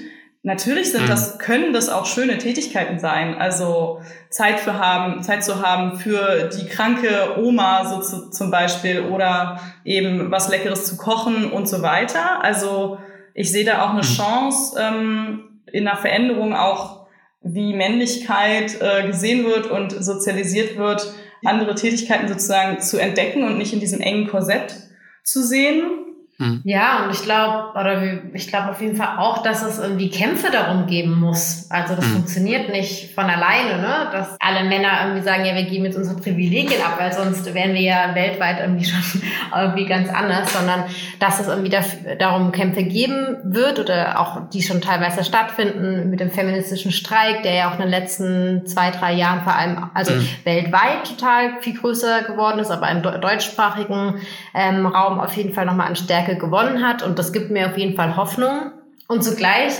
natürlich 0.43 0.91
sind 0.91 1.03
mhm. 1.03 1.09
das, 1.09 1.39
können 1.39 1.73
das 1.73 1.89
auch 1.89 2.05
schöne 2.05 2.37
Tätigkeiten 2.37 2.99
sein. 2.99 3.35
Also 3.35 4.01
Zeit 4.29 4.59
für 4.59 4.79
haben, 4.79 5.21
Zeit 5.21 5.43
zu 5.43 5.61
haben 5.61 5.97
für 5.99 6.49
die 6.49 6.67
kranke 6.67 7.37
Oma 7.37 7.85
so 7.85 8.01
zu, 8.01 8.29
zum 8.31 8.49
Beispiel 8.49 9.01
oder 9.01 9.59
eben 9.85 10.31
was 10.31 10.49
Leckeres 10.49 10.85
zu 10.85 10.97
kochen 10.97 11.51
und 11.51 11.67
so 11.67 11.81
weiter. 11.81 12.43
Also 12.43 12.97
ich 13.33 13.51
sehe 13.51 13.65
da 13.65 13.83
auch 13.83 13.91
eine 13.91 13.99
mhm. 13.99 14.15
Chance 14.15 14.79
ähm, 14.79 15.61
in 15.71 15.87
einer 15.87 15.97
Veränderung 15.97 16.55
auch, 16.55 17.07
wie 17.41 17.73
Männlichkeit 17.73 18.81
äh, 18.81 19.05
gesehen 19.05 19.45
wird 19.45 19.67
und 19.67 19.91
sozialisiert 19.91 20.77
wird, 20.77 21.13
andere 21.45 21.75
Tätigkeiten 21.75 22.27
sozusagen 22.27 22.81
zu 22.81 22.97
entdecken 22.97 23.43
und 23.43 23.57
nicht 23.57 23.73
in 23.73 23.79
diesem 23.79 24.01
engen 24.01 24.27
Korsett 24.27 24.75
zu 25.23 25.43
sehen. 25.43 26.06
Hm. 26.39 26.61
Ja, 26.65 27.03
und 27.03 27.15
ich 27.15 27.23
glaube, 27.23 27.71
oder 27.71 27.99
ich 28.33 28.47
glaube 28.47 28.69
auf 28.69 28.79
jeden 28.79 28.95
Fall 28.95 29.17
auch, 29.17 29.41
dass 29.41 29.63
es 29.63 29.79
irgendwie 29.79 30.11
Kämpfe 30.11 30.51
darum 30.51 30.85
geben 30.85 31.19
muss. 31.19 31.65
Also 31.71 31.95
das 31.95 32.05
hm. 32.05 32.11
funktioniert 32.11 32.69
nicht 32.69 33.15
von 33.15 33.25
alleine, 33.25 33.81
ne? 33.81 34.09
Dass 34.11 34.37
alle 34.39 34.69
Männer 34.69 34.89
irgendwie 35.01 35.23
sagen, 35.23 35.45
ja, 35.45 35.55
wir 35.55 35.63
geben 35.63 35.85
jetzt 35.85 35.97
unsere 35.97 36.19
Privilegien 36.19 36.79
ab, 36.83 36.97
weil 36.99 37.11
sonst 37.11 37.51
wären 37.55 37.73
wir 37.73 37.81
ja 37.81 38.13
weltweit 38.13 38.59
irgendwie 38.59 38.85
schon 38.85 39.01
irgendwie 39.55 39.87
ganz 39.87 40.09
anders, 40.09 40.53
sondern 40.53 40.83
dass 41.19 41.39
es 41.39 41.47
irgendwie 41.47 41.69
dafür, 41.69 42.15
darum 42.17 42.51
Kämpfe 42.51 42.83
geben 42.83 43.37
wird 43.43 43.79
oder 43.79 44.19
auch 44.19 44.47
die 44.53 44.61
schon 44.61 44.79
teilweise 44.79 45.23
stattfinden 45.23 46.11
mit 46.11 46.19
dem 46.19 46.29
feministischen 46.29 46.91
Streik, 46.91 47.41
der 47.41 47.55
ja 47.55 47.69
auch 47.69 47.73
in 47.73 47.81
den 47.81 47.89
letzten 47.89 48.67
zwei, 48.67 48.91
drei 48.91 49.13
Jahren 49.13 49.41
vor 49.41 49.55
allem, 49.55 49.89
also 49.95 50.13
hm. 50.13 50.27
weltweit 50.43 51.07
total 51.09 51.61
viel 51.61 51.73
größer 51.73 52.21
geworden 52.27 52.59
ist, 52.59 52.69
aber 52.69 52.91
im 52.91 53.01
deutschsprachigen 53.01 54.21
ähm, 54.53 54.85
Raum 54.85 55.19
auf 55.19 55.35
jeden 55.35 55.51
Fall 55.51 55.65
nochmal 55.65 55.87
an 55.87 55.95
Stärke 55.95 56.26
Stärke 56.27 56.37
gewonnen 56.37 56.85
hat 56.85 57.03
und 57.03 57.17
das 57.17 57.31
gibt 57.31 57.51
mir 57.51 57.67
auf 57.67 57.77
jeden 57.77 57.95
Fall 57.95 58.15
Hoffnung. 58.15 58.71
Und 59.07 59.23
zugleich 59.23 59.73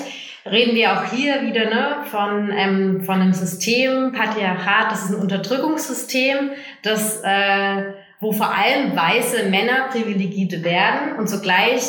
reden 0.45 0.75
wir 0.75 0.93
auch 0.93 1.11
hier 1.11 1.41
wieder 1.41 1.65
ne, 1.65 1.97
von, 2.09 2.51
ähm, 2.55 3.03
von 3.03 3.21
einem 3.21 3.33
System, 3.33 4.13
Patriarchat, 4.13 4.91
das 4.91 5.05
ist 5.05 5.09
ein 5.11 5.19
Unterdrückungssystem, 5.21 6.51
das, 6.83 7.21
äh, 7.23 7.93
wo 8.19 8.31
vor 8.31 8.47
allem 8.47 8.95
weiße 8.95 9.49
Männer 9.49 9.89
privilegiert 9.91 10.63
werden. 10.63 11.17
Und 11.17 11.29
zugleich 11.29 11.83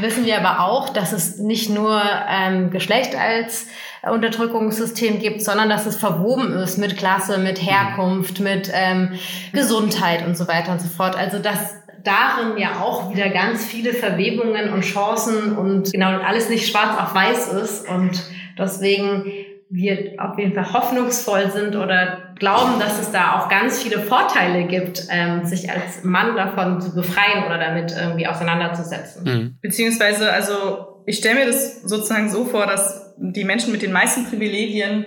wissen 0.00 0.24
wir 0.24 0.38
aber 0.38 0.64
auch, 0.64 0.90
dass 0.90 1.12
es 1.12 1.38
nicht 1.38 1.68
nur 1.68 2.00
ähm, 2.28 2.70
Geschlecht 2.70 3.16
als 3.16 3.66
Unterdrückungssystem 4.08 5.18
gibt, 5.18 5.42
sondern 5.42 5.68
dass 5.68 5.84
es 5.84 5.96
verwoben 5.96 6.52
ist 6.52 6.78
mit 6.78 6.96
Klasse, 6.96 7.36
mit 7.38 7.60
Herkunft, 7.60 8.38
mit 8.38 8.70
ähm, 8.72 9.18
Gesundheit 9.52 10.24
und 10.24 10.36
so 10.36 10.46
weiter 10.46 10.70
und 10.70 10.80
so 10.80 10.88
fort. 10.88 11.16
Also 11.16 11.40
dass 11.40 11.74
darin 12.04 12.58
ja 12.58 12.80
auch 12.80 13.12
wieder 13.12 13.28
ganz 13.28 13.64
viele 13.64 13.92
Verwebungen 13.92 14.72
und 14.72 14.82
Chancen 14.82 15.56
und 15.56 15.92
genau 15.92 16.08
alles 16.08 16.48
nicht 16.48 16.68
schwarz 16.68 16.98
auf 16.98 17.14
weiß 17.14 17.52
ist 17.54 17.88
und 17.88 18.22
deswegen 18.58 19.30
wir 19.70 20.14
auf 20.18 20.38
jeden 20.38 20.54
Fall 20.54 20.72
hoffnungsvoll 20.72 21.50
sind 21.50 21.76
oder 21.76 22.32
glauben, 22.38 22.78
dass 22.80 22.98
es 23.00 23.10
da 23.10 23.38
auch 23.38 23.48
ganz 23.48 23.82
viele 23.82 23.98
Vorteile 24.00 24.66
gibt, 24.66 25.06
ähm, 25.10 25.44
sich 25.44 25.70
als 25.70 26.04
Mann 26.04 26.36
davon 26.36 26.80
zu 26.80 26.94
befreien 26.94 27.44
oder 27.44 27.58
damit 27.58 27.92
irgendwie 27.92 28.26
auseinanderzusetzen. 28.26 29.24
Mhm. 29.24 29.58
Beziehungsweise, 29.60 30.32
also 30.32 31.02
ich 31.04 31.18
stelle 31.18 31.40
mir 31.40 31.46
das 31.46 31.82
sozusagen 31.82 32.30
so 32.30 32.46
vor, 32.46 32.66
dass 32.66 33.14
die 33.18 33.44
Menschen 33.44 33.72
mit 33.72 33.82
den 33.82 33.92
meisten 33.92 34.24
Privilegien 34.24 35.04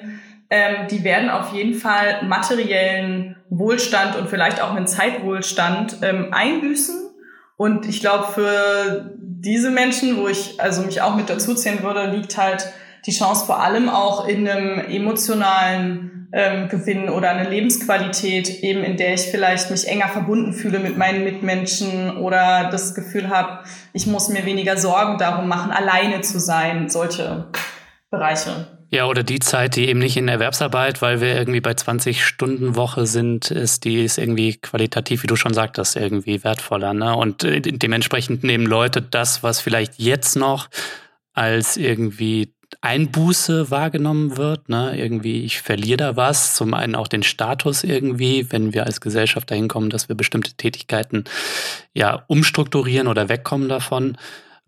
ähm, 0.51 0.87
die 0.91 1.05
werden 1.05 1.29
auf 1.29 1.53
jeden 1.53 1.73
Fall 1.73 2.23
materiellen 2.23 3.37
Wohlstand 3.51 4.15
und 4.15 4.29
vielleicht 4.29 4.61
auch 4.61 4.71
einen 4.71 4.87
Zeitwohlstand 4.87 5.97
ähm, 6.01 6.29
einbüßen. 6.31 6.95
Und 7.57 7.85
ich 7.85 7.99
glaube, 7.99 8.31
für 8.33 9.11
diese 9.19 9.69
Menschen, 9.69 10.17
wo 10.17 10.27
ich 10.27 10.59
also 10.59 10.81
mich 10.81 11.01
auch 11.01 11.15
mit 11.15 11.29
dazuzählen 11.29 11.83
würde, 11.83 12.09
liegt 12.09 12.37
halt 12.37 12.71
die 13.05 13.11
Chance 13.11 13.45
vor 13.45 13.61
allem 13.61 13.89
auch 13.89 14.27
in 14.27 14.47
einem 14.47 14.79
emotionalen 14.79 16.29
ähm, 16.33 16.69
Gewinn 16.69 17.09
oder 17.09 17.29
eine 17.31 17.49
Lebensqualität, 17.49 18.63
eben 18.63 18.83
in 18.83 18.95
der 18.95 19.15
ich 19.15 19.23
vielleicht 19.23 19.69
mich 19.69 19.87
enger 19.87 20.07
verbunden 20.07 20.53
fühle 20.53 20.79
mit 20.79 20.97
meinen 20.97 21.25
Mitmenschen 21.25 22.17
oder 22.17 22.69
das 22.71 22.95
Gefühl 22.95 23.29
habe, 23.29 23.65
ich 23.91 24.07
muss 24.07 24.29
mir 24.29 24.45
weniger 24.45 24.77
Sorgen 24.77 25.17
darum 25.17 25.49
machen, 25.49 25.71
alleine 25.71 26.21
zu 26.21 26.39
sein, 26.39 26.89
solche 26.89 27.47
Bereiche. 28.09 28.80
Ja, 28.93 29.05
oder 29.05 29.23
die 29.23 29.39
Zeit, 29.39 29.77
die 29.77 29.87
eben 29.87 29.99
nicht 29.99 30.17
in 30.17 30.27
Erwerbsarbeit, 30.27 31.01
weil 31.01 31.21
wir 31.21 31.33
irgendwie 31.33 31.61
bei 31.61 31.73
20 31.73 32.25
Stunden 32.25 32.75
Woche 32.75 33.07
sind, 33.07 33.49
ist, 33.49 33.85
die 33.85 34.03
ist 34.03 34.17
irgendwie 34.17 34.57
qualitativ, 34.57 35.23
wie 35.23 35.27
du 35.27 35.37
schon 35.37 35.53
sagtest, 35.53 35.95
irgendwie 35.95 36.43
wertvoller. 36.43 36.93
Ne? 36.93 37.15
Und 37.15 37.45
äh, 37.45 37.61
dementsprechend 37.61 38.43
nehmen 38.43 38.65
Leute 38.65 39.01
das, 39.01 39.43
was 39.43 39.61
vielleicht 39.61 39.97
jetzt 39.97 40.35
noch 40.35 40.69
als 41.31 41.77
irgendwie 41.77 42.53
Einbuße 42.81 43.71
wahrgenommen 43.71 44.35
wird. 44.35 44.67
Ne? 44.67 44.97
Irgendwie, 44.97 45.45
ich 45.45 45.61
verliere 45.61 45.97
da 45.97 46.15
was. 46.17 46.55
Zum 46.55 46.73
einen 46.73 46.95
auch 46.95 47.07
den 47.07 47.23
Status 47.23 47.85
irgendwie, 47.85 48.51
wenn 48.51 48.73
wir 48.73 48.85
als 48.85 48.99
Gesellschaft 48.99 49.51
dahin 49.51 49.69
kommen, 49.69 49.89
dass 49.89 50.09
wir 50.09 50.15
bestimmte 50.15 50.51
Tätigkeiten 50.51 51.23
ja 51.93 52.25
umstrukturieren 52.27 53.07
oder 53.07 53.29
wegkommen 53.29 53.69
davon. 53.69 54.17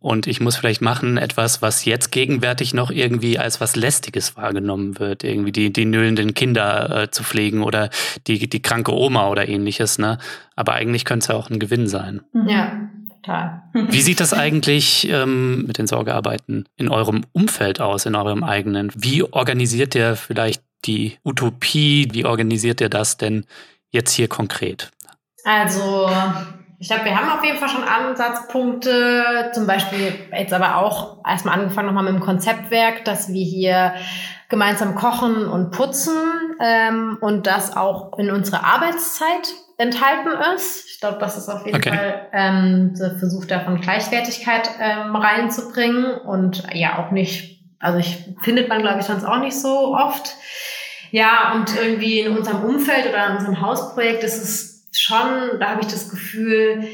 Und 0.04 0.28
ich 0.28 0.42
muss 0.42 0.58
vielleicht 0.58 0.82
machen 0.82 1.18
etwas, 1.18 1.62
was 1.62 1.86
jetzt 1.86 2.12
gegenwärtig 2.12 2.74
noch 2.74 2.92
irgendwie 2.92 3.40
als 3.40 3.62
was 3.62 3.78
Lästiges 3.78 4.36
wahrgenommen 4.36 5.00
wird. 5.00 5.24
Irgendwie 5.24 5.54
die, 5.54 5.72
die 5.72 5.86
nöhlenden 5.86 6.34
Kinder 6.34 7.04
äh, 7.04 7.10
zu 7.10 7.24
pflegen 7.24 7.64
oder 7.64 7.90
die, 8.28 8.50
die 8.50 8.62
kranke 8.62 8.94
Oma 8.94 9.30
oder 9.30 9.48
ähnliches. 9.48 10.00
Ne? 10.00 10.18
Aber 10.58 10.74
eigentlich 10.74 11.06
könnte 11.06 11.24
es 11.24 11.28
ja 11.30 11.36
auch 11.36 11.50
ein 11.50 11.58
Gewinn 11.58 11.88
sein. 11.88 12.20
Mhm. 12.34 12.50
Ja, 12.50 12.90
total. 13.16 13.64
Wie 13.74 14.02
sieht 14.02 14.20
das 14.20 14.34
eigentlich 14.34 15.08
ähm, 15.10 15.68
mit 15.68 15.78
den 15.78 15.88
Sorgearbeiten 15.88 16.66
in 16.76 16.90
eurem 16.90 17.24
Umfeld 17.32 17.80
aus, 17.80 18.06
in 18.06 18.16
eurem 18.16 18.44
eigenen? 18.44 18.92
Wie 18.94 19.24
organisiert 19.24 19.96
ihr 19.96 20.18
vielleicht 20.18 20.64
die 20.84 21.18
Utopie? 21.24 22.10
Wie 22.12 22.26
organisiert 22.26 22.82
ihr 22.82 22.90
das 22.90 23.16
denn 23.16 23.46
jetzt 23.90 24.12
hier 24.12 24.28
konkret? 24.28 24.92
Also 25.46 26.10
ich 26.84 26.90
glaube, 26.90 27.06
wir 27.06 27.18
haben 27.18 27.30
auf 27.30 27.46
jeden 27.46 27.58
Fall 27.60 27.70
schon 27.70 27.86
Ansatzpunkte, 27.86 29.52
zum 29.54 29.66
Beispiel 29.66 30.16
jetzt 30.38 30.52
aber 30.52 30.76
auch 30.76 31.26
erstmal 31.26 31.58
angefangen 31.58 31.88
nochmal 31.88 32.04
mit 32.04 32.16
dem 32.16 32.20
Konzeptwerk, 32.20 33.06
dass 33.06 33.32
wir 33.32 33.46
hier 33.46 33.94
gemeinsam 34.50 34.94
kochen 34.96 35.48
und 35.48 35.72
putzen 35.72 36.18
ähm, 36.60 37.18
und 37.22 37.48
das 37.48 37.78
auch 37.78 38.20
in 38.20 38.30
unsere 38.32 38.66
Arbeitszeit 38.66 39.54
enthalten 39.78 40.28
ist. 40.58 40.90
Ich 40.90 41.00
glaube, 41.00 41.20
das 41.20 41.38
ist 41.38 41.48
auf 41.48 41.66
jeden 41.66 41.78
okay. 41.78 41.90
Fall 41.90 42.28
ähm, 42.34 42.94
der 43.00 43.12
Versuch 43.12 43.46
davon 43.46 43.80
Gleichwertigkeit 43.80 44.70
ähm, 44.82 45.16
reinzubringen 45.16 46.16
und 46.16 46.64
ja 46.74 47.00
auch 47.00 47.12
nicht, 47.12 47.64
also 47.80 47.98
ich 47.98 48.26
findet 48.42 48.68
man 48.68 48.82
glaube 48.82 49.00
ich 49.00 49.06
sonst 49.06 49.24
auch 49.24 49.40
nicht 49.40 49.58
so 49.58 49.96
oft. 49.96 50.36
Ja, 51.12 51.54
und 51.56 51.74
irgendwie 51.78 52.20
in 52.20 52.36
unserem 52.36 52.66
Umfeld 52.66 53.08
oder 53.08 53.28
in 53.28 53.38
unserem 53.38 53.62
Hausprojekt 53.62 54.26
ist 54.26 54.44
es 54.44 54.73
schon, 55.00 55.60
da 55.60 55.70
habe 55.70 55.82
ich 55.82 55.88
das 55.88 56.10
Gefühl, 56.10 56.88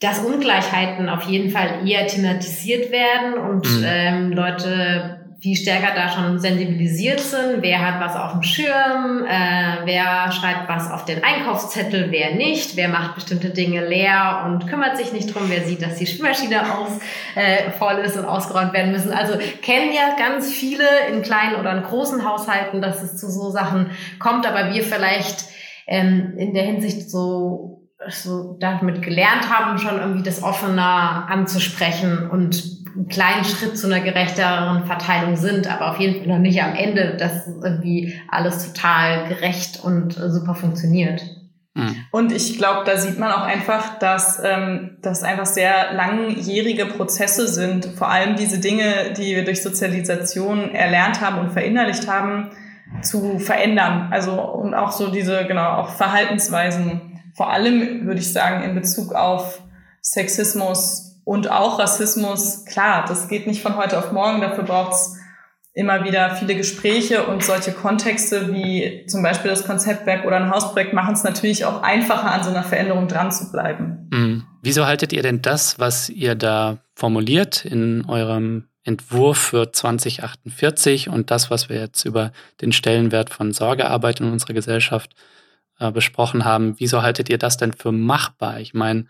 dass 0.00 0.20
Ungleichheiten 0.20 1.08
auf 1.08 1.24
jeden 1.24 1.50
Fall 1.50 1.86
eher 1.86 2.06
thematisiert 2.06 2.90
werden 2.90 3.34
und 3.34 3.66
mhm. 3.66 3.84
ähm, 3.86 4.32
Leute 4.32 5.20
viel 5.40 5.56
stärker 5.56 5.94
da 5.94 6.10
schon 6.10 6.38
sensibilisiert 6.38 7.18
sind. 7.18 7.62
Wer 7.62 7.80
hat 7.80 8.00
was 8.00 8.14
auf 8.14 8.32
dem 8.32 8.42
Schirm? 8.42 9.24
Äh, 9.26 9.86
wer 9.86 10.30
schreibt 10.32 10.68
was 10.68 10.90
auf 10.90 11.06
den 11.06 11.24
Einkaufszettel? 11.24 12.08
Wer 12.10 12.34
nicht? 12.34 12.76
Wer 12.76 12.88
macht 12.88 13.14
bestimmte 13.14 13.48
Dinge 13.48 13.86
leer 13.86 14.42
und 14.44 14.66
kümmert 14.66 14.98
sich 14.98 15.12
nicht 15.12 15.34
drum? 15.34 15.44
Wer 15.48 15.64
sieht, 15.64 15.80
dass 15.80 15.96
die 15.96 16.06
Spülmaschine 16.06 16.60
aus, 16.74 16.98
äh, 17.36 17.70
voll 17.70 18.00
ist 18.04 18.18
und 18.18 18.26
ausgeräumt 18.26 18.74
werden 18.74 18.92
müssen? 18.92 19.12
Also 19.12 19.38
kennen 19.62 19.92
ja 19.94 20.14
ganz 20.18 20.52
viele 20.52 20.84
in 21.10 21.22
kleinen 21.22 21.56
oder 21.56 21.74
in 21.74 21.84
großen 21.84 22.22
Haushalten, 22.28 22.82
dass 22.82 23.02
es 23.02 23.16
zu 23.16 23.30
so 23.30 23.50
Sachen 23.50 23.92
kommt, 24.18 24.46
aber 24.46 24.74
wir 24.74 24.82
vielleicht 24.82 25.46
ähm, 25.90 26.34
in 26.38 26.54
der 26.54 26.62
Hinsicht 26.62 27.10
so 27.10 27.76
so 28.08 28.56
damit 28.58 29.02
gelernt 29.02 29.50
haben, 29.50 29.78
schon 29.78 29.98
irgendwie 29.98 30.22
das 30.22 30.42
offener 30.42 31.26
anzusprechen 31.28 32.30
und 32.30 32.80
einen 32.96 33.08
kleinen 33.08 33.44
Schritt 33.44 33.76
zu 33.76 33.86
einer 33.86 34.00
gerechteren 34.00 34.86
Verteilung 34.86 35.36
sind, 35.36 35.70
aber 35.70 35.90
auf 35.90 36.00
jeden 36.00 36.18
Fall 36.18 36.28
noch 36.28 36.38
nicht 36.38 36.62
am 36.62 36.74
Ende, 36.74 37.16
dass 37.18 37.46
irgendwie 37.46 38.18
alles 38.28 38.72
total 38.72 39.28
gerecht 39.28 39.84
und 39.84 40.14
super 40.14 40.54
funktioniert. 40.54 41.22
Mhm. 41.74 41.96
Und 42.10 42.32
ich 42.32 42.56
glaube, 42.58 42.84
da 42.84 42.96
sieht 42.96 43.18
man 43.18 43.30
auch 43.30 43.42
einfach, 43.42 43.98
dass 43.98 44.40
ähm, 44.42 44.96
das 45.02 45.22
einfach 45.22 45.46
sehr 45.46 45.92
langjährige 45.92 46.86
Prozesse 46.86 47.46
sind. 47.46 47.84
Vor 47.84 48.08
allem 48.08 48.34
diese 48.34 48.58
Dinge, 48.58 49.12
die 49.16 49.36
wir 49.36 49.44
durch 49.44 49.62
Sozialisation 49.62 50.74
erlernt 50.74 51.20
haben 51.20 51.38
und 51.38 51.52
verinnerlicht 51.52 52.08
haben, 52.08 52.50
zu 53.02 53.38
verändern. 53.38 54.08
Also 54.10 54.40
und 54.40 54.74
auch 54.74 54.92
so 54.92 55.10
diese, 55.10 55.46
genau, 55.46 55.68
auch 55.76 55.90
Verhaltensweisen. 55.90 57.20
Vor 57.36 57.50
allem 57.50 58.06
würde 58.06 58.20
ich 58.20 58.32
sagen, 58.32 58.62
in 58.64 58.74
Bezug 58.74 59.14
auf 59.14 59.62
Sexismus 60.02 61.20
und 61.24 61.50
auch 61.50 61.78
Rassismus. 61.78 62.64
Klar, 62.64 63.04
das 63.06 63.28
geht 63.28 63.46
nicht 63.46 63.62
von 63.62 63.76
heute 63.76 63.98
auf 63.98 64.12
morgen. 64.12 64.40
Dafür 64.40 64.64
braucht 64.64 64.92
es 64.92 65.16
immer 65.72 66.04
wieder 66.04 66.34
viele 66.34 66.56
Gespräche 66.56 67.26
und 67.26 67.44
solche 67.44 67.72
Kontexte 67.72 68.52
wie 68.52 69.06
zum 69.06 69.22
Beispiel 69.22 69.50
das 69.50 69.64
Konzeptwerk 69.64 70.26
oder 70.26 70.36
ein 70.36 70.50
Hausprojekt 70.50 70.92
machen 70.92 71.14
es 71.14 71.22
natürlich 71.22 71.64
auch 71.64 71.82
einfacher, 71.82 72.32
an 72.32 72.42
so 72.42 72.50
einer 72.50 72.64
Veränderung 72.64 73.06
dran 73.06 73.30
zu 73.30 73.52
bleiben. 73.52 74.08
Mhm. 74.10 74.46
Wieso 74.62 74.86
haltet 74.86 75.12
ihr 75.12 75.22
denn 75.22 75.42
das, 75.42 75.78
was 75.78 76.10
ihr 76.10 76.34
da 76.34 76.78
formuliert 76.94 77.64
in 77.64 78.04
eurem 78.06 78.64
Entwurf 78.84 79.38
für 79.38 79.72
2048 79.72 81.08
und 81.08 81.30
das, 81.30 81.50
was 81.50 81.68
wir 81.68 81.78
jetzt 81.78 82.04
über 82.04 82.32
den 82.60 82.72
Stellenwert 82.72 83.30
von 83.30 83.52
Sorgearbeit 83.52 84.20
in 84.20 84.30
unserer 84.32 84.54
Gesellschaft 84.54 85.14
äh, 85.78 85.90
besprochen 85.90 86.44
haben, 86.44 86.74
wieso 86.78 87.02
haltet 87.02 87.28
ihr 87.28 87.38
das 87.38 87.56
denn 87.56 87.72
für 87.72 87.92
machbar? 87.92 88.60
Ich 88.60 88.72
meine, 88.72 89.06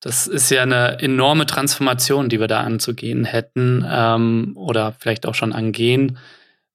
das 0.00 0.26
ist 0.26 0.50
ja 0.50 0.62
eine 0.62 1.00
enorme 1.00 1.46
Transformation, 1.46 2.28
die 2.28 2.40
wir 2.40 2.48
da 2.48 2.60
anzugehen 2.60 3.24
hätten 3.24 3.84
ähm, 3.88 4.52
oder 4.54 4.94
vielleicht 4.98 5.26
auch 5.26 5.34
schon 5.34 5.52
angehen 5.52 6.18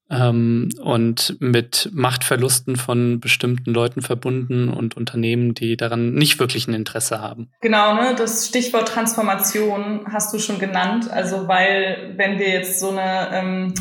ähm, 0.09 0.69
und 0.81 1.37
mit 1.39 1.89
Machtverlusten 1.93 2.75
von 2.75 3.19
bestimmten 3.19 3.71
Leuten 3.71 4.01
verbunden 4.01 4.69
und 4.69 4.97
Unternehmen, 4.97 5.53
die 5.53 5.77
daran 5.77 6.13
nicht 6.13 6.39
wirklich 6.39 6.67
ein 6.67 6.73
Interesse 6.73 7.19
haben. 7.19 7.49
Genau, 7.61 7.93
ne? 7.95 8.15
das 8.17 8.47
Stichwort 8.47 8.87
Transformation 8.87 10.01
hast 10.11 10.33
du 10.33 10.39
schon 10.39 10.59
genannt. 10.59 11.09
Also 11.11 11.47
weil 11.47 12.13
wenn 12.17 12.39
wir 12.39 12.49
jetzt 12.49 12.79
so 12.79 12.89
eine 12.89 13.29
ähm, 13.33 13.73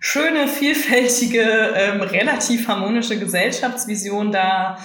schöne, 0.00 0.48
vielfältige, 0.48 1.42
ähm, 1.74 2.00
relativ 2.00 2.68
harmonische 2.68 3.18
Gesellschaftsvision 3.18 4.32
da 4.32 4.78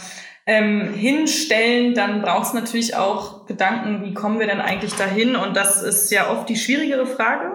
ähm, 0.45 0.93
hinstellen, 0.93 1.93
dann 1.93 2.21
braucht 2.21 2.47
es 2.47 2.53
natürlich 2.53 2.95
auch 2.95 3.45
Gedanken, 3.45 4.03
wie 4.03 4.13
kommen 4.13 4.39
wir 4.39 4.47
denn 4.47 4.61
eigentlich 4.61 4.93
dahin? 4.95 5.35
Und 5.35 5.55
das 5.55 5.81
ist 5.83 6.11
ja 6.11 6.31
oft 6.31 6.49
die 6.49 6.55
schwierigere 6.55 7.05
Frage, 7.05 7.51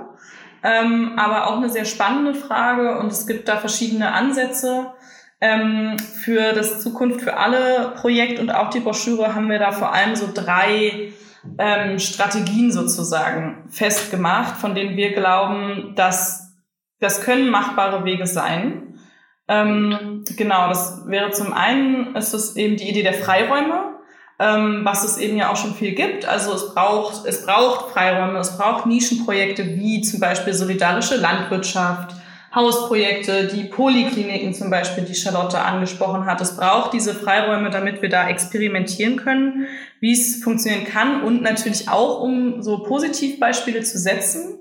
ähm, 0.64 1.12
aber 1.16 1.46
auch 1.46 1.58
eine 1.58 1.68
sehr 1.68 1.84
spannende 1.84 2.34
Frage. 2.34 2.98
Und 2.98 3.12
es 3.12 3.26
gibt 3.26 3.48
da 3.48 3.58
verschiedene 3.58 4.12
Ansätze. 4.12 4.92
Ähm, 5.40 5.98
für 5.98 6.54
das 6.54 6.80
Zukunft 6.80 7.20
für 7.20 7.36
alle 7.36 7.92
Projekt 7.96 8.40
und 8.40 8.50
auch 8.50 8.70
die 8.70 8.80
Broschüre 8.80 9.34
haben 9.34 9.50
wir 9.50 9.58
da 9.58 9.72
vor 9.72 9.92
allem 9.92 10.16
so 10.16 10.28
drei 10.32 11.12
ähm, 11.58 11.98
Strategien 11.98 12.72
sozusagen 12.72 13.66
festgemacht, 13.68 14.56
von 14.56 14.74
denen 14.74 14.96
wir 14.96 15.12
glauben, 15.12 15.92
dass 15.96 16.54
das 17.00 17.20
können 17.20 17.50
machbare 17.50 18.04
Wege 18.06 18.26
sein. 18.26 18.98
Ähm, 19.46 20.24
genau, 20.36 20.68
das 20.68 21.02
wäre 21.06 21.30
zum 21.30 21.52
einen, 21.52 22.16
ist 22.16 22.32
es 22.32 22.56
eben 22.56 22.76
die 22.76 22.88
Idee 22.88 23.02
der 23.02 23.12
Freiräume, 23.12 23.93
ähm, 24.38 24.80
was 24.84 25.04
es 25.04 25.18
eben 25.18 25.36
ja 25.36 25.50
auch 25.50 25.56
schon 25.56 25.74
viel 25.74 25.92
gibt. 25.92 26.26
Also 26.26 26.52
es 26.54 26.74
braucht, 26.74 27.26
es 27.26 27.46
braucht 27.46 27.92
Freiräume, 27.92 28.38
es 28.38 28.56
braucht 28.56 28.86
Nischenprojekte 28.86 29.76
wie 29.76 30.02
zum 30.02 30.20
Beispiel 30.20 30.54
solidarische 30.54 31.16
Landwirtschaft, 31.16 32.14
Hausprojekte, 32.54 33.48
die 33.48 33.64
Polikliniken 33.64 34.54
zum 34.54 34.70
Beispiel, 34.70 35.04
die 35.04 35.14
Charlotte 35.14 35.60
angesprochen 35.60 36.26
hat. 36.26 36.40
Es 36.40 36.56
braucht 36.56 36.92
diese 36.92 37.14
Freiräume, 37.14 37.70
damit 37.70 38.00
wir 38.00 38.08
da 38.08 38.28
experimentieren 38.28 39.16
können, 39.16 39.66
wie 40.00 40.12
es 40.12 40.42
funktionieren 40.42 40.84
kann 40.84 41.22
und 41.22 41.42
natürlich 41.42 41.88
auch, 41.88 42.20
um 42.20 42.62
so 42.62 42.84
Positivbeispiele 42.84 43.82
zu 43.82 43.98
setzen. 43.98 44.58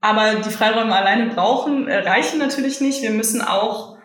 Aber 0.00 0.34
die 0.34 0.50
Freiräume 0.50 0.94
alleine 0.94 1.32
brauchen, 1.32 1.88
äh, 1.88 1.98
reichen 1.98 2.38
natürlich 2.38 2.80
nicht. 2.80 3.02
Wir 3.02 3.10
müssen 3.10 3.40
auch 3.40 3.96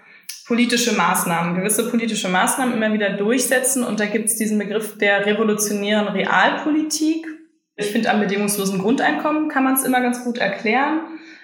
politische 0.48 0.93
Maßnahmen, 0.93 1.56
gewisse 1.56 1.89
politische 1.89 2.30
Maßnahmen 2.30 2.74
immer 2.74 2.93
wieder 2.93 3.12
durchsetzen. 3.12 3.84
Und 3.84 4.00
da 4.00 4.06
gibt 4.06 4.30
es 4.30 4.38
diesen 4.38 4.58
Begriff 4.58 4.98
der 4.98 5.26
revolutionären 5.26 6.08
Realpolitik. 6.08 7.28
Ich 7.76 7.88
finde, 7.88 8.10
am 8.10 8.22
bedingungslosen 8.22 8.80
Grundeinkommen 8.80 9.50
kann 9.50 9.64
man 9.64 9.74
es 9.74 9.84
immer 9.84 10.02
ganz 10.02 10.24
gut 10.24 10.38
erklären. 10.38 11.02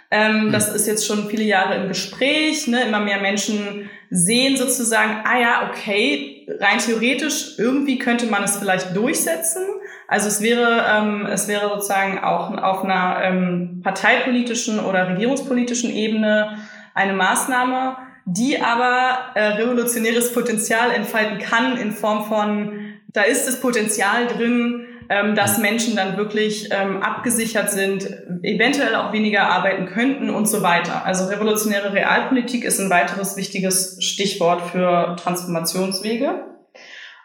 Ähm, 0.09 0.45
mhm. 0.45 0.51
Das 0.51 0.73
ist 0.73 0.87
jetzt 0.87 1.05
schon 1.05 1.27
viele 1.27 1.43
Jahre 1.43 1.75
im 1.75 1.89
Gespräch. 1.89 2.67
Ne? 2.67 2.83
Immer 2.83 3.01
mehr 3.01 3.19
Menschen 3.19 3.89
sehen 4.09 4.55
sozusagen, 4.55 5.21
ah 5.25 5.39
ja, 5.39 5.69
okay, 5.69 6.47
rein 6.59 6.77
theoretisch, 6.79 7.57
irgendwie 7.57 7.97
könnte 7.97 8.27
man 8.27 8.43
es 8.43 8.57
vielleicht 8.57 8.95
durchsetzen. 8.95 9.63
Also 10.07 10.27
es 10.27 10.41
wäre, 10.41 10.85
ähm, 10.89 11.25
es 11.25 11.47
wäre 11.47 11.69
sozusagen 11.69 12.19
auch 12.19 12.55
auf 12.57 12.83
einer 12.83 13.21
ähm, 13.23 13.81
parteipolitischen 13.83 14.79
oder 14.79 15.09
regierungspolitischen 15.09 15.91
Ebene 15.91 16.59
eine 16.93 17.13
Maßnahme, 17.13 17.97
die 18.25 18.61
aber 18.61 19.35
äh, 19.35 19.43
revolutionäres 19.53 20.33
Potenzial 20.33 20.91
entfalten 20.91 21.39
kann 21.39 21.77
in 21.77 21.91
Form 21.91 22.25
von, 22.25 22.93
da 23.11 23.23
ist 23.23 23.47
das 23.47 23.59
Potenzial 23.59 24.27
drin, 24.27 24.85
ähm, 25.09 25.35
dass 25.35 25.57
Menschen 25.57 25.95
dann 25.95 26.17
wirklich 26.17 26.69
ähm, 26.71 27.03
abgesichert 27.03 27.71
sind, 27.71 28.05
eventuell 28.41 28.95
auch 28.95 29.11
weniger 29.11 29.49
arbeiten 29.49 29.85
könnten 29.85 30.29
und 30.29 30.47
so 30.47 30.63
weiter. 30.63 31.05
Also 31.05 31.25
revolutionäre 31.25 31.93
Realpolitik 31.93 32.63
ist 32.63 32.79
ein 32.79 32.89
weiteres 32.89 33.35
wichtiges 33.35 33.97
Stichwort 33.99 34.61
für 34.71 35.15
Transformationswege. 35.21 36.45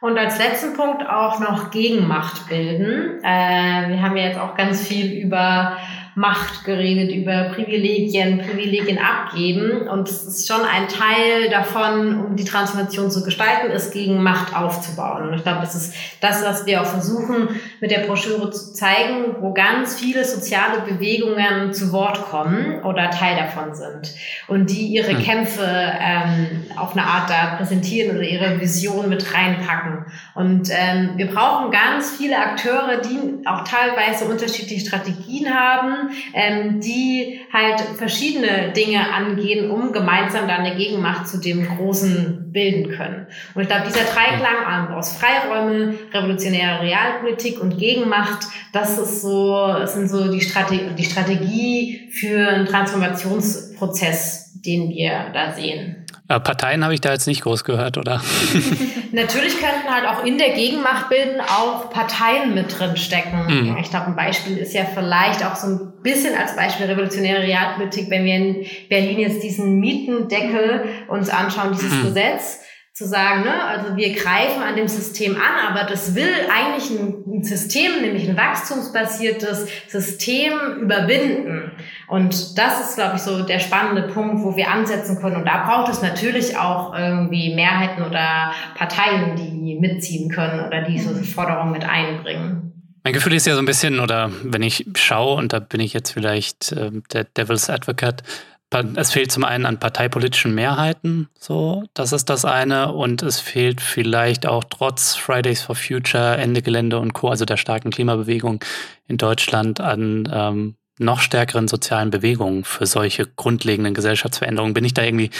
Und 0.00 0.16
als 0.16 0.38
letzten 0.38 0.74
Punkt 0.74 1.08
auch 1.08 1.40
noch 1.40 1.70
Gegenmacht 1.70 2.48
bilden. 2.48 3.18
Äh, 3.24 3.88
wir 3.88 4.02
haben 4.02 4.16
ja 4.16 4.26
jetzt 4.26 4.38
auch 4.38 4.56
ganz 4.56 4.86
viel 4.86 5.12
über 5.12 5.76
Macht 6.18 6.64
geredet, 6.64 7.14
über 7.14 7.50
Privilegien, 7.54 8.38
Privilegien 8.38 8.98
abgeben. 8.98 9.86
Und 9.86 10.08
es 10.08 10.24
ist 10.24 10.48
schon 10.48 10.62
ein 10.62 10.88
Teil 10.88 11.48
davon, 11.48 12.24
um 12.24 12.34
die 12.34 12.44
Transformation 12.44 13.08
zu 13.08 13.22
gestalten, 13.22 13.70
ist 13.70 13.92
gegen 13.92 14.20
Macht 14.20 14.56
aufzubauen. 14.56 15.28
Und 15.28 15.34
ich 15.34 15.44
glaube, 15.44 15.60
das 15.60 15.76
ist 15.76 15.94
das, 16.20 16.44
was 16.44 16.66
wir 16.66 16.82
auch 16.82 16.86
versuchen, 16.86 17.48
mit 17.80 17.92
der 17.92 18.00
Broschüre 18.00 18.50
zu 18.50 18.72
zeigen, 18.72 19.36
wo 19.38 19.52
ganz 19.52 20.00
viele 20.00 20.24
soziale 20.24 20.80
Bewegungen 20.80 21.72
zu 21.72 21.92
Wort 21.92 22.20
kommen 22.22 22.82
oder 22.82 23.10
Teil 23.10 23.36
davon 23.36 23.76
sind. 23.76 24.12
Und 24.48 24.70
die 24.70 24.88
ihre 24.88 25.12
hm. 25.12 25.22
Kämpfe 25.22 25.62
ähm, 25.64 26.64
auf 26.76 26.96
eine 26.96 27.06
Art 27.06 27.30
da 27.30 27.56
präsentieren 27.58 28.16
oder 28.16 28.26
ihre 28.26 28.60
Vision 28.60 29.08
mit 29.08 29.32
reinpacken. 29.32 30.04
Und 30.34 30.68
ähm, 30.72 31.10
wir 31.14 31.28
brauchen 31.28 31.70
ganz 31.70 32.16
viele 32.16 32.38
Akteure, 32.38 33.00
die 33.02 33.46
auch 33.46 33.62
teilweise 33.62 34.24
unterschiedliche 34.24 34.84
Strategien 34.84 35.54
haben, 35.54 36.07
ähm, 36.34 36.80
die 36.80 37.40
halt 37.52 37.80
verschiedene 37.96 38.72
Dinge 38.72 39.12
angehen, 39.12 39.70
um 39.70 39.92
gemeinsam 39.92 40.48
dann 40.48 40.60
eine 40.60 40.76
Gegenmacht 40.76 41.28
zu 41.28 41.38
dem 41.38 41.66
Großen 41.66 42.52
bilden 42.52 42.90
können. 42.90 43.26
Und 43.54 43.62
ich 43.62 43.68
glaube, 43.68 43.86
dieser 43.86 44.04
Dreiklang 44.04 44.88
aus 44.92 45.16
Freiräume, 45.16 45.94
revolutionäre 46.12 46.82
Realpolitik 46.82 47.60
und 47.60 47.78
Gegenmacht, 47.78 48.46
das 48.72 48.98
ist 48.98 49.22
so, 49.22 49.54
das 49.78 49.94
sind 49.94 50.08
so 50.08 50.30
die 50.30 50.40
Strategie, 50.40 50.90
die 50.96 51.04
Strategie 51.04 52.10
für 52.12 52.48
einen 52.48 52.66
Transformationsprozess, 52.66 54.52
den 54.54 54.90
wir 54.90 55.30
da 55.32 55.52
sehen. 55.52 56.04
Äh, 56.28 56.40
Parteien 56.40 56.84
habe 56.84 56.92
ich 56.92 57.00
da 57.00 57.12
jetzt 57.12 57.26
nicht 57.26 57.42
groß 57.42 57.64
gehört, 57.64 57.96
oder? 57.96 58.20
Natürlich 59.12 59.58
könnten 59.58 59.88
halt 59.88 60.06
auch 60.06 60.24
in 60.24 60.36
der 60.36 60.50
Gegenmacht 60.50 61.08
bilden 61.08 61.40
auch 61.40 61.88
Parteien 61.90 62.54
mit 62.54 62.78
drin 62.78 62.96
stecken. 62.98 63.46
Mhm. 63.46 63.78
Ich 63.80 63.88
glaube, 63.88 64.06
ein 64.06 64.16
Beispiel 64.16 64.58
ist 64.58 64.74
ja 64.74 64.84
vielleicht 64.84 65.44
auch 65.44 65.56
so 65.56 65.66
ein 65.66 65.92
bisschen 66.02 66.36
als 66.36 66.54
Beispiel 66.54 66.86
revolutionäre 66.86 67.42
Realpolitik, 67.42 68.10
wenn 68.10 68.24
wir 68.24 68.34
in 68.34 68.66
Berlin 68.90 69.20
jetzt 69.20 69.42
diesen 69.42 69.80
Mietendeckel 69.80 70.84
uns 71.08 71.30
anschauen, 71.30 71.72
dieses 71.72 71.94
mhm. 71.94 72.02
Gesetz 72.04 72.60
zu 72.98 73.06
sagen, 73.06 73.42
ne, 73.42 73.64
also 73.64 73.96
wir 73.96 74.12
greifen 74.12 74.60
an 74.60 74.74
dem 74.74 74.88
System 74.88 75.36
an, 75.36 75.70
aber 75.70 75.88
das 75.88 76.16
will 76.16 76.34
eigentlich 76.52 76.90
ein 76.90 77.44
System, 77.44 78.02
nämlich 78.02 78.28
ein 78.28 78.36
wachstumsbasiertes 78.36 79.68
System 79.86 80.52
überwinden. 80.80 81.70
Und 82.08 82.58
das 82.58 82.80
ist, 82.80 82.96
glaube 82.96 83.14
ich, 83.14 83.22
so 83.22 83.44
der 83.44 83.60
spannende 83.60 84.12
Punkt, 84.12 84.42
wo 84.42 84.56
wir 84.56 84.68
ansetzen 84.68 85.20
können. 85.20 85.36
Und 85.36 85.46
da 85.46 85.64
braucht 85.64 85.92
es 85.92 86.02
natürlich 86.02 86.58
auch 86.58 86.92
irgendwie 86.92 87.54
Mehrheiten 87.54 88.02
oder 88.02 88.52
Parteien, 88.74 89.36
die 89.36 89.78
mitziehen 89.78 90.28
können 90.28 90.66
oder 90.66 90.82
diese 90.82 91.14
Forderungen 91.22 91.70
mit 91.70 91.88
einbringen. 91.88 92.72
Mein 93.04 93.12
Gefühl 93.12 93.34
ist 93.34 93.46
ja 93.46 93.54
so 93.54 93.60
ein 93.60 93.64
bisschen, 93.64 94.00
oder 94.00 94.32
wenn 94.42 94.62
ich 94.62 94.86
schaue, 94.96 95.36
und 95.36 95.52
da 95.52 95.60
bin 95.60 95.78
ich 95.78 95.92
jetzt 95.92 96.10
vielleicht 96.10 96.72
äh, 96.72 96.90
der 97.12 97.22
Devil's 97.22 97.70
Advocate, 97.70 98.24
es 98.70 99.12
fehlt 99.12 99.32
zum 99.32 99.44
einen 99.44 99.64
an 99.64 99.80
parteipolitischen 99.80 100.54
Mehrheiten, 100.54 101.28
so, 101.38 101.84
das 101.94 102.12
ist 102.12 102.28
das 102.28 102.44
eine, 102.44 102.92
und 102.92 103.22
es 103.22 103.40
fehlt 103.40 103.80
vielleicht 103.80 104.46
auch 104.46 104.64
trotz 104.64 105.16
Fridays 105.16 105.62
for 105.62 105.74
Future, 105.74 106.36
Ende 106.36 106.60
Gelände 106.60 106.98
und 106.98 107.14
Co., 107.14 107.28
also 107.28 107.44
der 107.44 107.56
starken 107.56 107.90
Klimabewegung 107.90 108.62
in 109.06 109.16
Deutschland 109.16 109.80
an 109.80 110.28
ähm, 110.32 110.76
noch 110.98 111.20
stärkeren 111.20 111.68
sozialen 111.68 112.10
Bewegungen 112.10 112.64
für 112.64 112.86
solche 112.86 113.26
grundlegenden 113.26 113.94
Gesellschaftsveränderungen. 113.94 114.74
Bin 114.74 114.84
ich 114.84 114.94
da 114.94 115.02
irgendwie 115.02 115.30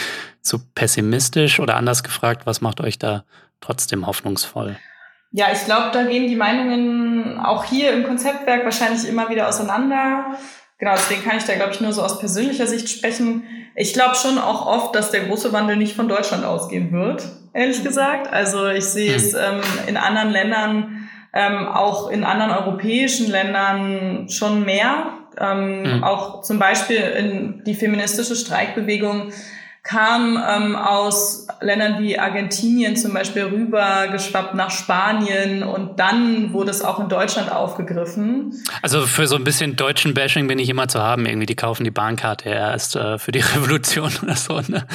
zu 0.41 0.59
pessimistisch 0.73 1.59
oder 1.59 1.75
anders 1.75 2.03
gefragt, 2.03 2.45
was 2.45 2.61
macht 2.61 2.81
euch 2.81 2.97
da 2.97 3.25
trotzdem 3.59 4.07
hoffnungsvoll? 4.07 4.77
Ja, 5.31 5.47
ich 5.53 5.63
glaube, 5.65 5.91
da 5.93 6.03
gehen 6.03 6.27
die 6.27 6.35
Meinungen 6.35 7.39
auch 7.39 7.63
hier 7.65 7.93
im 7.93 8.03
Konzeptwerk 8.03 8.63
wahrscheinlich 8.63 9.07
immer 9.07 9.29
wieder 9.29 9.47
auseinander. 9.47 10.37
Genau, 10.79 10.93
deswegen 10.93 11.23
kann 11.23 11.37
ich 11.37 11.43
da, 11.43 11.55
glaube 11.55 11.73
ich, 11.73 11.81
nur 11.81 11.91
so 11.91 12.01
aus 12.01 12.19
persönlicher 12.19 12.65
Sicht 12.65 12.89
sprechen. 12.89 13.43
Ich 13.75 13.93
glaube 13.93 14.15
schon 14.15 14.37
auch 14.37 14.65
oft, 14.65 14.95
dass 14.95 15.11
der 15.11 15.25
große 15.25 15.51
Wandel 15.51 15.75
nicht 15.75 15.95
von 15.95 16.07
Deutschland 16.07 16.45
ausgehen 16.45 16.91
wird, 16.93 17.27
ehrlich 17.53 17.83
gesagt. 17.83 18.31
Also 18.31 18.67
ich 18.67 18.85
sehe 18.85 19.13
es 19.13 19.33
hm. 19.33 19.39
ähm, 19.39 19.61
in 19.87 19.97
anderen 19.97 20.29
Ländern, 20.29 21.09
ähm, 21.33 21.67
auch 21.67 22.09
in 22.09 22.23
anderen 22.23 22.51
europäischen 22.51 23.29
Ländern 23.29 24.29
schon 24.29 24.63
mehr. 24.63 25.13
Ähm, 25.37 25.83
mhm. 25.83 26.03
Auch 26.03 26.41
zum 26.41 26.59
Beispiel 26.59 26.97
in 26.97 27.63
die 27.65 27.75
feministische 27.75 28.35
Streikbewegung 28.35 29.31
kam 29.83 30.37
ähm, 30.37 30.75
aus 30.75 31.47
Ländern 31.61 32.03
wie 32.03 32.19
Argentinien 32.19 32.95
zum 32.95 33.13
Beispiel 33.13 33.43
rüber, 33.43 34.07
geschwappt 34.11 34.53
nach 34.53 34.71
Spanien 34.71 35.63
und 35.63 35.99
dann 35.99 36.53
wurde 36.53 36.69
es 36.69 36.83
auch 36.83 36.99
in 36.99 37.07
Deutschland 37.07 37.51
aufgegriffen. 37.51 38.53
Also 38.81 39.07
für 39.07 39.25
so 39.25 39.35
ein 39.35 39.43
bisschen 39.43 39.77
deutschen 39.77 40.13
Bashing 40.13 40.47
bin 40.47 40.59
ich 40.59 40.69
immer 40.69 40.87
zu 40.87 40.99
haben. 41.01 41.25
Irgendwie, 41.25 41.45
die 41.45 41.55
kaufen 41.55 41.85
die 41.85 41.91
Bahnkarte 41.91 42.49
erst 42.49 42.97
äh, 42.97 43.17
für 43.17 43.31
die 43.31 43.39
Revolution 43.55 44.11
oder 44.21 44.35
so. 44.35 44.59
Ne? 44.67 44.85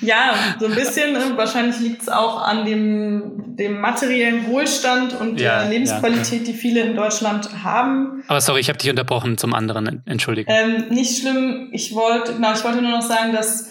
ja, 0.00 0.34
so 0.58 0.66
ein 0.66 0.74
bisschen. 0.74 1.16
Wahrscheinlich 1.36 1.78
liegt 1.78 2.02
es 2.02 2.08
auch 2.08 2.42
an 2.42 2.64
dem, 2.64 3.56
dem 3.56 3.80
materiellen 3.80 4.46
Wohlstand 4.48 5.14
und 5.20 5.38
ja, 5.38 5.60
der 5.60 5.70
Lebensqualität, 5.70 6.46
ja. 6.46 6.52
die 6.52 6.58
viele 6.58 6.80
in 6.80 6.96
Deutschland 6.96 7.62
haben. 7.62 8.24
Aber 8.28 8.40
sorry, 8.40 8.60
ich 8.60 8.68
habe 8.68 8.78
dich 8.78 8.90
unterbrochen 8.90 9.38
zum 9.38 9.54
anderen. 9.54 10.02
Entschuldigung. 10.06 10.52
Ähm, 10.54 10.88
nicht 10.88 11.20
schlimm. 11.20 11.68
Ich 11.72 11.94
wollte, 11.94 12.34
genau, 12.34 12.52
ich 12.54 12.64
wollte 12.64 12.82
nur 12.82 12.90
noch 12.90 13.02
sagen, 13.02 13.32
dass 13.32 13.67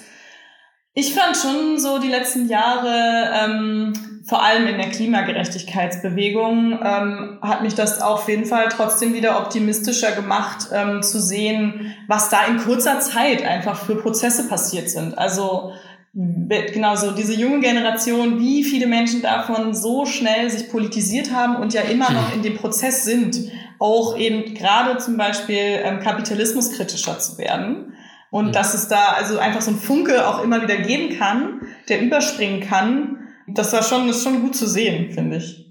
ich 1.00 1.14
fand 1.14 1.38
schon 1.38 1.78
so 1.78 2.00
die 2.00 2.08
letzten 2.08 2.50
Jahre, 2.50 3.30
ähm, 3.32 3.94
vor 4.26 4.44
allem 4.44 4.66
in 4.66 4.80
der 4.80 4.90
Klimagerechtigkeitsbewegung, 4.90 6.80
ähm, 6.84 7.38
hat 7.44 7.62
mich 7.62 7.76
das 7.76 8.02
auf 8.02 8.28
jeden 8.28 8.46
Fall 8.46 8.70
trotzdem 8.70 9.14
wieder 9.14 9.40
optimistischer 9.40 10.14
gemacht, 10.14 10.70
ähm, 10.74 11.04
zu 11.04 11.22
sehen, 11.22 11.94
was 12.08 12.32
da 12.32 12.46
in 12.48 12.58
kurzer 12.58 13.00
Zeit 13.00 13.46
einfach 13.46 13.86
für 13.86 13.98
Prozesse 13.98 14.48
passiert 14.50 14.90
sind. 14.90 15.16
Also 15.20 15.72
genau 16.16 16.96
so 16.96 17.12
diese 17.12 17.36
junge 17.36 17.60
Generation, 17.60 18.40
wie 18.40 18.64
viele 18.64 18.88
Menschen 18.88 19.22
davon 19.22 19.76
so 19.76 20.08
schnell 20.08 20.50
sich 20.50 20.72
politisiert 20.72 21.32
haben 21.32 21.58
und 21.58 21.76
ja 21.76 21.82
immer 21.82 22.10
noch 22.12 22.34
in 22.34 22.42
dem 22.42 22.58
Prozess 22.58 23.06
sind, 23.06 23.52
auch 23.78 24.18
eben 24.18 24.56
gerade 24.56 24.98
zum 24.98 25.16
Beispiel 25.16 25.80
ähm, 25.84 26.00
kapitalismuskritischer 26.00 27.20
zu 27.20 27.38
werden. 27.38 27.94
Und 28.30 28.48
mhm. 28.48 28.52
dass 28.52 28.74
es 28.74 28.88
da 28.88 29.14
also 29.18 29.40
einfach 29.40 29.62
so 29.62 29.72
ein 29.72 29.78
Funke 29.78 30.28
auch 30.28 30.44
immer 30.44 30.62
wieder 30.62 30.78
geben 30.78 31.18
kann, 31.18 31.62
der 31.90 32.02
überspringen 32.02 32.62
kann, 32.62 33.18
das 33.48 33.72
war 33.74 33.84
schon, 33.84 34.10
ist 34.10 34.24
schon 34.24 34.42
gut 34.42 34.56
zu 34.56 34.68
sehen, 34.68 35.12
finde 35.12 35.38
ich. 35.38 35.68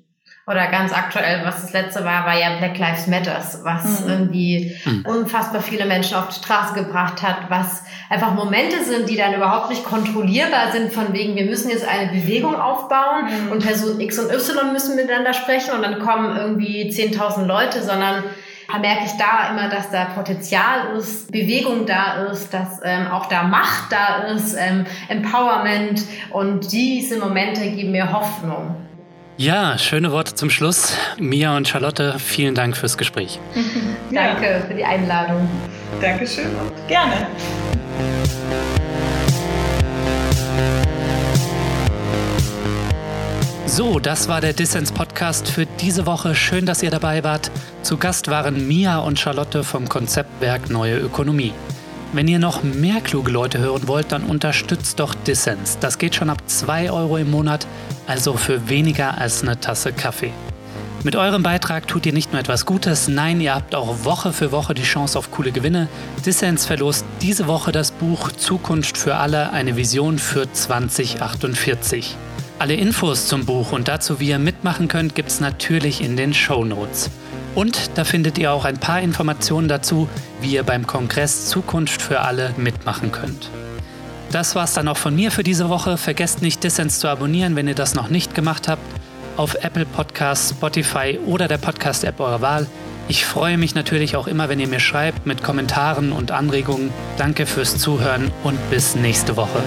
Oder 0.48 0.68
ganz 0.68 0.92
aktuell, 0.92 1.44
was 1.44 1.62
das 1.62 1.72
letzte 1.72 2.04
war, 2.04 2.24
war 2.24 2.38
ja 2.38 2.57
Black 2.59 2.78
Lives 2.78 3.09
Matters, 3.09 3.64
was 3.64 4.02
mhm. 4.02 4.09
irgendwie 4.09 4.76
mhm. 4.84 5.04
unfassbar 5.04 5.61
viele 5.61 5.86
Menschen 5.86 6.16
auf 6.16 6.28
die 6.28 6.36
Straße 6.36 6.72
gebracht 6.74 7.20
hat, 7.20 7.50
was 7.50 7.82
einfach 8.09 8.32
Momente 8.32 8.84
sind, 8.84 9.11
die 9.11 9.16
dann 9.16 9.34
überhaupt 9.34 9.70
nicht 9.70 9.82
kontrollierbar 9.82 10.70
sind, 10.70 10.92
von 10.92 11.12
wegen, 11.12 11.34
wir 11.34 11.46
müssen 11.46 11.68
jetzt 11.68 11.86
eine 11.86 12.12
Bewegung 12.12 12.54
aufbauen 12.54 13.24
mhm. 13.24 13.52
und 13.52 13.66
Person 13.66 14.00
X 14.00 14.20
und 14.20 14.32
Y 14.32 14.72
müssen 14.72 14.94
miteinander 14.94 15.34
sprechen 15.34 15.74
und 15.74 15.82
dann 15.82 15.98
kommen 15.98 16.36
irgendwie 16.36 16.90
10.000 16.92 17.44
Leute, 17.44 17.82
sondern 17.82 18.22
merke 18.80 19.04
ich 19.06 19.12
da 19.12 19.50
immer, 19.50 19.68
dass 19.68 19.90
da 19.90 20.06
Potenzial 20.06 20.96
ist, 20.96 21.30
Bewegung 21.30 21.86
da 21.86 22.26
ist, 22.26 22.52
dass 22.52 22.80
ähm, 22.82 23.06
auch 23.08 23.26
da 23.26 23.44
Macht 23.44 23.92
da 23.92 24.24
ist, 24.32 24.54
ähm, 24.54 24.86
Empowerment 25.08 26.02
und 26.30 26.72
diese 26.72 27.18
Momente 27.18 27.60
geben 27.70 27.92
mir 27.92 28.12
Hoffnung. 28.12 28.76
Ja, 29.38 29.76
schöne 29.76 30.12
Worte 30.12 30.34
zum 30.34 30.48
Schluss. 30.48 30.96
Mia 31.18 31.56
und 31.56 31.68
Charlotte, 31.68 32.18
vielen 32.18 32.54
Dank 32.54 32.76
fürs 32.76 32.96
Gespräch. 32.96 33.38
Danke 34.10 34.62
für 34.66 34.74
die 34.74 34.84
Einladung. 34.84 35.46
Dankeschön 36.00 36.46
und 36.46 36.88
gerne. 36.88 37.26
So, 43.76 44.00
das 44.00 44.26
war 44.26 44.40
der 44.40 44.54
Dissens 44.54 44.90
Podcast 44.90 45.50
für 45.50 45.66
diese 45.66 46.06
Woche. 46.06 46.34
Schön, 46.34 46.64
dass 46.64 46.82
ihr 46.82 46.90
dabei 46.90 47.22
wart. 47.24 47.50
Zu 47.82 47.98
Gast 47.98 48.28
waren 48.28 48.66
Mia 48.66 49.00
und 49.00 49.20
Charlotte 49.20 49.62
vom 49.64 49.86
Konzeptwerk 49.86 50.70
Neue 50.70 50.96
Ökonomie. 50.96 51.52
Wenn 52.14 52.26
ihr 52.26 52.38
noch 52.38 52.62
mehr 52.62 53.02
kluge 53.02 53.30
Leute 53.30 53.58
hören 53.58 53.86
wollt, 53.86 54.12
dann 54.12 54.22
unterstützt 54.22 54.98
doch 54.98 55.14
Dissens. 55.14 55.76
Das 55.78 55.98
geht 55.98 56.14
schon 56.14 56.30
ab 56.30 56.38
2 56.46 56.90
Euro 56.90 57.18
im 57.18 57.30
Monat, 57.30 57.66
also 58.06 58.38
für 58.38 58.70
weniger 58.70 59.18
als 59.18 59.42
eine 59.42 59.60
Tasse 59.60 59.92
Kaffee. 59.92 60.32
Mit 61.04 61.14
eurem 61.14 61.42
Beitrag 61.42 61.86
tut 61.86 62.06
ihr 62.06 62.14
nicht 62.14 62.32
nur 62.32 62.40
etwas 62.40 62.64
Gutes, 62.64 63.08
nein, 63.08 63.42
ihr 63.42 63.54
habt 63.54 63.74
auch 63.74 64.04
Woche 64.04 64.32
für 64.32 64.52
Woche 64.52 64.72
die 64.72 64.84
Chance 64.84 65.18
auf 65.18 65.30
coole 65.30 65.52
Gewinne. 65.52 65.88
Dissens 66.24 66.64
verlost 66.64 67.04
diese 67.20 67.46
Woche 67.46 67.72
das 67.72 67.90
Buch 67.90 68.32
Zukunft 68.32 68.96
für 68.96 69.16
alle, 69.16 69.50
eine 69.52 69.76
Vision 69.76 70.18
für 70.18 70.50
2048. 70.50 72.16
Alle 72.59 72.74
Infos 72.74 73.26
zum 73.26 73.44
Buch 73.44 73.72
und 73.72 73.86
dazu, 73.86 74.18
wie 74.18 74.28
ihr 74.28 74.38
mitmachen 74.38 74.88
könnt, 74.88 75.14
gibt 75.14 75.28
es 75.28 75.40
natürlich 75.40 76.02
in 76.02 76.16
den 76.16 76.32
Show 76.32 76.64
Notes. 76.64 77.11
Und 77.54 77.90
da 77.96 78.04
findet 78.04 78.38
ihr 78.38 78.50
auch 78.50 78.64
ein 78.64 78.78
paar 78.78 79.00
Informationen 79.02 79.68
dazu, 79.68 80.09
wie 80.40 80.54
ihr 80.54 80.62
beim 80.62 80.86
Kongress 80.86 81.48
Zukunft 81.48 82.00
für 82.00 82.20
alle 82.20 82.54
mitmachen 82.57 83.12
könnt. 83.12 83.50
Das 84.32 84.54
war's 84.54 84.72
dann 84.72 84.88
auch 84.88 84.96
von 84.96 85.14
mir 85.14 85.30
für 85.30 85.42
diese 85.42 85.68
Woche. 85.68 85.98
Vergesst 85.98 86.40
nicht, 86.40 86.64
Dissens 86.64 86.98
zu 86.98 87.09
abonnieren, 87.09 87.57
wenn 87.57 87.68
ihr 87.68 87.74
das 87.74 87.94
noch 87.94 88.09
nicht 88.09 88.34
gemacht 88.34 88.68
habt, 88.68 88.82
auf 89.36 89.54
Apple 89.57 89.84
Podcasts, 89.84 90.50
Spotify 90.50 91.18
oder 91.26 91.48
der 91.48 91.59
Podcast-App 91.59 92.18
eurer 92.20 92.40
Wahl. 92.40 92.66
Ich 93.09 93.26
freue 93.26 93.59
mich 93.59 93.74
natürlich 93.74 94.16
auch 94.16 94.26
immer, 94.26 94.48
wenn 94.48 94.61
ihr 94.61 94.68
mir 94.68 94.80
schreibt 94.80 95.26
mit 95.26 95.42
Kommentaren 95.42 96.11
und 96.11 96.30
Anregungen. 96.30 96.90
Danke 97.18 97.44
fürs 97.44 97.76
Zuhören 97.76 98.30
und 98.44 98.59
bis 98.70 98.96
nächste 98.96 99.36
Woche. 99.36 99.62